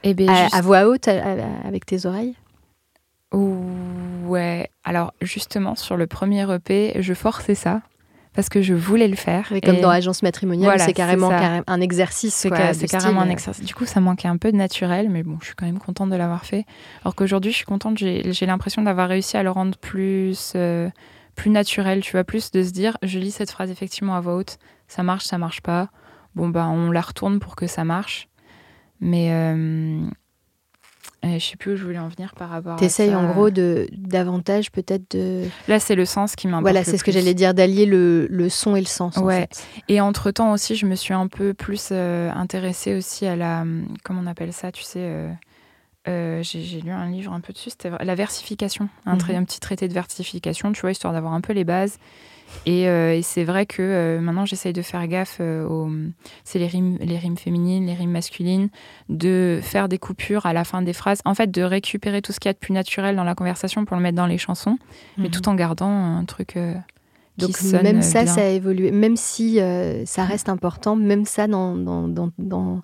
eh 0.03 0.13
ben, 0.13 0.29
à, 0.29 0.61
voix 0.61 0.87
haute 0.87 1.07
avec 1.07 1.87
tes 1.87 2.05
oreilles? 2.05 2.35
Ouais, 3.33 4.69
alors 4.83 5.13
justement, 5.21 5.75
sur 5.75 5.97
le 5.97 6.05
premier 6.05 6.45
EP, 6.53 6.93
je 6.99 7.13
forçais 7.15 7.55
ça 7.55 7.81
parce 8.33 8.47
que 8.47 8.61
je 8.61 8.73
voulais 8.73 9.07
le 9.07 9.15
faire. 9.15 9.51
Et 9.51 9.61
comme 9.61 9.81
dans 9.81 9.89
Agence 9.89 10.23
matrimoniale, 10.23 10.79
c'est 10.79 10.93
carrément, 10.93 11.31
un 11.31 11.81
exercice. 11.81 12.33
C'est 12.33 12.49
carrément 12.87 13.21
un 13.21 13.29
exercice. 13.29 13.65
Du 13.65 13.75
coup, 13.75 13.85
ça 13.85 13.99
manquait 13.99 14.27
un 14.27 14.37
peu 14.37 14.51
de 14.51 14.57
naturel, 14.57 15.09
mais 15.09 15.23
bon, 15.23 15.37
je 15.41 15.47
suis 15.47 15.55
quand 15.55 15.65
même 15.65 15.79
contente 15.79 16.09
de 16.09 16.15
l'avoir 16.15 16.45
fait. 16.45 16.65
Alors 17.03 17.15
qu'aujourd'hui, 17.15 17.51
je 17.51 17.57
suis 17.57 17.65
contente, 17.65 17.97
j'ai 17.97 18.45
l'impression 18.45 18.81
d'avoir 18.81 19.09
réussi 19.09 19.37
à 19.37 19.43
le 19.43 19.51
rendre 19.51 19.77
plus, 19.77 20.53
euh, 20.55 20.89
plus 21.35 21.49
naturel, 21.49 22.01
tu 22.01 22.11
vois, 22.13 22.23
plus 22.23 22.51
de 22.51 22.63
se 22.63 22.71
dire, 22.71 22.97
je 23.03 23.19
lis 23.19 23.31
cette 23.31 23.51
phrase 23.51 23.69
effectivement 23.71 24.15
à 24.15 24.21
voix 24.21 24.35
haute, 24.35 24.57
ça 24.87 25.03
marche, 25.03 25.25
ça 25.25 25.37
marche 25.37 25.61
pas. 25.61 25.89
Bon, 26.35 26.49
bah, 26.49 26.67
on 26.67 26.91
la 26.91 27.01
retourne 27.01 27.39
pour 27.39 27.55
que 27.55 27.67
ça 27.67 27.83
marche. 27.83 28.29
Mais, 29.01 29.31
euh, 29.31 30.05
je 31.23 31.39
sais 31.39 31.55
plus 31.55 31.73
où 31.73 31.75
je 31.75 31.83
voulais 31.83 31.99
en 31.99 32.07
venir 32.07 32.33
par 32.35 32.49
rapport 32.49 32.77
T'essayes 32.77 33.13
en 33.13 33.31
gros 33.31 33.49
de 33.49 33.87
davantage 33.91 34.71
peut-être 34.71 35.11
de. 35.11 35.43
Là, 35.67 35.79
c'est 35.79 35.95
le 35.95 36.05
sens 36.05 36.35
qui 36.35 36.47
m'importe. 36.47 36.63
Voilà, 36.63 36.83
c'est 36.83 36.97
ce 36.97 37.03
que 37.03 37.11
j'allais 37.11 37.33
dire, 37.33 37.53
d'allier 37.53 37.85
le, 37.85 38.27
le, 38.29 38.49
son 38.49 38.75
et 38.75 38.79
le 38.79 38.87
sens. 38.87 39.17
Ouais. 39.17 39.47
Et 39.87 40.01
entre 40.01 40.31
temps 40.31 40.51
aussi, 40.51 40.75
je 40.75 40.85
me 40.85 40.95
suis 40.95 41.13
un 41.13 41.27
peu 41.27 41.53
plus 41.53 41.89
euh, 41.91 42.31
intéressée 42.31 42.95
aussi 42.95 43.25
à 43.25 43.35
la. 43.35 43.65
Comment 44.03 44.21
on 44.23 44.27
appelle 44.27 44.53
ça 44.53 44.71
Tu 44.71 44.83
sais. 44.83 44.99
Euh, 44.99 45.31
euh, 46.07 46.41
j'ai 46.41 46.81
lu 46.81 46.89
un 46.89 47.11
livre 47.11 47.31
un 47.31 47.41
peu 47.41 47.53
dessus, 47.53 47.69
c'était 47.69 47.91
la 48.03 48.15
versification, 48.15 48.89
un, 49.05 49.17
mhm. 49.17 49.35
un, 49.35 49.43
petit 49.43 49.59
traité 49.59 49.87
de 49.87 49.93
versification, 49.93 50.71
tu 50.71 50.81
vois, 50.81 50.89
histoire 50.89 51.13
d'avoir 51.13 51.33
un 51.33 51.41
peu 51.41 51.53
les 51.53 51.63
bases. 51.63 51.99
Euh, 52.67 53.13
et, 53.13 53.21
c'est 53.21 53.43
vrai 53.43 53.65
que 53.65 53.81
euh, 53.81 54.21
maintenant, 54.21 54.45
j'essaye 54.45 54.73
de 54.73 54.81
faire 54.81 55.05
gaffe 55.07 55.37
euh, 55.39 55.67
aux. 55.67 55.89
C'est 56.43 56.59
les 56.59 56.67
rimes, 56.67 56.97
les 56.99 57.17
rimes 57.17 57.37
féminines, 57.37 57.85
les 57.85 57.93
rimes 57.93 58.11
masculines, 58.11 58.69
de 59.09 59.59
faire 59.61 59.89
des 59.89 59.97
coupures 59.97 60.45
à 60.45 60.53
la 60.53 60.63
fin 60.63 60.81
des 60.81 60.93
phrases. 60.93 61.19
En 61.25 61.33
fait, 61.33 61.49
de 61.49 61.61
récupérer 61.61 62.21
tout 62.21 62.31
ce 62.31 62.39
qu'il 62.39 62.49
y 62.49 62.51
a 62.51 62.53
de 62.53 62.59
plus 62.59 62.73
naturel 62.73 63.15
dans 63.15 63.23
la 63.23 63.35
conversation 63.35 63.85
pour 63.85 63.97
le 63.97 64.03
mettre 64.03 64.17
dans 64.17 64.27
les 64.27 64.37
chansons, 64.37 64.77
mais 65.17 65.25
mhm. 65.25 65.31
tout 65.31 65.49
en 65.49 65.55
gardant 65.55 65.89
un 65.89 66.25
truc. 66.25 66.57
Donc 67.37 67.61
même 67.83 68.01
ça, 68.01 68.25
ça 68.25 68.41
a 68.41 68.49
évolué. 68.49 68.91
Même 68.91 69.15
si 69.15 69.59
ça 70.05 70.25
reste 70.25 70.49
important, 70.49 70.95
même 70.95 71.25
ça 71.25 71.47
dans, 71.47 71.75
dans, 71.75 72.31
dans 72.37 72.81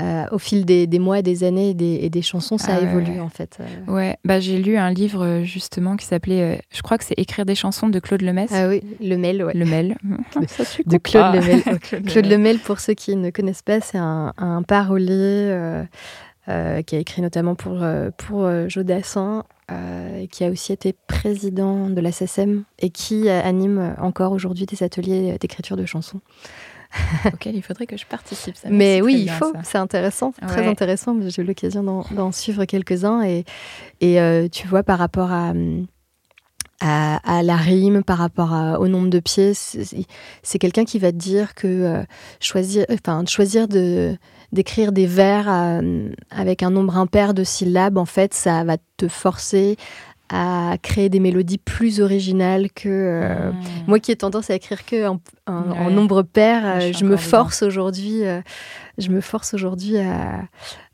euh, 0.00 0.24
au 0.30 0.38
fil 0.38 0.64
des, 0.64 0.98
mois, 0.98 1.20
des 1.22 1.44
années 1.44 1.70
et 1.70 2.10
des, 2.10 2.22
chansons, 2.22 2.58
ça 2.58 2.74
a 2.74 2.76
ah 2.76 2.82
évolué 2.82 3.20
en 3.20 3.28
fait. 3.28 3.58
Euh. 3.60 3.92
Ouais, 3.92 4.16
bah, 4.24 4.40
j'ai 4.40 4.58
lu 4.58 4.76
un 4.76 4.90
livre 4.90 5.24
euh, 5.24 5.44
justement 5.44 5.96
qui 5.96 6.06
s'appelait, 6.06 6.60
je 6.70 6.82
crois 6.82 6.96
que 6.96 7.04
c'est 7.04 7.18
Écrire 7.18 7.44
des 7.44 7.54
chansons 7.54 7.88
de 7.88 7.98
Claude 7.98 8.22
Lemel. 8.22 8.48
Ah 8.52 8.68
oui, 8.68 8.82
Lemel, 9.00 9.44
ouais. 9.44 9.52
Lemel. 9.54 9.96
de 10.86 10.96
Claude 10.96 11.34
Lemel. 11.34 11.78
Claude 12.06 12.26
Lemel, 12.26 12.58
pour 12.58 12.80
ceux 12.80 12.94
qui 12.94 13.16
ne 13.16 13.30
connaissent 13.30 13.62
pas, 13.62 13.80
c'est 13.80 13.98
un, 13.98 14.32
un 14.38 14.62
parolier 14.62 15.84
qui 16.46 16.96
a 16.96 16.98
écrit 16.98 17.22
notamment 17.22 17.54
pour, 17.54 17.84
pour 18.16 18.50
Jodassin. 18.68 19.44
qui 20.30 20.44
a 20.44 20.50
aussi 20.50 20.72
été 20.72 20.94
président 21.06 21.90
de 21.90 22.00
la 22.00 22.10
SSM 22.10 22.64
et 22.78 22.90
qui 22.90 23.28
anime 23.28 23.94
encore 24.00 24.32
aujourd'hui 24.32 24.66
des 24.66 24.82
ateliers 24.82 25.36
d'écriture 25.38 25.76
de 25.76 25.84
chansons. 25.84 26.20
auquel 27.32 27.56
il 27.56 27.62
faudrait 27.62 27.86
que 27.86 27.96
je 27.96 28.06
participe. 28.06 28.54
Mais 28.68 29.00
oui, 29.00 29.22
il 29.22 29.30
faut, 29.30 29.52
c'est 29.62 29.78
intéressant, 29.78 30.32
très 30.32 30.66
intéressant. 30.66 31.16
J'ai 31.28 31.42
eu 31.42 31.44
l'occasion 31.44 32.04
d'en 32.10 32.32
suivre 32.32 32.64
quelques-uns 32.64 33.22
et, 33.22 33.44
et 34.00 34.20
euh, 34.20 34.48
tu 34.48 34.66
vois, 34.66 34.82
par 34.82 34.98
rapport 34.98 35.30
à, 35.30 35.52
à, 36.80 37.42
la 37.42 37.56
rime, 37.56 38.02
par 38.02 38.18
rapport 38.18 38.52
au 38.80 38.88
nombre 38.88 39.08
de 39.08 39.20
pieds, 39.20 39.52
c'est 39.54 40.58
quelqu'un 40.58 40.84
qui 40.84 40.98
va 40.98 41.12
te 41.12 41.16
dire 41.16 41.54
que 41.54 41.66
euh, 41.66 42.02
choisir, 42.40 42.86
enfin, 42.90 43.24
choisir 43.26 43.68
de 43.68 44.16
d'écrire 44.52 44.90
des 44.90 45.06
vers 45.06 45.46
euh, 45.48 46.08
avec 46.30 46.62
un 46.62 46.70
nombre 46.70 46.96
impair 46.96 47.34
de 47.34 47.44
syllabes, 47.44 47.98
en 47.98 48.04
fait, 48.04 48.34
ça 48.34 48.64
va 48.64 48.78
te 48.96 49.06
forcer 49.06 49.76
à 50.32 50.76
créer 50.80 51.08
des 51.08 51.18
mélodies 51.18 51.58
plus 51.58 52.00
originales 52.00 52.70
que 52.70 52.88
euh, 52.88 53.50
moi 53.88 53.98
qui 53.98 54.12
ai 54.12 54.16
tendance 54.16 54.48
à 54.48 54.54
écrire 54.54 54.86
que 54.86 55.08
en, 55.08 55.20
nombre 55.90 56.22
pair. 56.22 56.62
Euh, 56.64 56.92
je, 56.92 57.04
me 57.04 57.16
force 57.16 57.64
aujourd'hui, 57.64 58.24
euh, 58.24 58.40
je 58.98 59.08
me 59.08 59.20
force 59.20 59.54
aujourd'hui 59.54 59.98
à, 59.98 60.44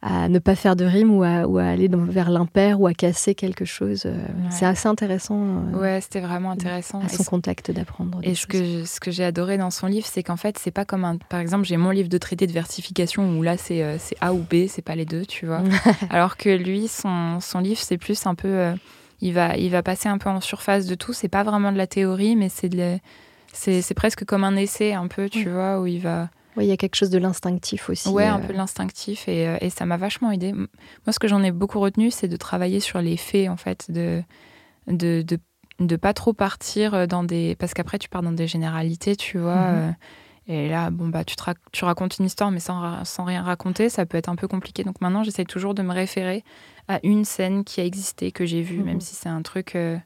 à, 0.01 0.31
ne 0.31 0.39
pas 0.39 0.55
faire 0.55 0.75
de 0.75 0.87
rime 0.87 1.15
ou 1.15 1.23
à, 1.23 1.47
ou 1.47 1.59
à 1.59 1.65
aller 1.65 1.91
vers 1.93 2.31
l'impair 2.31 2.81
ou 2.81 2.87
à 2.87 2.95
casser 2.95 3.35
quelque 3.35 3.67
chose. 3.67 4.09
C'est 4.49 4.65
assez 4.65 4.89
intéressant. 4.89 5.65
ouais, 5.75 6.01
c'était 6.01 6.21
vraiment 6.21 6.53
intéressant. 6.53 7.03
À 7.03 7.09
son 7.11 7.25
contact 7.25 7.71
d'apprendre. 7.71 8.21
Et 8.23 8.35
ce 8.35 8.47
que, 8.47 8.87
ce 8.87 8.99
que 9.01 9.11
j'ai 9.11 9.25
adoré 9.25 9.59
dans 9.59 9.71
son 9.71 9.87
livre, 9.87 10.07
c'est 10.07 10.23
qu'en 10.23 10.39
fait, 10.39 10.59
c'est 10.59 10.71
pas 10.71 10.87
comme 10.87 11.05
un. 11.05 11.19
Par 11.29 11.41
exemple, 11.41 11.67
j'ai 11.67 11.77
mon 11.77 11.91
livre 11.91 12.09
de 12.09 12.19
traité 12.19 12.47
de 12.47 12.53
versification 12.53 13.37
où 13.37 13.43
là, 13.43 13.59
c'est 13.59 13.99
A 14.23 14.33
ou 14.33 14.39
B, 14.39 14.67
c'est 14.69 14.81
pas 14.81 14.95
les 14.95 15.05
deux, 15.05 15.27
tu 15.27 15.45
vois. 15.45 15.63
Alors 16.09 16.39
que 16.39 16.49
lui, 16.49 16.89
son, 16.89 17.41
son 17.41 17.59
livre, 17.59 17.81
c'est 17.83 17.99
plus 17.99 18.25
un 18.27 18.35
peu 18.35 18.73
il 19.21 19.33
va, 19.33 19.57
il 19.57 19.71
va 19.71 19.83
passer 19.83 20.09
un 20.09 20.19
peu 20.19 20.29
en 20.29 20.41
surface 20.41 20.87
de 20.87 20.95
tout. 20.95 21.13
C'est 21.13 21.29
pas 21.29 21.43
vraiment 21.43 21.73
de 21.73 21.79
la 21.79 21.87
théorie, 21.87 22.37
mais 22.37 22.49
c'est 22.49 22.71
c'est 23.53 23.95
presque 23.95 24.25
comme 24.25 24.45
un 24.45 24.57
essai 24.57 24.93
un 24.93 25.09
peu, 25.09 25.29
tu 25.29 25.49
vois, 25.49 25.81
où 25.81 25.87
il 25.87 26.01
va. 26.01 26.29
Oui, 26.57 26.65
il 26.65 26.69
y 26.69 26.73
a 26.73 26.77
quelque 26.77 26.97
chose 26.97 27.11
de 27.11 27.19
l'instinctif 27.19 27.91
aussi. 27.91 28.09
Ouais, 28.09 28.25
un 28.25 28.39
euh. 28.39 28.47
peu 28.47 28.53
de 28.55 28.59
l'instinctif 28.59 29.29
et, 29.29 29.47
euh, 29.47 29.59
et, 29.61 29.69
ça 29.69 29.85
m'a 29.85 29.99
vachement 29.99 30.31
aidé. 30.31 30.53
Moi, 30.55 30.67
ce 31.11 31.19
que 31.19 31.29
j'en 31.29 31.43
ai 31.43 31.53
beaucoup 31.53 31.81
retenu, 31.81 32.11
c'est 32.11 32.29
de 32.29 32.37
travailler 32.37 32.81
sur 32.81 33.03
les 33.03 33.19
faits, 33.19 33.51
en 33.51 33.59
fait, 33.59 33.91
de 33.91 34.23
de, 34.87 35.23
de, 35.23 35.39
de 35.81 35.97
pas 35.97 36.15
trop 36.15 36.33
partir 36.33 37.07
dans 37.09 37.25
des. 37.25 37.57
Parce 37.59 37.75
qu'après, 37.75 37.99
tu 37.99 38.09
pars 38.09 38.23
dans 38.23 38.33
des 38.33 38.47
généralités, 38.47 39.17
tu 39.17 39.39
vois. 39.39 39.73
Mhm. 39.73 39.97
Euh, 40.49 40.67
et 40.67 40.69
là, 40.69 40.91
bon, 40.91 41.09
bah, 41.09 41.25
tu, 41.25 41.37
te 41.37 41.43
tu 41.73 41.85
racontes 41.85 42.19
une 42.19 42.27
histoire, 42.27 42.51
mais 42.51 42.61
sans, 42.61 43.05
sans 43.05 43.25
rien 43.25 43.43
raconter, 43.43 43.89
ça 43.89 44.07
peut 44.07 44.19
être 44.19 44.29
un 44.29 44.37
peu 44.37 44.49
compliqué. 44.49 44.85
Donc 44.85 45.01
maintenant, 45.01 45.23
j'essaie 45.23 45.45
toujours 45.45 45.75
de 45.75 45.83
me 45.83 45.93
référer 45.93 46.45
à 46.89 47.01
une 47.03 47.25
scène 47.25 47.65
qui 47.65 47.81
a 47.81 47.85
existé, 47.85 48.33
que 48.33 48.47
j'ai 48.47 48.63
vue, 48.63 48.83
même 48.83 48.95
mhm. 48.95 49.01
si 49.01 49.15
c'est 49.15 49.29
un 49.29 49.43
truc. 49.43 49.75
Euh, 49.75 49.97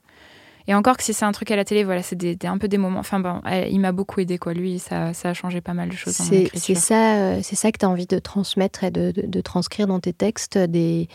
et 0.66 0.74
encore 0.74 0.96
que 0.96 1.02
si 1.02 1.12
c'est 1.12 1.24
un 1.24 1.32
truc 1.32 1.50
à 1.50 1.56
la 1.56 1.64
télé, 1.64 1.84
voilà, 1.84 2.02
c'est 2.02 2.16
des, 2.16 2.36
un 2.44 2.58
peu 2.58 2.68
des 2.68 2.78
moments. 2.78 3.00
Enfin 3.00 3.18
bon, 3.18 3.40
il 3.70 3.80
m'a 3.80 3.92
beaucoup 3.92 4.20
aidé, 4.20 4.38
quoi. 4.38 4.54
Lui, 4.54 4.78
ça, 4.78 5.12
ça, 5.14 5.30
a 5.30 5.34
changé 5.34 5.60
pas 5.60 5.74
mal 5.74 5.88
de 5.88 5.96
choses 5.96 6.14
C'est 6.14 6.74
ça, 6.74 7.16
euh, 7.16 7.40
c'est 7.42 7.56
ça 7.56 7.72
que 7.72 7.78
tu 7.78 7.84
as 7.84 7.88
envie 7.88 8.06
de 8.06 8.18
transmettre 8.18 8.84
et 8.84 8.90
de, 8.90 9.12
de, 9.16 9.40
transcrire 9.40 9.86
dans 9.86 10.00
tes 10.00 10.12
textes, 10.12 10.58
des, 10.58 11.08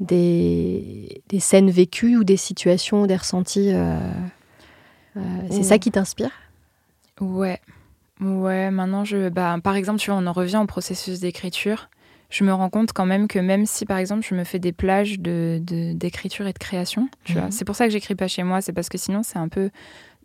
des, 0.00 1.22
des, 1.28 1.40
scènes 1.40 1.70
vécues 1.70 2.16
ou 2.16 2.24
des 2.24 2.36
situations, 2.36 3.06
des 3.06 3.16
ressentis. 3.16 3.72
Euh, 3.72 3.98
c'est 5.50 5.64
ça 5.64 5.78
qui 5.78 5.90
t'inspire? 5.90 6.30
Ouais. 7.20 7.60
Ouais, 8.20 8.70
maintenant, 8.70 9.04
je, 9.04 9.28
bah, 9.28 9.56
par 9.62 9.76
exemple, 9.76 9.98
tu 9.98 10.10
vois, 10.10 10.20
on 10.20 10.26
en 10.26 10.32
revient 10.32 10.60
au 10.62 10.66
processus 10.66 11.20
d'écriture. 11.20 11.88
Je 12.30 12.42
me 12.42 12.52
rends 12.52 12.70
compte 12.70 12.92
quand 12.92 13.06
même 13.06 13.28
que 13.28 13.38
même 13.38 13.64
si 13.64 13.86
par 13.86 13.98
exemple 13.98 14.26
je 14.28 14.34
me 14.34 14.42
fais 14.42 14.58
des 14.58 14.72
plages 14.72 15.20
de, 15.20 15.60
d'écriture 15.60 16.48
et 16.48 16.52
de 16.52 16.58
création, 16.58 17.08
tu 17.22 17.34
vois, 17.34 17.42
mhm. 17.42 17.50
c'est 17.52 17.64
pour 17.64 17.76
ça 17.76 17.84
que 17.86 17.92
j'écris 17.92 18.16
pas 18.16 18.26
chez 18.26 18.42
moi, 18.42 18.60
c'est 18.60 18.72
parce 18.72 18.88
que 18.88 18.98
sinon 18.98 19.22
c'est 19.22 19.38
un 19.38 19.48
peu 19.48 19.70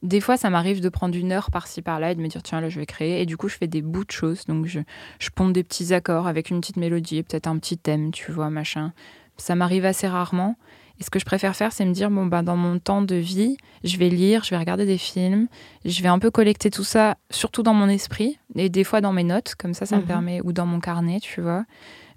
des 0.02 0.21
fois, 0.21 0.38
ça 0.38 0.49
m'arrive 0.49 0.82
de 0.82 0.89
prendre 0.89 1.15
une 1.15 1.32
heure 1.32 1.52
par-ci 1.52 1.82
par-là 1.82 2.12
et 2.12 2.15
de 2.15 2.21
me 2.21 2.28
dire 2.28 2.41
tiens 2.41 2.62
là 2.62 2.69
je 2.69 2.80
vais 2.80 2.86
créer 2.86 3.21
et 3.21 3.25
du 3.25 3.38
coup 3.38 3.49
je 3.49 3.58
fais 3.58 3.67
des 3.67 3.82
bouts 3.82 4.06
de 4.06 4.12
choses. 4.12 4.45
Donc 4.45 4.65
je, 4.65 4.80
je 5.19 5.30
ponde 5.30 5.54
des 5.54 5.63
petits 5.63 5.93
accords 5.93 6.28
avec 6.28 6.49
une 6.49 6.62
petite 6.62 6.78
mélodie 6.78 7.21
peut-être 7.23 7.47
un 7.47 7.58
petit 7.58 7.78
thème 7.78 8.12
tu 8.12 8.32
vois 8.32 8.49
machin. 8.49 8.93
Ça 9.38 9.56
m'arrive 9.56 9.86
assez 9.86 10.08
rarement 10.08 10.58
et 10.99 11.03
ce 11.03 11.09
que 11.09 11.19
je 11.19 11.25
préfère 11.25 11.55
faire, 11.55 11.71
c'est 11.71 11.85
me 11.85 11.93
dire, 11.93 12.09
bon, 12.09 12.25
bah, 12.25 12.41
dans 12.41 12.57
mon 12.57 12.77
temps 12.77 13.01
de 13.01 13.15
vie, 13.15 13.55
je 13.83 13.97
vais 13.97 14.09
lire, 14.09 14.43
je 14.43 14.49
vais 14.49 14.57
regarder 14.57 14.85
des 14.85 14.97
films, 14.97 15.47
je 15.85 16.01
vais 16.03 16.09
un 16.09 16.19
peu 16.19 16.29
collecter 16.29 16.69
tout 16.69 16.83
ça, 16.83 17.15
surtout 17.29 17.63
dans 17.63 17.73
mon 17.73 17.88
esprit, 17.88 18.38
et 18.55 18.69
des 18.69 18.83
fois 18.83 18.99
dans 18.99 19.13
mes 19.13 19.23
notes, 19.23 19.55
comme 19.55 19.73
ça, 19.73 19.85
ça 19.85 19.95
me 19.95 20.01
mhm. 20.01 20.07
permet, 20.07 20.41
ou 20.43 20.51
dans 20.51 20.65
mon 20.65 20.79
carnet, 20.79 21.19
tu 21.21 21.39
vois. 21.41 21.63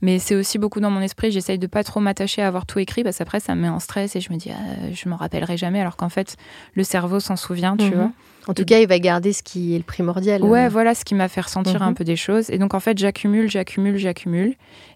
Mais 0.01 0.19
c'est 0.19 0.35
aussi 0.35 0.59
beaucoup 0.59 0.81
dans 0.81 0.91
mon 0.91 1.01
esprit, 1.01 1.31
j'essaye 1.31 1.61
de 1.61 1.69
pas 1.69 1.85
trop 1.85 2.01
m'attacher 2.01 2.43
à 2.43 2.49
avoir 2.49 2.67
tout 2.67 2.81
écrit, 2.81 3.05
parce 3.05 3.19
qu'après, 3.19 3.39
ça 3.39 3.55
me 3.55 3.63
met 3.63 3.69
en 3.69 3.79
stress 3.79 4.17
et 4.17 4.21
je 4.21 4.33
me 4.33 4.39
dis, 4.39 4.51
ah, 4.51 4.93
je 4.93 5.09
m'en 5.09 5.17
rappellerai 5.17 5.57
jamais, 5.57 5.81
alors 5.81 5.97
qu'en 5.97 6.09
fait, 6.09 6.37
le 6.75 6.83
cerveau 6.83 7.21
s'en 7.21 7.37
souvient, 7.37 7.77
tu 7.77 7.85
mhm. 7.87 7.95
vois. 7.95 8.11
En 8.49 8.55
tout 8.55 8.65
cas, 8.65 8.81
il 8.81 8.89
va 8.89 8.99
garder 8.99 9.33
ce 9.33 9.43
qui 9.43 9.75
est 9.75 9.79
le 9.79 9.85
primordial. 9.85 10.43
Ouais, 10.43 10.69
voilà 10.69 10.95
ce 10.95 11.05
qui 11.05 11.15
m'a 11.15 11.29
fait 11.29 11.43
ressentir 11.43 11.83
un 11.83 11.91
mhm. 11.91 11.95
peu 11.95 12.05
des 12.05 12.17
choses. 12.17 12.51
Et 12.51 12.59
donc, 12.59 12.75
en 12.75 12.81
fait, 12.81 12.99
j'accumule, 12.99 13.49
j'accumule, 13.49 13.97
j'accumule. 13.97 14.55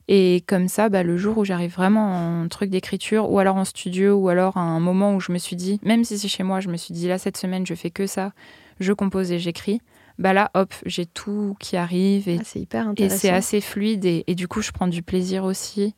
Et 0.09 0.43
comme 0.47 0.69
ça, 0.69 0.89
bah, 0.89 1.03
le 1.03 1.17
jour 1.17 1.39
où 1.39 1.45
j'arrive 1.45 1.73
vraiment 1.73 2.43
en 2.43 2.49
truc 2.49 2.71
d'écriture, 2.71 3.31
ou 3.31 3.39
alors 3.39 3.57
en 3.57 3.65
studio, 3.65 4.15
ou 4.15 4.29
alors 4.29 4.57
à 4.57 4.61
un 4.61 4.81
moment 4.81 5.15
où 5.15 5.21
je 5.21 5.31
me 5.31 5.39
suis 5.39 5.57
dit, 5.57 5.81
même 5.85 6.05
si 6.05 6.19
c'est 6.19 6.29
chez 6.29 6.43
moi, 6.43 6.61
je 6.61 6.69
me 6.69 6.77
suis 6.77 6.93
dit, 6.93 7.07
là, 7.07 7.19
cette 7.19 7.37
semaine, 7.37 7.67
je 7.67 7.75
fais 7.75 7.91
que 7.91 8.07
ça, 8.07 8.33
je 8.81 8.93
compose 8.93 9.31
et 9.31 9.39
j'écris. 9.39 9.81
Bah 10.19 10.33
là, 10.33 10.51
hop, 10.55 10.73
j'ai 10.87 11.07
tout 11.07 11.57
qui 11.61 11.77
arrive. 11.77 12.29
Et, 12.29 12.39
ah, 12.41 12.45
c'est 12.45 12.61
hyper 12.61 12.89
intéressant. 12.89 13.15
Et 13.15 13.19
c'est 13.19 13.31
assez 13.31 13.61
fluide. 13.61 14.05
Et, 14.05 14.35
du 14.35 14.49
coup, 14.49 14.63
je 14.63 14.73
prends 14.73 14.89
du 14.89 15.03
plaisir 15.03 15.45
aussi. 15.45 15.95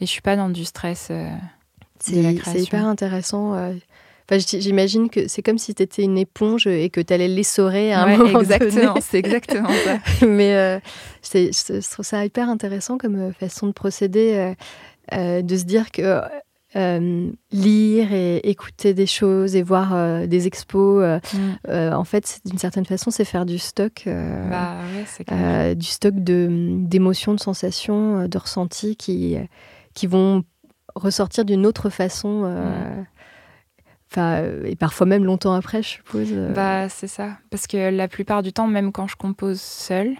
Et 0.00 0.06
je 0.06 0.10
suis 0.10 0.20
pas 0.20 0.36
dans 0.36 0.48
du 0.48 0.64
stress. 0.64 1.08
Euh, 1.10 1.28
c'est 2.00 2.16
hyper 2.60 2.86
intéressant. 2.86 3.54
Euh, 3.54 3.72
J'imagine 4.38 5.10
que 5.10 5.28
c'est 5.28 5.42
comme 5.42 5.58
si 5.58 5.74
tu 5.74 5.82
étais 5.82 6.02
une 6.02 6.18
éponge 6.18 6.66
et 6.66 6.90
que 6.90 7.00
tu 7.00 7.12
allais 7.12 7.28
l'essorer 7.28 7.92
à 7.92 8.04
un 8.04 8.16
moment 8.16 8.40
exactement, 8.40 8.94
C'est 9.00 9.18
exactement 9.18 9.70
ça. 9.84 9.98
Mais 10.26 10.54
euh, 10.54 10.78
je 11.34 11.90
trouve 11.90 12.04
ça 12.04 12.24
hyper 12.24 12.48
intéressant 12.48 12.98
comme 12.98 13.16
euh, 13.16 13.32
façon 13.32 13.66
de 13.66 13.72
procéder, 13.72 14.54
euh, 15.12 15.42
de 15.42 15.56
se 15.56 15.64
dire 15.64 15.90
que 15.90 16.22
lire 17.52 18.12
et 18.14 18.48
écouter 18.48 18.94
des 18.94 19.06
choses 19.06 19.54
et 19.56 19.62
voir 19.62 20.26
des 20.26 20.46
expos, 20.46 21.04
mm. 21.34 21.92
en 21.92 22.04
fait, 22.04 22.40
d'une 22.46 22.58
certaine 22.58 22.86
façon, 22.86 23.10
c'est 23.10 23.26
faire 23.26 23.44
du 23.44 23.58
stock, 23.58 24.04
bah, 24.06 25.74
du 25.74 25.86
stock 25.86 26.14
d'émotions, 26.16 27.34
de, 27.34 27.40
sensations, 27.40 28.26
de 28.26 28.38
ressentis 28.38 28.96
qui, 28.96 29.36
qui 29.92 30.06
vont 30.06 30.44
ressortir 30.94 31.44
d'une 31.44 31.66
autre 31.66 31.90
façon. 31.90 32.46
Mm. 32.46 33.06
Euh, 34.18 34.64
et 34.64 34.76
parfois 34.76 35.06
même 35.06 35.24
longtemps 35.24 35.54
après, 35.54 35.82
je 35.82 35.88
suppose. 35.88 36.28
Euh. 36.32 36.52
Bah, 36.52 36.88
c'est 36.88 37.06
ça. 37.06 37.38
Parce 37.50 37.66
que 37.66 37.90
la 37.90 38.08
plupart 38.08 38.42
du 38.42 38.52
temps, 38.52 38.66
même 38.66 38.92
quand 38.92 39.06
je 39.06 39.16
compose 39.16 39.60
seule, 39.60 40.16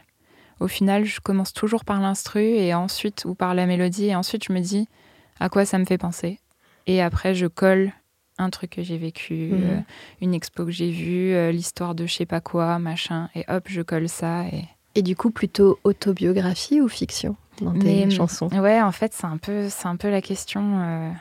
au 0.61 0.69
final, 0.69 1.05
je 1.05 1.21
commence 1.21 1.53
toujours 1.53 1.85
par 1.85 2.01
l'instru 2.01 2.43
et 2.43 2.75
ensuite, 2.75 3.25
ou 3.25 3.35
par 3.35 3.55
la 3.55 3.67
mélodie, 3.67 4.07
et 4.07 4.15
ensuite 4.15 4.45
je 4.45 4.53
me 4.53 4.61
dis 4.61 4.89
à 5.41 5.49
quoi 5.49 5.65
ça 5.65 5.79
me 5.79 5.85
fait 5.85 5.99
penser? 5.99 6.39
Et 6.87 7.03
après, 7.03 7.35
je 7.35 7.47
colle 7.47 7.93
un 8.39 8.51
truc 8.51 8.71
que 8.71 8.83
j'ai 8.83 8.99
vécu, 8.99 9.51
mhm. 9.53 9.63
euh, 9.63 9.81
une 10.21 10.35
expo 10.35 10.65
que 10.65 10.71
j'ai 10.71 10.91
vue, 10.91 11.51
l'histoire 11.51 11.95
de 11.95 12.07
je 12.07 12.15
sais 12.15 12.27
pas 12.27 12.41
quoi, 12.41 12.79
machin, 12.79 13.29
et 13.35 13.45
hop, 13.49 13.65
je 13.67 13.83
colle 13.83 14.09
ça. 14.09 14.47
Et, 14.47 14.65
et 14.95 15.03
du 15.03 15.17
coup, 15.17 15.31
plutôt 15.31 15.79
autobiographie 15.85 16.81
ou 16.81 16.89
fiction 16.89 17.37
dans 17.61 17.79
tes 17.79 18.09
chansons? 18.11 18.49
Ouais, 18.49 18.81
en 18.81 18.93
fait, 18.93 19.13
c'est 19.13 19.27
un 19.27 19.37
peu, 19.37 19.69
c'est 19.69 19.87
un 19.87 19.97
peu 19.97 20.11
la 20.11 20.21
question 20.21 21.15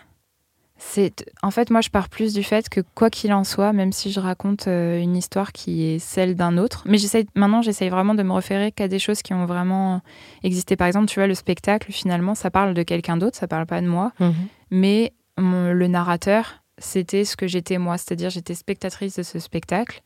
en 1.43 1.51
fait 1.51 1.69
moi 1.69 1.81
je 1.81 1.89
pars 1.89 2.09
plus 2.09 2.33
du 2.33 2.43
fait 2.43 2.67
que 2.69 2.81
quoi 2.95 3.09
qu'il 3.09 3.33
en 3.33 3.43
soit, 3.43 3.73
même 3.73 3.91
si 3.91 4.11
je 4.11 4.19
raconte 4.19 4.67
euh, 4.67 4.99
une 4.99 5.15
histoire 5.15 5.51
qui 5.51 5.83
est 5.85 5.99
celle 5.99 6.35
d'un 6.35 6.57
autre, 6.57 6.83
mais 6.85 6.97
j'essaye 6.97 7.27
maintenant 7.35 7.61
j'essaye 7.61 7.89
vraiment 7.89 8.15
de 8.15 8.23
me 8.23 8.33
référer 8.33 8.71
qu'à 8.71 8.87
des 8.87 8.99
choses 8.99 9.21
qui 9.21 9.33
ont 9.33 9.45
vraiment 9.45 10.01
existé. 10.43 10.75
Par 10.75 10.87
exemple, 10.87 11.07
tu 11.07 11.19
vois 11.19 11.27
le 11.27 11.35
spectacle 11.35 11.91
finalement 11.91 12.35
ça 12.35 12.51
parle 12.51 12.73
de 12.73 12.83
quelqu'un 12.83 13.17
d'autre, 13.17 13.37
ça 13.37 13.47
parle 13.47 13.65
pas 13.65 13.81
de 13.81 13.87
moi, 13.87 14.11
mhm. 14.19 14.33
mais 14.71 15.13
le 15.37 15.87
narrateur 15.87 16.61
c'était 16.77 17.25
ce 17.25 17.37
que 17.37 17.47
j'étais 17.47 17.77
moi, 17.77 17.97
c'est-à-dire 17.97 18.29
j'étais 18.29 18.55
spectatrice 18.55 19.15
de 19.15 19.23
ce 19.23 19.39
spectacle 19.39 20.01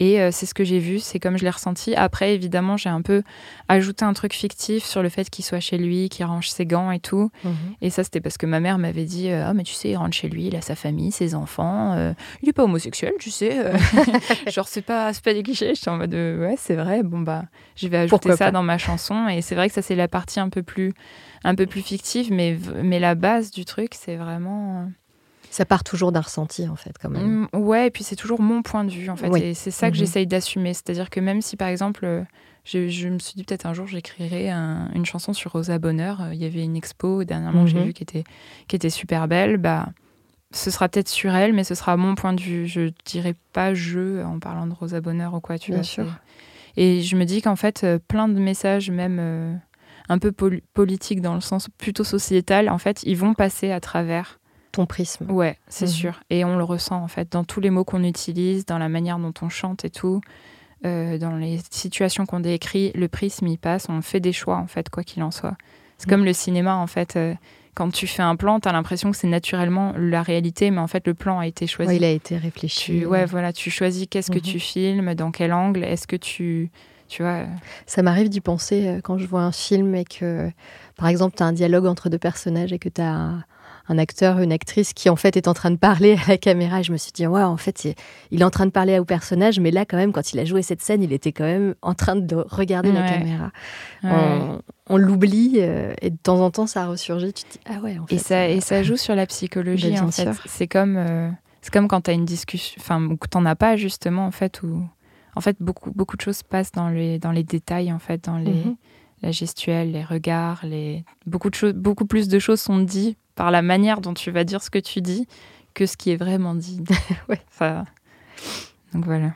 et 0.00 0.20
euh, 0.20 0.30
c'est 0.30 0.46
ce 0.46 0.54
que 0.54 0.62
j'ai 0.62 0.78
vu, 0.78 1.00
c'est 1.00 1.18
comme 1.18 1.36
je 1.36 1.42
l'ai 1.42 1.50
ressenti. 1.50 1.94
Après, 1.96 2.34
évidemment, 2.34 2.76
j'ai 2.76 2.88
un 2.88 3.02
peu 3.02 3.22
ajouté 3.66 4.04
un 4.04 4.12
truc 4.12 4.32
fictif 4.32 4.84
sur 4.84 5.02
le 5.02 5.08
fait 5.08 5.28
qu'il 5.28 5.44
soit 5.44 5.58
chez 5.58 5.76
lui, 5.76 6.08
qu'il 6.08 6.24
range 6.24 6.50
ses 6.50 6.66
gants 6.66 6.92
et 6.92 7.00
tout. 7.00 7.30
Mhm. 7.42 7.52
Et 7.82 7.90
ça, 7.90 8.04
c'était 8.04 8.20
parce 8.20 8.38
que 8.38 8.46
ma 8.46 8.60
mère 8.60 8.78
m'avait 8.78 9.04
dit 9.04 9.30
Ah, 9.30 9.52
mais 9.54 9.64
tu 9.64 9.74
sais, 9.74 9.90
il 9.90 9.96
rentre 9.96 10.14
chez 10.14 10.28
lui, 10.28 10.46
il 10.46 10.56
a 10.56 10.60
sa 10.60 10.76
famille, 10.76 11.10
ses 11.10 11.34
enfants. 11.34 11.94
Euh, 11.94 12.12
il 12.42 12.46
n'est 12.46 12.52
pas 12.52 12.62
homosexuel, 12.62 13.14
tu 13.18 13.30
sais. 13.30 13.58
Euh. 13.58 13.76
Genre, 14.50 14.68
c'est 14.68 14.82
pas, 14.82 15.12
pas 15.12 15.34
des 15.34 15.42
clichés. 15.42 15.74
J'étais 15.74 15.90
en 15.90 15.96
mode 15.96 16.14
Ouais, 16.14 16.54
c'est 16.56 16.76
vrai. 16.76 17.02
Bon, 17.02 17.18
bah, 17.18 17.44
je 17.74 17.88
vais 17.88 17.98
ajouter 17.98 18.36
ça 18.36 18.52
dans 18.52 18.62
ma 18.62 18.78
chanson. 18.78 19.26
Et 19.28 19.42
c'est 19.42 19.56
vrai 19.56 19.68
que 19.68 19.74
ça, 19.74 19.82
c'est 19.82 19.96
la 19.96 20.08
partie 20.08 20.38
un 20.38 20.48
peu 20.48 20.62
plus, 20.62 20.92
un 21.42 21.56
peu 21.56 21.66
plus 21.66 21.82
fictive. 21.82 22.32
Mais, 22.32 22.56
mais 22.84 23.00
la 23.00 23.16
base 23.16 23.50
du 23.50 23.64
truc, 23.64 23.94
c'est 23.94 24.16
vraiment. 24.16 24.88
Ça 25.50 25.64
part 25.64 25.84
toujours 25.84 26.12
d'un 26.12 26.20
ressenti, 26.20 26.68
en 26.68 26.76
fait, 26.76 26.96
quand 27.00 27.08
même. 27.08 27.48
Mm, 27.52 27.58
ouais, 27.58 27.86
et 27.86 27.90
puis 27.90 28.04
c'est 28.04 28.16
toujours 28.16 28.40
mon 28.40 28.62
point 28.62 28.84
de 28.84 28.90
vue, 28.90 29.08
en 29.10 29.16
fait. 29.16 29.28
Et 29.38 29.54
c'est 29.54 29.70
ça 29.70 29.88
que 29.90 29.94
mhm. 29.94 30.00
j'essaye 30.00 30.26
d'assumer. 30.26 30.74
C'est-à-dire 30.74 31.10
que 31.10 31.20
même 31.20 31.40
si, 31.40 31.56
par 31.56 31.68
exemple, 31.68 32.04
euh, 32.04 32.22
je, 32.64 33.08
me 33.08 33.18
suis 33.18 33.34
dit 33.34 33.44
peut-être 33.44 33.66
un 33.66 33.72
jour 33.72 33.86
j'écrirai 33.86 34.50
une 34.50 35.06
chanson 35.06 35.32
sur 35.32 35.52
Rosa 35.52 35.78
Bonheur. 35.78 36.22
Euh, 36.22 36.34
il 36.34 36.40
y 36.40 36.44
avait 36.44 36.62
une 36.62 36.76
expo 36.76 37.24
dernièrement 37.24 37.64
que 37.64 37.70
j'ai 37.70 37.78
mhm. 37.78 37.86
vue 37.86 37.92
qui 37.92 38.02
était, 38.02 38.24
qui 38.66 38.76
était 38.76 38.90
super 38.90 39.28
belle. 39.28 39.56
Bah, 39.56 39.88
ce 40.50 40.70
sera 40.70 40.88
peut-être 40.88 41.08
sur 41.08 41.34
elle, 41.34 41.52
mais 41.52 41.64
ce 41.64 41.74
sera 41.74 41.96
mon 41.96 42.14
point 42.14 42.32
de 42.32 42.40
vue. 42.40 42.66
Je 42.66 42.90
dirais 43.04 43.34
pas 43.52 43.74
je 43.74 44.22
en 44.22 44.38
parlant 44.38 44.66
de 44.66 44.74
Rosa 44.74 45.00
Bonheur 45.00 45.34
ou 45.34 45.40
quoi, 45.40 45.58
tu 45.58 45.72
Bien 45.72 45.82
sûr. 45.82 46.06
Et 46.76 47.02
je 47.02 47.16
me 47.16 47.24
dis 47.24 47.42
qu'en 47.42 47.56
fait, 47.56 47.82
euh, 47.84 47.98
plein 47.98 48.28
de 48.28 48.38
messages, 48.38 48.90
même 48.90 49.60
un 50.08 50.18
peu 50.18 50.32
politiques 50.32 51.20
dans 51.20 51.34
le 51.34 51.40
sens 51.40 51.68
plutôt 51.78 52.04
sociétal, 52.04 52.68
en 52.68 52.78
fait, 52.78 53.02
ils 53.02 53.16
vont 53.16 53.34
passer 53.34 53.70
à 53.72 53.80
travers 53.80 54.37
ton 54.78 54.86
prisme. 54.86 55.28
Ouais, 55.28 55.58
c'est 55.66 55.86
mhm. 55.86 55.92
sûr. 55.92 56.20
Et 56.30 56.44
on 56.44 56.56
le 56.56 56.62
ressent 56.62 57.02
en 57.02 57.08
fait 57.08 57.32
dans 57.32 57.42
tous 57.42 57.60
les 57.60 57.70
mots 57.70 57.84
qu'on 57.84 58.04
utilise, 58.04 58.64
dans 58.64 58.78
la 58.78 58.88
manière 58.88 59.18
dont 59.18 59.34
on 59.42 59.48
chante 59.48 59.84
et 59.84 59.90
tout, 59.90 60.20
euh, 60.86 61.18
dans 61.18 61.34
les 61.34 61.58
situations 61.70 62.26
qu'on 62.26 62.38
décrit, 62.38 62.92
le 62.94 63.08
prisme 63.08 63.48
il 63.48 63.58
passe, 63.58 63.88
on 63.88 64.02
fait 64.02 64.20
des 64.20 64.32
choix 64.32 64.56
en 64.56 64.68
fait, 64.68 64.88
quoi 64.88 65.02
qu'il 65.02 65.24
en 65.24 65.32
soit. 65.32 65.56
C'est 65.98 66.06
mhm. 66.06 66.10
comme 66.10 66.24
le 66.24 66.32
cinéma 66.32 66.76
en 66.76 66.86
fait. 66.86 67.16
Euh, 67.16 67.34
quand 67.74 67.92
tu 67.92 68.06
fais 68.06 68.22
un 68.22 68.34
plan, 68.34 68.58
tu 68.58 68.68
as 68.68 68.72
l'impression 68.72 69.10
que 69.10 69.16
c'est 69.16 69.28
naturellement 69.28 69.94
la 69.96 70.22
réalité, 70.22 70.72
mais 70.72 70.80
en 70.80 70.88
fait, 70.88 71.06
le 71.06 71.14
plan 71.14 71.38
a 71.38 71.46
été 71.46 71.68
choisi. 71.68 71.94
il 71.94 72.04
a 72.04 72.10
été 72.10 72.36
réfléchi. 72.36 73.06
ouais, 73.06 73.24
voilà, 73.24 73.52
tu 73.52 73.70
choisis 73.70 74.06
qu'est-ce 74.10 74.32
que 74.32 74.38
mhm. 74.38 74.42
tu 74.42 74.58
filmes, 74.58 75.14
dans 75.14 75.30
quel 75.30 75.52
angle, 75.52 75.84
est-ce 75.84 76.06
que 76.06 76.16
tu. 76.16 76.70
Tu 77.08 77.22
vois. 77.22 77.44
Ça 77.86 78.02
m'arrive 78.02 78.28
d'y 78.28 78.40
penser 78.40 78.86
euh, 78.86 79.00
quand 79.00 79.16
je 79.16 79.26
vois 79.26 79.42
un 79.42 79.52
film 79.52 79.94
et 79.94 80.04
que, 80.04 80.50
par 80.96 81.08
exemple, 81.08 81.36
tu 81.36 81.42
as 81.42 81.46
un 81.46 81.52
dialogue 81.52 81.86
entre 81.86 82.10
deux 82.10 82.18
personnages 82.18 82.72
et 82.72 82.78
que 82.78 82.88
tu 82.88 83.00
as 83.00 83.44
un 83.88 83.98
acteur, 83.98 84.38
une 84.40 84.52
actrice 84.52 84.92
qui 84.92 85.08
en 85.08 85.16
fait 85.16 85.36
est 85.36 85.48
en 85.48 85.54
train 85.54 85.70
de 85.70 85.76
parler 85.76 86.18
à 86.26 86.28
la 86.28 86.38
caméra. 86.38 86.80
Et 86.80 86.82
je 86.82 86.92
me 86.92 86.96
suis 86.96 87.12
dit, 87.12 87.26
ouais, 87.26 87.42
en 87.42 87.56
fait, 87.56 87.88
il 88.30 88.40
est 88.40 88.44
en 88.44 88.50
train 88.50 88.66
de 88.66 88.70
parler 88.70 88.98
au 88.98 89.04
personnage, 89.04 89.58
mais 89.60 89.70
là, 89.70 89.84
quand 89.84 89.96
même, 89.96 90.12
quand 90.12 90.32
il 90.32 90.38
a 90.38 90.44
joué 90.44 90.62
cette 90.62 90.82
scène, 90.82 91.02
il 91.02 91.12
était 91.12 91.32
quand 91.32 91.44
même 91.44 91.74
en 91.82 91.94
train 91.94 92.16
de 92.16 92.36
regarder 92.36 92.92
la 92.92 93.08
caméra. 93.08 93.50
On, 94.90 94.96
l'oublie 94.96 95.56
euh, 95.58 95.92
et 96.00 96.08
de 96.08 96.16
temps 96.16 96.40
en 96.40 96.50
temps, 96.50 96.66
ça 96.66 96.86
ressurgit. 96.86 97.34
Tu 97.34 97.44
te 97.44 97.52
dis, 97.52 97.60
ah 97.66 97.78
ouais, 97.80 97.98
en 97.98 98.06
fait. 98.06 98.14
Et 98.14 98.18
ça, 98.18 98.48
et 98.48 98.60
ça 98.62 98.82
joue 98.82 98.96
sur 98.96 99.14
la 99.14 99.26
psychologie, 99.26 99.92
ben, 99.92 100.04
en 100.04 100.10
fait. 100.10 100.30
C'est 100.46 100.66
comme, 100.66 100.96
euh, 100.96 101.28
c'est 101.60 101.70
comme 101.70 101.88
quand 101.88 102.00
tu 102.00 102.10
as 102.10 102.14
une 102.14 102.24
discussion, 102.24 102.80
enfin, 102.80 103.02
ou 103.02 103.18
que 103.18 103.28
tu 103.28 103.36
n'en 103.36 103.44
as 103.44 103.54
pas, 103.54 103.76
justement, 103.76 104.26
en 104.26 104.30
fait, 104.30 104.62
où. 104.62 104.82
En 105.36 105.42
fait, 105.42 105.56
beaucoup, 105.60 105.92
beaucoup 105.92 106.16
de 106.16 106.22
choses 106.22 106.42
passent 106.42 106.72
dans 106.72 106.88
les, 106.88 107.18
dans 107.18 107.32
les 107.32 107.44
détails, 107.44 107.92
en 107.92 107.98
fait, 107.98 108.24
dans 108.24 108.38
les, 108.38 108.64
mhm. 108.64 108.76
la 109.22 109.30
gestuelle, 109.30 109.92
les 109.92 110.02
regards, 110.02 110.64
les... 110.64 111.04
Beaucoup, 111.26 111.50
de 111.50 111.72
beaucoup 111.72 112.06
plus 112.06 112.28
de 112.28 112.38
choses 112.38 112.60
sont 112.60 112.78
dites 112.78 113.18
par 113.38 113.52
la 113.52 113.62
manière 113.62 114.00
dont 114.00 114.14
tu 114.14 114.32
vas 114.32 114.42
dire 114.42 114.64
ce 114.64 114.68
que 114.68 114.80
tu 114.80 115.00
dis 115.00 115.28
que 115.72 115.86
ce 115.86 115.96
qui 115.96 116.10
est 116.10 116.16
vraiment 116.16 116.56
dit. 116.56 116.82
ouais. 117.28 117.40
donc 118.92 119.04
voilà. 119.04 119.32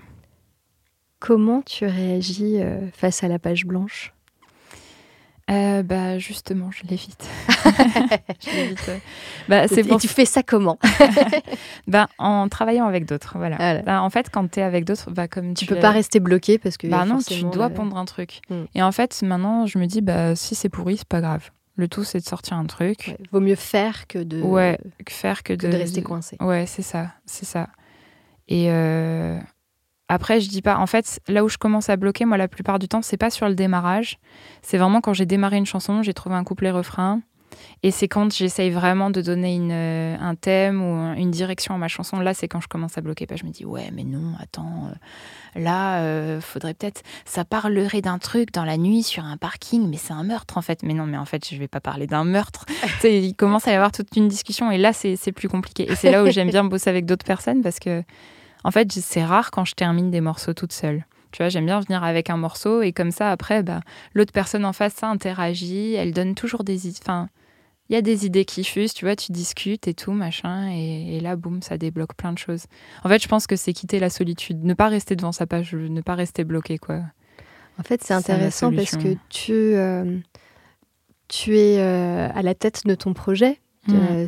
Comment 1.21 1.63
tu 1.63 1.87
réagis 1.87 2.57
euh, 2.61 2.89
face 2.93 3.23
à 3.23 3.29
la 3.29 3.39
page 3.39 3.65
blanche? 3.65 4.13
Euh, 5.51 5.85
bah 5.85 6.19
justement, 6.19 6.71
je 6.73 6.83
l'évite. 6.89 7.29
Bah, 9.49 9.67
c'est 9.67 9.81
Et 9.81 9.97
tu 9.97 10.09
fais 10.09 10.25
ça 10.25 10.43
comment? 10.43 10.79
Bah, 11.89 12.09
En 12.19 12.49
travaillant 12.49 12.87
avec 12.87 13.07
d'autres. 13.07 13.35
Voilà. 13.39 13.83
Bah, 13.83 14.03
en 14.03 14.11
fait, 14.11 14.31
quand 14.31 14.49
tu 14.51 14.61
es 14.61 14.63
avec 14.63 14.85
d'autres, 14.85 15.11
bah, 15.11 15.27
comme 15.27 15.55
tu, 15.55 15.67
tu 15.67 15.75
peux 15.75 15.81
pas 15.81 15.91
rester 15.91 16.21
bloqué 16.21 16.59
parce 16.59 16.77
que. 16.77 16.87
Bah 16.87 17.05
non, 17.05 17.19
tu 17.19 17.43
dois 17.45 17.71
pondre 17.71 17.97
un 17.97 18.05
truc. 18.05 18.41
Hmm. 18.51 18.65
Et 18.75 18.83
en 18.83 18.93
fait, 18.93 19.21
maintenant, 19.23 19.67
je 19.67 19.79
me 19.79 19.87
dis, 19.87 20.01
bah, 20.01 20.37
si 20.37 20.55
c'est 20.55 20.69
pourri, 20.69 20.97
c'est 20.97 21.09
pas 21.09 21.21
grave. 21.21 21.51
Le 21.77 21.89
tout, 21.89 22.05
c'est 22.05 22.21
de 22.21 22.25
sortir 22.25 22.57
un 22.57 22.67
truc. 22.67 23.17
vaut 23.31 23.41
mieux 23.41 23.55
faire 23.55 24.07
que 24.07 24.19
de, 24.19 24.41
ouais, 24.43 24.79
faire 25.09 25.43
que, 25.43 25.55
de, 25.55 25.69
rester 25.69 26.03
coincé. 26.03 26.37
Ouais, 26.41 26.67
c'est 26.67 26.83
ça, 26.83 27.13
c'est 27.25 27.47
ça. 27.47 27.69
Et 28.49 28.71
euh, 28.71 29.39
après, 30.09 30.41
je 30.41 30.51
dis 30.51 30.61
pas. 30.61 30.77
En 30.77 30.87
fait, 30.87 31.21
là 31.29 31.43
où 31.45 31.49
je 31.49 31.57
commence 31.57 31.89
à 31.89 31.97
bloquer, 31.97 32.27
moi, 32.27 32.37
la 32.37 32.49
plupart 32.49 32.79
du 32.79 32.89
temps, 32.89 33.01
c'est 33.01 33.17
pas 33.17 33.31
sur 33.31 33.49
le 33.49 33.55
démarrage. 33.55 34.19
C'est 34.61 34.77
vraiment 34.77 35.01
quand 35.01 35.15
j'ai 35.15 35.25
démarré 35.25 35.57
une 35.57 35.67
chanson, 35.67 36.03
j'ai 36.03 36.13
trouvé 36.13 36.35
un 36.35 36.45
couplet-refrain. 36.45 37.23
Et 37.83 37.91
c'est 37.91 38.07
quand 38.07 38.33
j'essaye 38.33 38.71
vraiment 38.71 39.11
de 39.11 39.21
donner 39.21 39.55
une, 39.55 39.73
euh, 39.73 40.17
un 40.21 40.37
thème 40.37 40.81
ou 40.81 41.15
une 41.17 41.33
direction 41.33 41.75
à 41.75 41.79
ma 41.79 41.89
chanson. 41.89 42.21
Là, 42.21 42.33
c'est 42.33 42.47
quand 42.47 42.61
je 42.61 42.69
commence 42.69 42.97
à 42.97 43.01
bloquer. 43.01 43.27
je 43.35 43.45
me 43.45 43.51
dis, 43.51 43.65
ouais, 43.65 43.91
mais 43.93 44.05
non, 44.05 44.35
attends, 44.41 44.89
euh, 44.89 45.61
là, 45.61 46.01
euh, 46.01 46.41
faudrait 46.41 46.75
peut-être. 46.75 47.03
Ça 47.25 47.45
parlerait 47.45 48.01
d'un 48.01 48.19
truc 48.19 48.53
dans 48.53 48.65
la 48.65 48.77
nuit 48.77 49.03
sur 49.03 49.25
un 49.25 49.37
parking, 49.37 49.89
mais 49.89 49.97
c'est 49.97 50.13
un 50.13 50.23
meurtre 50.23 50.59
en 50.59 50.63
fait. 50.63 50.85
Mais 50.85 50.95
non, 50.95 51.07
mais 51.07 51.19
en 51.19 51.25
fait, 51.25 51.49
je 51.51 51.57
vais 51.57 51.69
pas 51.69 51.81
parler 51.81 52.07
d'un 52.07 52.25
meurtre. 52.25 52.67
il 53.05 53.35
commence 53.35 53.67
à 53.67 53.73
y 53.73 53.75
avoir 53.75 53.91
toute 53.91 54.15
une 54.17 54.29
discussion 54.29 54.71
et 54.71 54.79
là, 54.79 54.93
c'est 54.93 55.33
plus 55.33 55.49
compliqué. 55.49 55.91
Et 55.91 55.97
c'est 55.97 56.13
là 56.13 56.23
où 56.23 56.31
j'aime 56.31 56.51
bien 56.51 56.65
bosser 56.65 56.89
avec 56.89 57.05
d'autres 57.05 57.27
personnes 57.27 57.63
parce 57.63 57.81
que, 57.81 58.05
en 58.63 58.71
fait, 58.71 58.93
c'est 58.93 59.25
rare 59.25 59.51
quand 59.51 59.65
je 59.65 59.75
termine 59.75 60.13
des 60.13 60.21
morceaux 60.21 60.55
toute 60.55 60.73
seule. 60.73 61.05
Tu 61.33 61.39
vois, 61.43 61.49
j'aime 61.49 61.67
bien 61.67 61.81
venir 61.81 62.05
avec 62.05 62.31
un 62.31 62.37
morceau 62.37 62.83
et 62.83 62.93
comme 62.93 63.11
ça, 63.11 63.31
après, 63.31 63.63
bah, 63.63 63.81
l'autre 64.15 64.33
personne 64.33 64.65
en 64.65 64.73
face, 64.73 64.93
ça 64.93 65.09
interagit, 65.09 65.95
elle 65.95 66.13
donne 66.13 66.35
toujours 66.35 66.63
des... 66.63 66.91
Enfin, 67.01 67.29
il 67.89 67.95
y 67.95 67.97
a 67.97 68.03
des 68.03 68.25
idées 68.27 68.45
qui 68.45 68.65
fusent, 68.65 68.95
tu 68.95 69.05
vois, 69.05 69.17
tu 69.17 69.33
discutes 69.33 69.87
et 69.89 69.95
tout, 69.95 70.13
machin, 70.13 70.71
et, 70.71 71.21
là, 71.21 71.37
boum, 71.37 71.63
ça 71.63 71.77
débloque 71.77 72.15
plein 72.15 72.33
de 72.33 72.39
choses. 72.39 72.65
En 73.05 73.09
fait, 73.09 73.23
je 73.23 73.29
pense 73.29 73.47
que 73.47 73.57
c'est 73.57 73.73
quitter 73.73 73.99
la 73.99 74.09
solitude, 74.09 74.65
ne 74.65 74.75
pas 74.75 74.89
rester 74.89 75.17
devant 75.17 75.33
sa 75.33 75.47
page, 75.47 75.75
ne 75.75 76.01
pas 76.01 76.15
rester 76.15 76.45
bloqué, 76.45 76.79
quoi. 76.79 77.03
En 77.79 77.83
fait, 77.83 78.03
c'est 78.03 78.15
intéressant 78.15 78.73
parce 78.73 78.97
que 78.97 79.17
tu, 79.29 79.53
euh, 79.53 80.19
tu 81.29 81.59
es 81.59 81.79
euh, 81.79 82.29
à 82.33 82.43
la 82.43 82.55
tête 82.55 82.87
de 82.87 82.95
ton 82.95 83.15
projet. 83.15 83.61
Mmh. 83.89 83.95
Euh, 83.95 84.27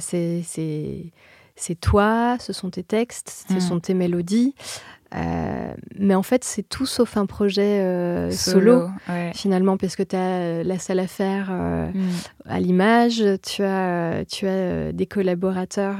c'est 1.56 1.74
toi, 1.80 2.36
ce 2.40 2.52
sont 2.52 2.70
tes 2.70 2.82
textes, 2.82 3.44
ce 3.48 3.54
mmh. 3.54 3.60
sont 3.60 3.80
tes 3.80 3.94
mélodies. 3.94 4.54
Euh, 5.14 5.74
mais 5.98 6.14
en 6.14 6.22
fait, 6.22 6.44
c'est 6.44 6.68
tout 6.68 6.86
sauf 6.86 7.16
un 7.16 7.26
projet 7.26 7.80
euh, 7.80 8.30
solo, 8.30 8.88
finalement, 9.34 9.76
parce 9.76 9.96
que 9.96 10.02
tu 10.02 10.16
as 10.16 10.18
euh, 10.18 10.62
la 10.64 10.78
salle 10.78 10.98
à 10.98 11.06
faire 11.06 11.50
mm. 11.50 11.92
à 12.46 12.60
l'image, 12.60 13.22
tu 13.42 13.62
as, 13.62 14.24
tu 14.24 14.46
as 14.46 14.92
des 14.92 15.06
collaborateurs 15.06 15.96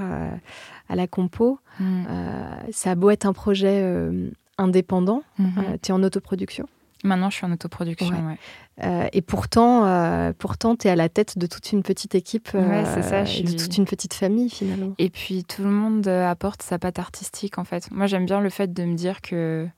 à 0.89 0.97
la 0.97 1.07
compo. 1.07 1.59
Mm. 1.79 2.05
Ça 2.73 2.93
a 2.93 2.95
beau 2.95 3.11
être 3.11 3.27
un 3.27 3.33
projet 3.33 3.85
indépendant, 4.59 5.23
Mhm. 5.39 5.79
tu 5.83 5.91
es 5.91 5.93
en 5.93 6.03
autoproduction. 6.03 6.67
Maintenant, 7.03 7.29
je 7.29 7.37
suis 7.37 7.45
en 7.45 7.53
autoproduction. 7.53 8.09
Ouais. 8.09 8.23
ouais. 8.23 8.39
Euh, 8.83 9.07
et 9.13 9.23
pourtant, 9.23 9.87
euh, 9.87 10.33
pourtant 10.37 10.75
tu 10.75 10.89
es 10.89 10.91
à 10.91 10.97
la 10.97 11.09
tête 11.09 11.39
de 11.39 11.47
toute 11.47 11.71
une 11.71 11.83
petite 11.85 12.15
équipe 12.17 12.49
euh, 12.57 12.69
Ouais, 12.69 12.85
ça, 13.03 13.23
de 13.23 13.57
toute 13.57 13.77
une 13.79 13.85
petite 13.85 14.15
famille 14.15 14.51
finalement. 14.51 14.95
Et 14.99 15.11
puis 15.11 15.45
tout 15.45 15.63
le 15.63 15.71
monde 15.71 16.09
apporte 16.09 16.63
sa 16.63 16.79
patte 16.81 16.99
artistique 16.99 17.59
en 17.59 17.65
fait. 17.65 17.89
Moi 17.93 18.07
j'aime 18.09 18.27
bien 18.27 18.41
le 18.41 18.51
fait 18.51 18.73
de 18.73 18.85
me 18.85 18.97
dire 18.97 19.21
que 19.21 19.69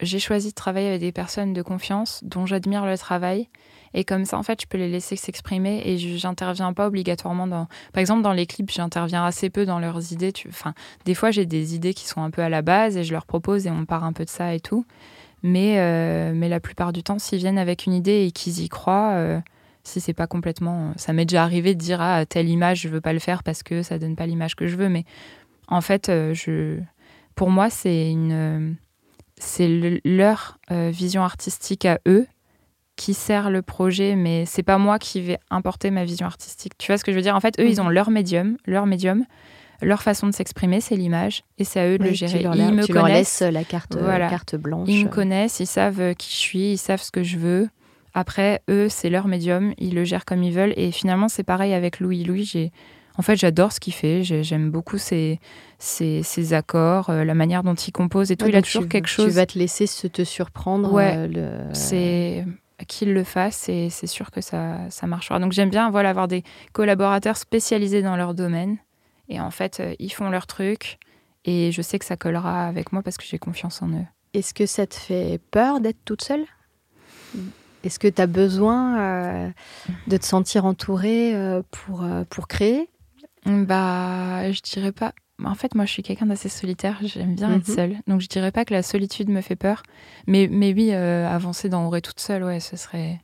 j'ai 0.00 0.18
choisi 0.18 0.50
de 0.50 0.54
travailler 0.54 0.88
avec 0.88 1.00
des 1.00 1.12
personnes 1.12 1.52
de 1.52 1.62
confiance 1.62 2.20
dont 2.22 2.46
j'admire 2.46 2.84
le 2.86 2.96
travail. 2.96 3.48
Et 3.94 4.04
comme 4.04 4.26
ça, 4.26 4.36
en 4.38 4.42
fait, 4.42 4.60
je 4.60 4.66
peux 4.66 4.76
les 4.76 4.90
laisser 4.90 5.16
s'exprimer 5.16 5.80
et 5.86 5.96
je- 5.96 6.16
j'interviens 6.18 6.72
pas 6.74 6.86
obligatoirement 6.88 7.46
dans. 7.46 7.66
Par 7.94 8.00
exemple, 8.00 8.20
dans 8.22 8.34
les 8.34 8.44
clips, 8.46 8.70
j'interviens 8.70 9.24
assez 9.24 9.48
peu 9.48 9.64
dans 9.64 9.78
leurs 9.78 10.12
idées. 10.12 10.30
Tu... 10.30 10.48
Enfin, 10.50 10.74
des 11.06 11.14
fois, 11.14 11.30
j'ai 11.30 11.46
des 11.46 11.74
idées 11.74 11.94
qui 11.94 12.06
sont 12.06 12.22
un 12.22 12.30
peu 12.30 12.42
à 12.42 12.50
la 12.50 12.60
base 12.60 12.96
et 12.98 13.02
je 13.02 13.12
leur 13.12 13.24
propose 13.24 13.66
et 13.66 13.70
on 13.70 13.86
part 13.86 14.04
un 14.04 14.12
peu 14.12 14.24
de 14.26 14.30
ça 14.30 14.54
et 14.54 14.60
tout. 14.60 14.84
Mais, 15.42 15.78
euh, 15.78 16.32
mais 16.34 16.48
la 16.48 16.60
plupart 16.60 16.92
du 16.92 17.02
temps, 17.02 17.18
s'ils 17.18 17.38
viennent 17.38 17.58
avec 17.58 17.86
une 17.86 17.92
idée 17.94 18.26
et 18.26 18.32
qu'ils 18.32 18.60
y 18.60 18.68
croient, 18.68 19.12
euh, 19.12 19.40
si 19.84 20.00
c'est 20.00 20.12
pas 20.14 20.26
complètement. 20.26 20.92
Ça 20.96 21.12
m'est 21.12 21.24
déjà 21.24 21.44
arrivé 21.44 21.74
de 21.74 21.80
dire 21.80 22.00
ah 22.00 22.26
telle 22.26 22.48
image 22.48 22.80
je 22.82 22.88
veux 22.88 23.00
pas 23.00 23.12
le 23.12 23.18
faire 23.20 23.42
parce 23.42 23.62
que 23.62 23.82
ça 23.82 23.98
donne 23.98 24.16
pas 24.16 24.26
l'image 24.26 24.56
que 24.56 24.66
je 24.66 24.76
veux, 24.76 24.88
mais 24.88 25.04
en 25.68 25.80
fait 25.80 26.08
euh, 26.08 26.34
je, 26.34 26.78
pour 27.36 27.50
moi 27.50 27.70
c'est 27.70 28.10
une, 28.10 28.76
c'est 29.38 29.68
le- 29.68 30.00
leur 30.04 30.58
vision 30.70 31.22
artistique 31.22 31.84
à 31.86 31.98
eux 32.06 32.26
qui 32.96 33.14
sert 33.14 33.48
le 33.50 33.62
projet, 33.62 34.16
mais 34.16 34.44
c'est 34.44 34.64
pas 34.64 34.76
moi 34.76 34.98
qui 34.98 35.20
vais 35.20 35.38
importer 35.50 35.90
ma 35.92 36.04
vision 36.04 36.26
artistique. 36.26 36.72
Tu 36.78 36.90
vois 36.90 36.98
ce 36.98 37.04
que 37.04 37.12
je 37.12 37.16
veux 37.16 37.22
dire? 37.22 37.36
En 37.36 37.40
fait, 37.40 37.58
eux 37.60 37.68
ils 37.68 37.80
ont 37.80 37.88
leur 37.88 38.10
médium, 38.10 38.56
leur 38.66 38.86
médium, 38.86 39.24
leur 39.82 40.02
façon 40.02 40.26
de 40.26 40.32
s'exprimer 40.32 40.80
c'est 40.80 40.96
l'image 40.96 41.44
et 41.58 41.64
c'est 41.64 41.80
à 41.80 41.88
eux 41.88 41.98
de 41.98 42.04
le 42.04 42.12
gérer. 42.12 42.38
Tu 42.38 42.44
leur, 42.44 42.56
Ils 42.56 42.72
me 42.74 42.84
tu 42.84 42.92
leur 42.92 43.04
connaissent. 43.04 43.40
laisses 43.40 43.52
la 43.52 43.64
carte, 43.64 43.96
Voilà. 43.96 44.28
carte 44.28 44.56
blanche. 44.56 44.88
Ils 44.90 45.04
me 45.04 45.08
connaissent, 45.10 45.60
ils 45.60 45.66
savent 45.66 46.00
euh, 46.00 46.14
qui 46.14 46.30
je 46.30 46.36
suis, 46.36 46.72
ils 46.72 46.78
savent 46.78 47.00
ce 47.02 47.10
que 47.12 47.22
je 47.22 47.38
veux. 47.38 47.68
Après, 48.14 48.62
eux, 48.68 48.88
c'est 48.88 49.10
leur 49.10 49.28
médium, 49.28 49.74
ils 49.78 49.94
le 49.94 50.02
gèrent 50.04 50.24
comme 50.24 50.42
ils 50.42 50.52
veulent. 50.52 50.72
Et 50.76 50.90
finalement, 50.90 51.28
c'est 51.28 51.44
pareil 51.44 51.72
avec 51.74 52.00
Louis. 52.00 52.24
Louis, 52.24 52.44
j'ai... 52.44 52.72
En 53.16 53.22
fait, 53.22 53.36
j'adore 53.36 53.72
ce 53.72 53.80
qu'il 53.80 53.92
fait. 53.92 54.22
J'ai- 54.24 54.42
J'aime 54.44 54.70
beaucoup 54.70 54.96
ses, 54.98 55.38
ses, 55.78 56.22
ses 56.22 56.52
accords, 56.54 57.10
euh, 57.10 57.24
la 57.24 57.34
manière 57.34 57.62
dont 57.62 57.74
il 57.74 57.92
compose 57.92 58.30
et 58.32 58.36
tout. 58.36 58.44
Ouais, 58.46 58.50
il 58.52 58.56
a 58.56 58.62
toujours 58.62 58.82
tu- 58.84 58.88
quelque 58.88 59.06
Tu 59.08 59.12
chose. 59.14 59.34
vas 59.34 59.46
te 59.46 59.58
laisser 59.58 59.86
se 59.86 60.06
te 60.06 60.22
surprendre. 60.24 60.92
Ouais. 60.92 61.12
euh, 61.16 61.26
le- 61.68 61.74
C'est 61.74 62.44
qu'il 62.86 63.12
le 63.12 63.24
fasse 63.24 63.68
et 63.68 63.88
c'est 63.90 64.06
sûr 64.06 64.30
que 64.30 64.40
ça, 64.40 64.78
ça 64.90 65.06
marchera. 65.08 65.38
Donc 65.40 65.50
j'aime 65.52 65.68
bien 65.70 65.90
voilà, 65.90 66.10
avoir 66.10 66.28
des 66.28 66.44
collaborateurs 66.72 67.36
spécialisés 67.36 68.02
dans 68.02 68.16
leur 68.16 68.34
domaine. 68.34 68.78
Et 69.28 69.40
en 69.40 69.50
fait, 69.50 69.80
euh, 69.80 69.94
ils 69.98 70.10
font 70.12 70.30
leur 70.30 70.46
truc. 70.46 70.98
Et 71.44 71.72
je 71.72 71.82
sais 71.82 71.98
que 71.98 72.04
ça 72.04 72.16
collera 72.16 72.66
avec 72.66 72.92
moi 72.92 73.02
parce 73.02 73.16
que 73.16 73.24
j'ai 73.24 73.38
confiance 73.38 73.80
en 73.82 73.88
eux. 73.88 74.04
Est-ce 74.34 74.52
que 74.54 74.66
ça 74.66 74.86
te 74.86 74.94
fait 74.94 75.40
peur 75.50 75.80
d'être 75.80 76.04
toute 76.04 76.22
seule? 76.22 76.44
Est-ce 77.84 77.98
que 77.98 78.08
tu 78.08 78.20
as 78.20 78.26
besoin 78.26 78.98
euh, 79.00 79.50
de 80.08 80.16
te 80.16 80.24
sentir 80.26 80.64
entourée 80.64 81.34
euh, 81.34 81.62
pour, 81.70 82.02
euh, 82.02 82.24
pour 82.28 82.48
créer? 82.48 82.88
Bah, 83.46 84.50
je 84.50 84.60
dirais 84.60 84.92
pas. 84.92 85.12
En 85.44 85.54
fait, 85.54 85.74
moi, 85.76 85.84
je 85.84 85.92
suis 85.92 86.02
quelqu'un 86.02 86.26
d'assez 86.26 86.48
solitaire. 86.48 86.98
J'aime 87.02 87.34
bien 87.36 87.54
être 87.54 87.68
Mhm. 87.68 87.74
seule. 87.74 87.96
Donc, 88.08 88.20
je 88.20 88.26
dirais 88.26 88.50
pas 88.50 88.64
que 88.64 88.74
la 88.74 88.82
solitude 88.82 89.28
me 89.30 89.40
fait 89.40 89.56
peur. 89.56 89.84
Mais, 90.26 90.48
mais 90.50 90.72
oui, 90.74 90.92
avancer 90.92 91.68
dans 91.68 91.86
Auré 91.86 92.02
toute 92.02 92.18
seule, 92.20 92.42
ouais, 92.42 92.60
ce 92.60 92.76
serait. 92.76 93.20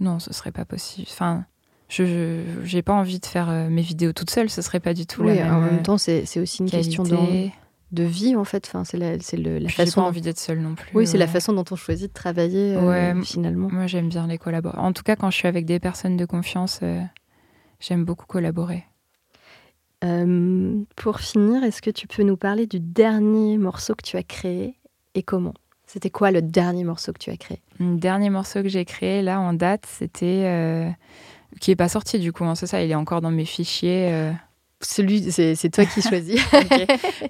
Non, 0.00 0.18
ce 0.18 0.32
serait 0.32 0.52
pas 0.52 0.64
possible. 0.66 1.08
Enfin, 1.10 1.44
je 1.88 2.42
j'ai 2.64 2.82
pas 2.82 2.92
envie 2.94 3.18
de 3.20 3.26
faire 3.26 3.48
euh, 3.48 3.68
mes 3.68 3.82
vidéos 3.82 4.12
toute 4.12 4.30
seule. 4.30 4.50
Ce 4.50 4.62
serait 4.62 4.80
pas 4.80 4.94
du 4.94 5.06
tout 5.06 5.22
Oui, 5.22 5.34
la 5.36 5.44
même, 5.44 5.52
en 5.54 5.60
même 5.60 5.78
euh, 5.78 5.82
temps, 5.82 5.98
c'est 5.98 6.24
c'est 6.26 6.40
aussi 6.40 6.62
une 6.62 6.70
question 6.70 7.02
de, 7.02 7.48
de 7.92 8.02
vie, 8.04 8.36
en 8.36 8.44
fait. 8.44 8.66
Enfin, 8.66 8.84
c'est 8.84 8.96
la, 8.98 9.12
le- 9.16 9.58
la 9.58 9.68
Puis 9.68 9.76
J'ai 9.78 9.84
pas 9.84 9.84
façon. 9.84 10.00
envie 10.02 10.20
d'être 10.20 10.38
seule 10.38 10.60
non 10.60 10.74
plus. 10.74 10.90
Oui, 10.94 11.06
c'est 11.06 11.18
la 11.18 11.26
façon 11.26 11.52
dont 11.52 11.64
on 11.70 11.76
choisit 11.76 12.08
de 12.08 12.12
travailler 12.12 12.74
euh, 12.76 13.22
finalement. 13.22 13.68
Moi, 13.72 13.86
j'aime 13.86 14.08
bien 14.08 14.26
les 14.26 14.38
collaborer. 14.38 14.78
En 14.78 14.92
tout 14.92 15.02
cas, 15.02 15.16
quand 15.16 15.30
je 15.30 15.36
suis 15.36 15.48
avec 15.48 15.64
des 15.64 15.80
personnes 15.80 16.16
de 16.16 16.24
confiance, 16.26 16.80
euh, 16.82 17.00
j'aime 17.80 18.04
beaucoup 18.04 18.26
collaborer. 18.26 18.84
Euh, 20.04 20.76
pour 20.94 21.18
finir, 21.20 21.64
est-ce 21.64 21.82
que 21.82 21.90
tu 21.90 22.06
peux 22.06 22.22
nous 22.22 22.36
parler 22.36 22.66
du 22.66 22.78
dernier 22.78 23.58
morceau 23.58 23.94
que 23.94 24.02
tu 24.04 24.16
as 24.16 24.22
créé 24.22 24.76
et 25.14 25.22
comment? 25.24 25.54
C'était 25.86 26.10
quoi 26.10 26.30
le 26.30 26.40
dernier 26.42 26.84
morceau 26.84 27.12
que 27.12 27.18
tu 27.18 27.30
as 27.30 27.36
créé? 27.36 27.60
Le 27.80 27.96
dernier 27.96 28.30
morceau 28.30 28.62
que 28.62 28.68
j'ai 28.68 28.84
créé 28.84 29.22
là 29.22 29.40
en 29.40 29.54
date, 29.54 29.86
c'était 29.86 30.94
qui 31.60 31.70
est 31.70 31.76
pas 31.76 31.88
sorti 31.88 32.18
du 32.18 32.32
coup. 32.32 32.44
hein, 32.44 32.54
c'est 32.54 32.66
ça, 32.66 32.82
il 32.82 32.90
est 32.90 32.94
encore 32.94 33.20
dans 33.20 33.30
mes 33.30 33.44
fichiers. 33.44 34.08
euh. 34.12 34.32
Celui, 34.80 35.32
c'est 35.32 35.70
toi 35.72 35.84
qui 35.86 36.02
choisis. 36.08 36.40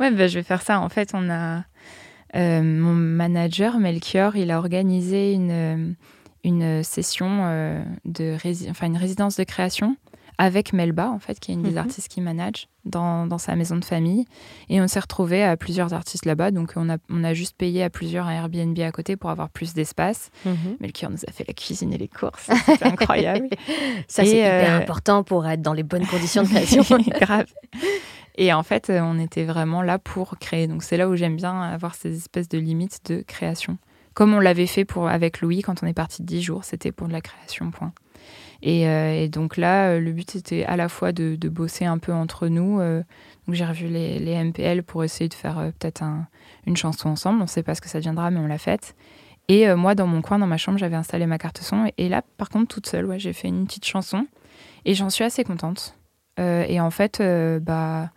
Ouais, 0.01 0.11
bah, 0.11 0.27
je 0.27 0.35
vais 0.35 0.43
faire 0.43 0.61
ça. 0.61 0.81
En 0.81 0.89
fait, 0.91 1.11
on 1.15 1.31
a 1.31 1.65
euh, 2.37 2.63
mon 2.63 2.93
manager 2.93 3.79
Melchior, 3.79 4.37
il 4.37 4.51
a 4.51 4.59
organisé 4.59 5.33
une 5.33 5.51
euh, 5.51 5.93
une 6.45 6.83
session 6.85 7.27
euh, 7.47 7.83
de 8.05 8.37
rési- 8.37 8.71
enfin 8.71 8.87
une 8.87 8.97
résidence 8.99 9.37
de 9.37 9.45
création 9.45 9.97
avec 10.39 10.73
Melba 10.73 11.11
en 11.11 11.19
fait, 11.19 11.39
qui 11.41 11.51
est 11.51 11.55
une 11.55 11.63
des 11.63 11.73
Mhm. 11.73 11.79
artistes 11.79 12.09
qui 12.09 12.21
manage 12.21 12.69
dans, 12.85 13.27
dans 13.27 13.39
sa 13.39 13.57
maison 13.57 13.77
de 13.77 13.85
famille. 13.85 14.25
Et 14.69 14.81
on 14.81 14.87
s'est 14.89 15.01
retrouvés 15.01 15.43
à 15.43 15.57
plusieurs 15.57 15.93
artistes 15.95 16.25
là-bas, 16.25 16.51
donc 16.53 16.73
on 16.77 16.89
a 16.89 16.97
on 17.11 17.25
a 17.25 17.35
juste 17.35 17.57
payé 17.57 17.83
à 17.83 17.91
plusieurs 17.91 18.27
un 18.27 18.33
Airbnb 18.33 18.79
à 18.81 18.93
côté 18.93 19.17
pour 19.17 19.31
avoir 19.31 19.51
plus 19.51 19.75
d'espace. 19.75 20.31
Mhm. 20.45 20.77
Melchior 20.81 21.11
nous 21.11 21.19
a 21.27 21.33
fait 21.33 21.45
la 21.47 21.55
cuisine 21.55 21.93
et 21.93 21.99
les 21.99 22.09
courses, 22.09 22.49
c'était 22.67 22.85
incroyable. 22.87 23.49
Ça, 24.07 24.25
c'est 24.25 24.39
hyper 24.39 24.75
euh, 24.75 24.79
important 24.83 25.25
pour 25.25 25.47
être 25.47 25.61
dans 25.61 25.75
les 25.75 25.83
bonnes 25.83 26.07
conditions 26.11 26.43
de 26.45 26.49
création. 26.49 26.85
Grave. 27.21 27.47
Et 28.37 28.53
en 28.53 28.63
fait, 28.63 28.89
euh, 28.91 29.01
on 29.03 29.19
était 29.19 29.45
vraiment 29.45 29.83
là 29.83 29.99
pour 29.99 30.39
créer. 30.39 30.69
Donc 30.69 30.85
c'est 30.85 30.97
là 30.97 31.09
où 31.09 31.17
j'aime 31.17 31.35
bien 31.37 31.61
avoir 31.61 31.95
ces 31.97 32.17
espèces 32.17 32.49
de 32.49 32.59
limites 32.59 33.01
de 33.11 33.23
création. 33.23 33.79
Comme 34.15 34.33
on 34.35 34.41
l'avait 34.41 34.67
fait 34.67 34.85
pour, 34.85 35.09
avec 35.09 35.41
Louis 35.41 35.63
quand 35.63 35.83
on 35.83 35.87
est 35.87 35.93
parti 35.95 36.23
de 36.23 36.27
10 36.27 36.43
jours, 36.43 36.65
c'était 36.65 36.93
pour 36.93 37.09
de 37.09 37.13
la 37.13 37.21
création, 37.21 37.71
point. 37.73 37.93
Et, 38.63 38.89
euh, 38.89 39.23
et 39.23 39.29
donc 39.29 39.57
là, 39.57 39.91
euh, 39.91 40.01
le 40.01 40.13
but 40.13 40.35
était 40.37 40.65
à 40.65 40.77
la 40.77 40.89
fois 40.89 41.13
de, 41.13 41.37
bosser 41.49 41.85
un 41.85 41.99
peu 41.99 42.13
entre 42.13 42.49
nous. 42.49 42.81
euh, 42.81 43.03
donc 43.47 43.55
j'ai 43.55 43.65
revu 43.65 43.87
les, 43.87 44.35
MPL 44.35 44.83
pour 44.83 45.05
essayer 45.05 45.29
de 45.29 45.35
faire 45.35 45.73
peut-être 45.79 46.03
un- 46.03 46.27
une 46.67 46.77
chanson 46.77 47.09
ensemble. 47.09 47.39
On 47.41 47.45
ne 47.45 47.49
sait 47.49 47.63
pas 47.63 47.75
ce 47.75 47.81
que 47.81 47.89
ça 47.89 47.99
deviendra, 47.99 48.31
mais 48.31 48.41
on 48.41 48.47
l'a 48.47 48.59
faite. 48.59 48.95
Et 49.49 49.73
moi, 49.75 49.95
dans 49.95 50.07
mon 50.07 50.21
coin, 50.21 50.39
dans 50.39 50.47
ma 50.47 50.59
chambre, 50.59 50.77
j'avais 50.77 50.97
installé 50.97 51.25
ma 51.25 51.39
carte 51.39 51.59
son. 51.63 51.91
Et, 51.97 52.11
là, 52.11 52.21
par 52.37 52.51
contre, 52.51 52.69
toute 52.69 52.87
seule, 52.87 53.19
j'ai 53.19 53.33
fait 53.33 53.49
une 53.49 53.67
petite 53.67 53.87
chanson. 53.87 54.27
Et 54.85 54.93
j'en 54.93 55.09
suis 55.09 55.25
assez 55.25 55.43
contente. 55.43 55.97
Et 56.39 56.79
en 56.79 56.91
fait, 56.91 57.23
bah, 57.63 58.11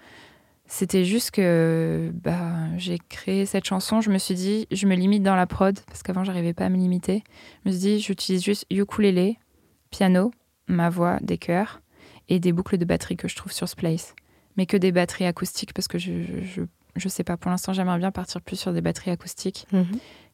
c'était 0.67 1.05
juste 1.05 1.31
que 1.31 2.11
bah, 2.13 2.67
j'ai 2.77 2.97
créé 2.97 3.45
cette 3.45 3.63
chanson. 3.65 4.01
Je 4.01 4.09
me 4.09 4.17
suis 4.17 4.35
dit, 4.35 4.67
je 4.71 4.87
me 4.87 4.95
limite 4.95 5.23
dans 5.23 5.37
la 5.37 5.47
prod, 5.47 5.79
parce 5.87 6.03
qu'avant, 6.03 6.25
j'arrivais 6.25 6.53
pas 6.53 6.65
à 6.65 6.69
me 6.69 6.77
limiter. 6.77 7.23
Je 7.63 7.69
me 7.69 7.73
suis 7.73 7.81
dit, 7.81 7.99
j'utilise 8.01 8.43
juste 8.43 8.65
ukulélé, 8.69 9.37
piano, 9.91 10.31
ma 10.67 10.89
voix, 10.89 11.17
des 11.21 11.37
chœurs 11.37 11.81
et 12.29 12.39
des 12.39 12.51
boucles 12.53 12.77
de 12.77 12.85
batterie 12.85 13.17
que 13.17 13.27
je 13.27 13.35
trouve 13.35 13.51
sur 13.51 13.69
Splice. 13.69 14.15
Mais 14.57 14.65
que 14.65 14.77
des 14.77 14.91
batteries 14.91 15.25
acoustiques, 15.25 15.73
parce 15.73 15.87
que 15.87 15.97
je, 15.97 16.11
je, 16.43 16.61
je, 16.95 17.09
sais 17.09 17.23
pas, 17.23 17.37
pour 17.37 17.51
l'instant, 17.51 17.71
j'aimerais 17.73 17.99
bien 17.99 18.11
partir 18.11 18.41
plus 18.41 18.57
sur 18.57 18.73
des 18.73 18.81
batteries 18.81 19.11
acoustiques. 19.11 19.65
Mhm. 19.71 19.85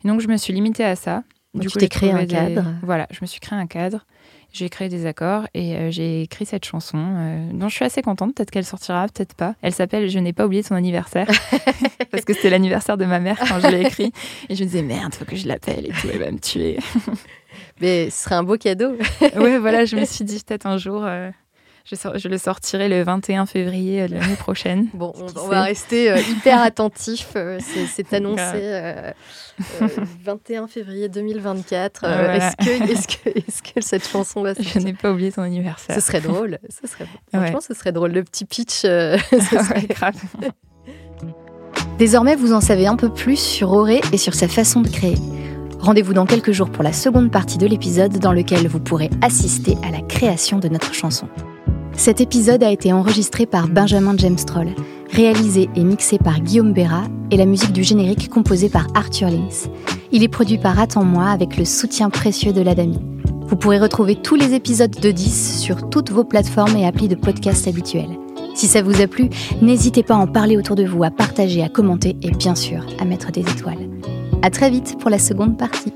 Et 0.03 0.07
donc, 0.07 0.21
je 0.21 0.27
me 0.27 0.37
suis 0.37 0.53
limitée 0.53 0.83
à 0.85 0.95
ça. 0.95 1.23
Donc, 1.53 1.63
tu 1.63 1.69
coup, 1.69 1.79
t'es 1.79 1.85
j'ai 1.85 1.89
créé 1.89 2.11
un 2.11 2.19
des- 2.21 2.27
cadre. 2.27 2.63
Voilà, 2.83 3.07
je 3.11 3.19
me 3.21 3.25
suis 3.27 3.39
créé 3.39 3.57
un 3.57 3.67
cadre. 3.67 4.05
J'ai 4.53 4.69
créé 4.69 4.89
des 4.89 5.05
accords 5.05 5.47
et 5.53 5.75
euh, 5.75 5.91
j'ai 5.91 6.21
écrit 6.21 6.45
cette 6.45 6.65
chanson 6.65 6.97
euh, 6.97 7.51
dont 7.51 7.67
je 7.67 7.75
suis 7.75 7.85
assez 7.85 8.01
contente. 8.01 8.33
Peut-être 8.33 8.49
qu'elle 8.49 8.65
sortira, 8.65 9.05
peut-être 9.07 9.33
pas. 9.35 9.55
Elle 9.61 9.73
s'appelle 9.73 10.09
Je 10.09 10.19
n'ai 10.19 10.33
pas 10.33 10.45
oublié 10.45 10.63
ton 10.63 10.75
anniversaire 10.75 11.27
parce 12.11 12.23
que 12.25 12.33
c'était 12.33 12.49
l'anniversaire 12.49 12.97
de 12.97 13.05
ma 13.05 13.19
mère 13.19 13.37
quand 13.39 13.59
je 13.59 13.67
l'ai 13.67 13.81
écrit. 13.81 14.11
Et 14.49 14.55
je 14.55 14.63
me 14.63 14.69
disais 14.69 14.83
merde, 14.83 15.13
faut 15.13 15.25
que 15.25 15.35
je 15.35 15.47
l'appelle 15.47 15.85
et 15.87 15.89
tout, 15.89 16.07
elle 16.11 16.19
va 16.19 16.31
me 16.31 16.39
tuer. 16.39 16.79
Mais 17.81 18.09
ce 18.09 18.23
serait 18.23 18.35
un 18.35 18.43
beau 18.43 18.57
cadeau. 18.57 18.93
ouais, 19.35 19.57
voilà, 19.57 19.85
je 19.85 19.95
me 19.95 20.05
suis 20.05 20.23
dit 20.25 20.41
peut-être 20.45 20.65
un 20.65 20.77
jour, 20.77 21.03
euh, 21.05 21.29
je, 21.85 21.95
sor- 21.95 22.17
je 22.17 22.27
le 22.27 22.37
sortirai 22.37 22.89
le 22.89 23.01
21 23.03 23.45
février 23.45 24.07
de 24.07 24.15
l'année 24.15 24.35
prochaine. 24.35 24.87
Bon, 24.93 25.13
on, 25.35 25.47
va 25.47 25.61
rester 25.63 26.11
euh, 26.11 26.17
hyper 26.19 26.61
attentif. 26.61 27.29
euh, 27.35 27.59
c'est- 27.61 28.13
annoncé 28.13 28.35
Grave. 28.35 28.55
euh, 28.61 29.11
euh, 29.83 29.87
21 30.23 30.67
février 30.67 31.07
2024. 31.09 32.03
Euh, 32.03 32.07
Voilà. 32.07 32.35
Est-ce 32.37 32.57
que, 32.57 32.69
est 32.69 33.23
que, 33.23 33.29
est 33.39 33.73
que 33.73 33.81
cette 33.81 34.07
chanson 34.07 34.41
va 34.43 34.53
Je 34.53 34.61
sortir 34.63 34.81
n'ai 34.83 34.93
pas 34.93 35.11
oublié 35.11 35.31
ton 35.31 35.41
anniversaire. 35.43 35.95
Ce 35.95 36.01
serait 36.01 36.21
drôle. 36.21 36.59
Ce 36.69 36.87
serait, 36.87 37.05
Ouais. 37.33 37.39
franchement, 37.39 37.61
ce 37.61 37.73
serait 37.73 37.91
drôle. 37.91 38.11
Le 38.11 38.23
petit 38.23 38.45
pitch, 38.45 38.81
euh, 38.85 39.17
ce 39.31 39.39
serait 39.39 39.81
Ouais, 39.81 39.87
grave. 39.87 40.15
Désormais, 41.97 42.35
vous 42.35 42.53
en 42.53 42.61
savez 42.61 42.85
un 42.85 42.95
peu 42.95 43.09
plus 43.11 43.37
sur 43.39 43.71
Auré 43.71 44.01
et 44.13 44.17
sur 44.17 44.35
sa 44.35 44.47
façon 44.47 44.81
de 44.81 44.87
créer. 44.89 45.15
Rendez-vous 45.79 46.13
dans 46.13 46.25
quelques 46.25 46.51
jours 46.51 46.69
pour 46.69 46.83
la 46.83 46.91
seconde 46.91 47.31
partie 47.31 47.57
de 47.57 47.67
l'épisode 47.67 48.17
dans 48.19 48.33
lequel 48.33 48.67
vous 48.67 48.79
pourrez 48.79 49.09
assister 49.21 49.77
à 49.87 49.91
la 49.91 50.01
création 50.01 50.59
de 50.59 50.67
notre 50.67 50.93
chanson. 50.93 51.27
Cet 51.93 52.19
épisode 52.19 52.63
a 52.63 52.71
été 52.71 52.91
enregistré 52.93 53.45
par 53.45 53.67
Benjamin 53.67 54.15
James 54.17 54.35
Troll, 54.35 54.69
réalisé 55.11 55.69
et 55.75 55.83
mixé 55.83 56.17
par 56.17 56.41
Guillaume 56.41 56.73
Béra 56.73 57.03
et 57.31 57.37
la 57.37 57.45
musique 57.45 57.73
du 57.73 57.83
générique 57.83 58.29
composée 58.29 58.69
par 58.69 58.87
Arthur 58.95 59.29
Lins. 59.29 59.69
Il 60.11 60.23
est 60.23 60.27
produit 60.27 60.57
par 60.57 60.79
Attends-moi 60.79 61.25
avec 61.25 61.57
le 61.57 61.65
soutien 61.65 62.09
précieux 62.09 62.53
de 62.53 62.61
l'Adami. 62.61 62.99
Vous 63.47 63.55
pourrez 63.55 63.79
retrouver 63.79 64.15
tous 64.15 64.35
les 64.35 64.53
épisodes 64.53 64.91
de 64.91 65.11
10 65.11 65.59
sur 65.61 65.89
toutes 65.89 66.11
vos 66.11 66.23
plateformes 66.23 66.75
et 66.75 66.85
applis 66.85 67.07
de 67.07 67.15
podcast 67.15 67.67
habituels. 67.67 68.17
Si 68.55 68.67
ça 68.67 68.81
vous 68.81 69.01
a 69.01 69.07
plu, 69.07 69.29
n'hésitez 69.61 70.03
pas 70.03 70.15
à 70.15 70.17
en 70.17 70.27
parler 70.27 70.57
autour 70.57 70.75
de 70.75 70.85
vous, 70.85 71.03
à 71.03 71.11
partager, 71.11 71.63
à 71.63 71.69
commenter 71.69 72.17
et 72.21 72.31
bien 72.31 72.55
sûr 72.55 72.85
à 72.99 73.05
mettre 73.05 73.31
des 73.31 73.41
étoiles. 73.41 73.87
À 74.41 74.49
très 74.49 74.69
vite 74.69 74.97
pour 74.99 75.09
la 75.09 75.19
seconde 75.19 75.57
partie. 75.57 75.93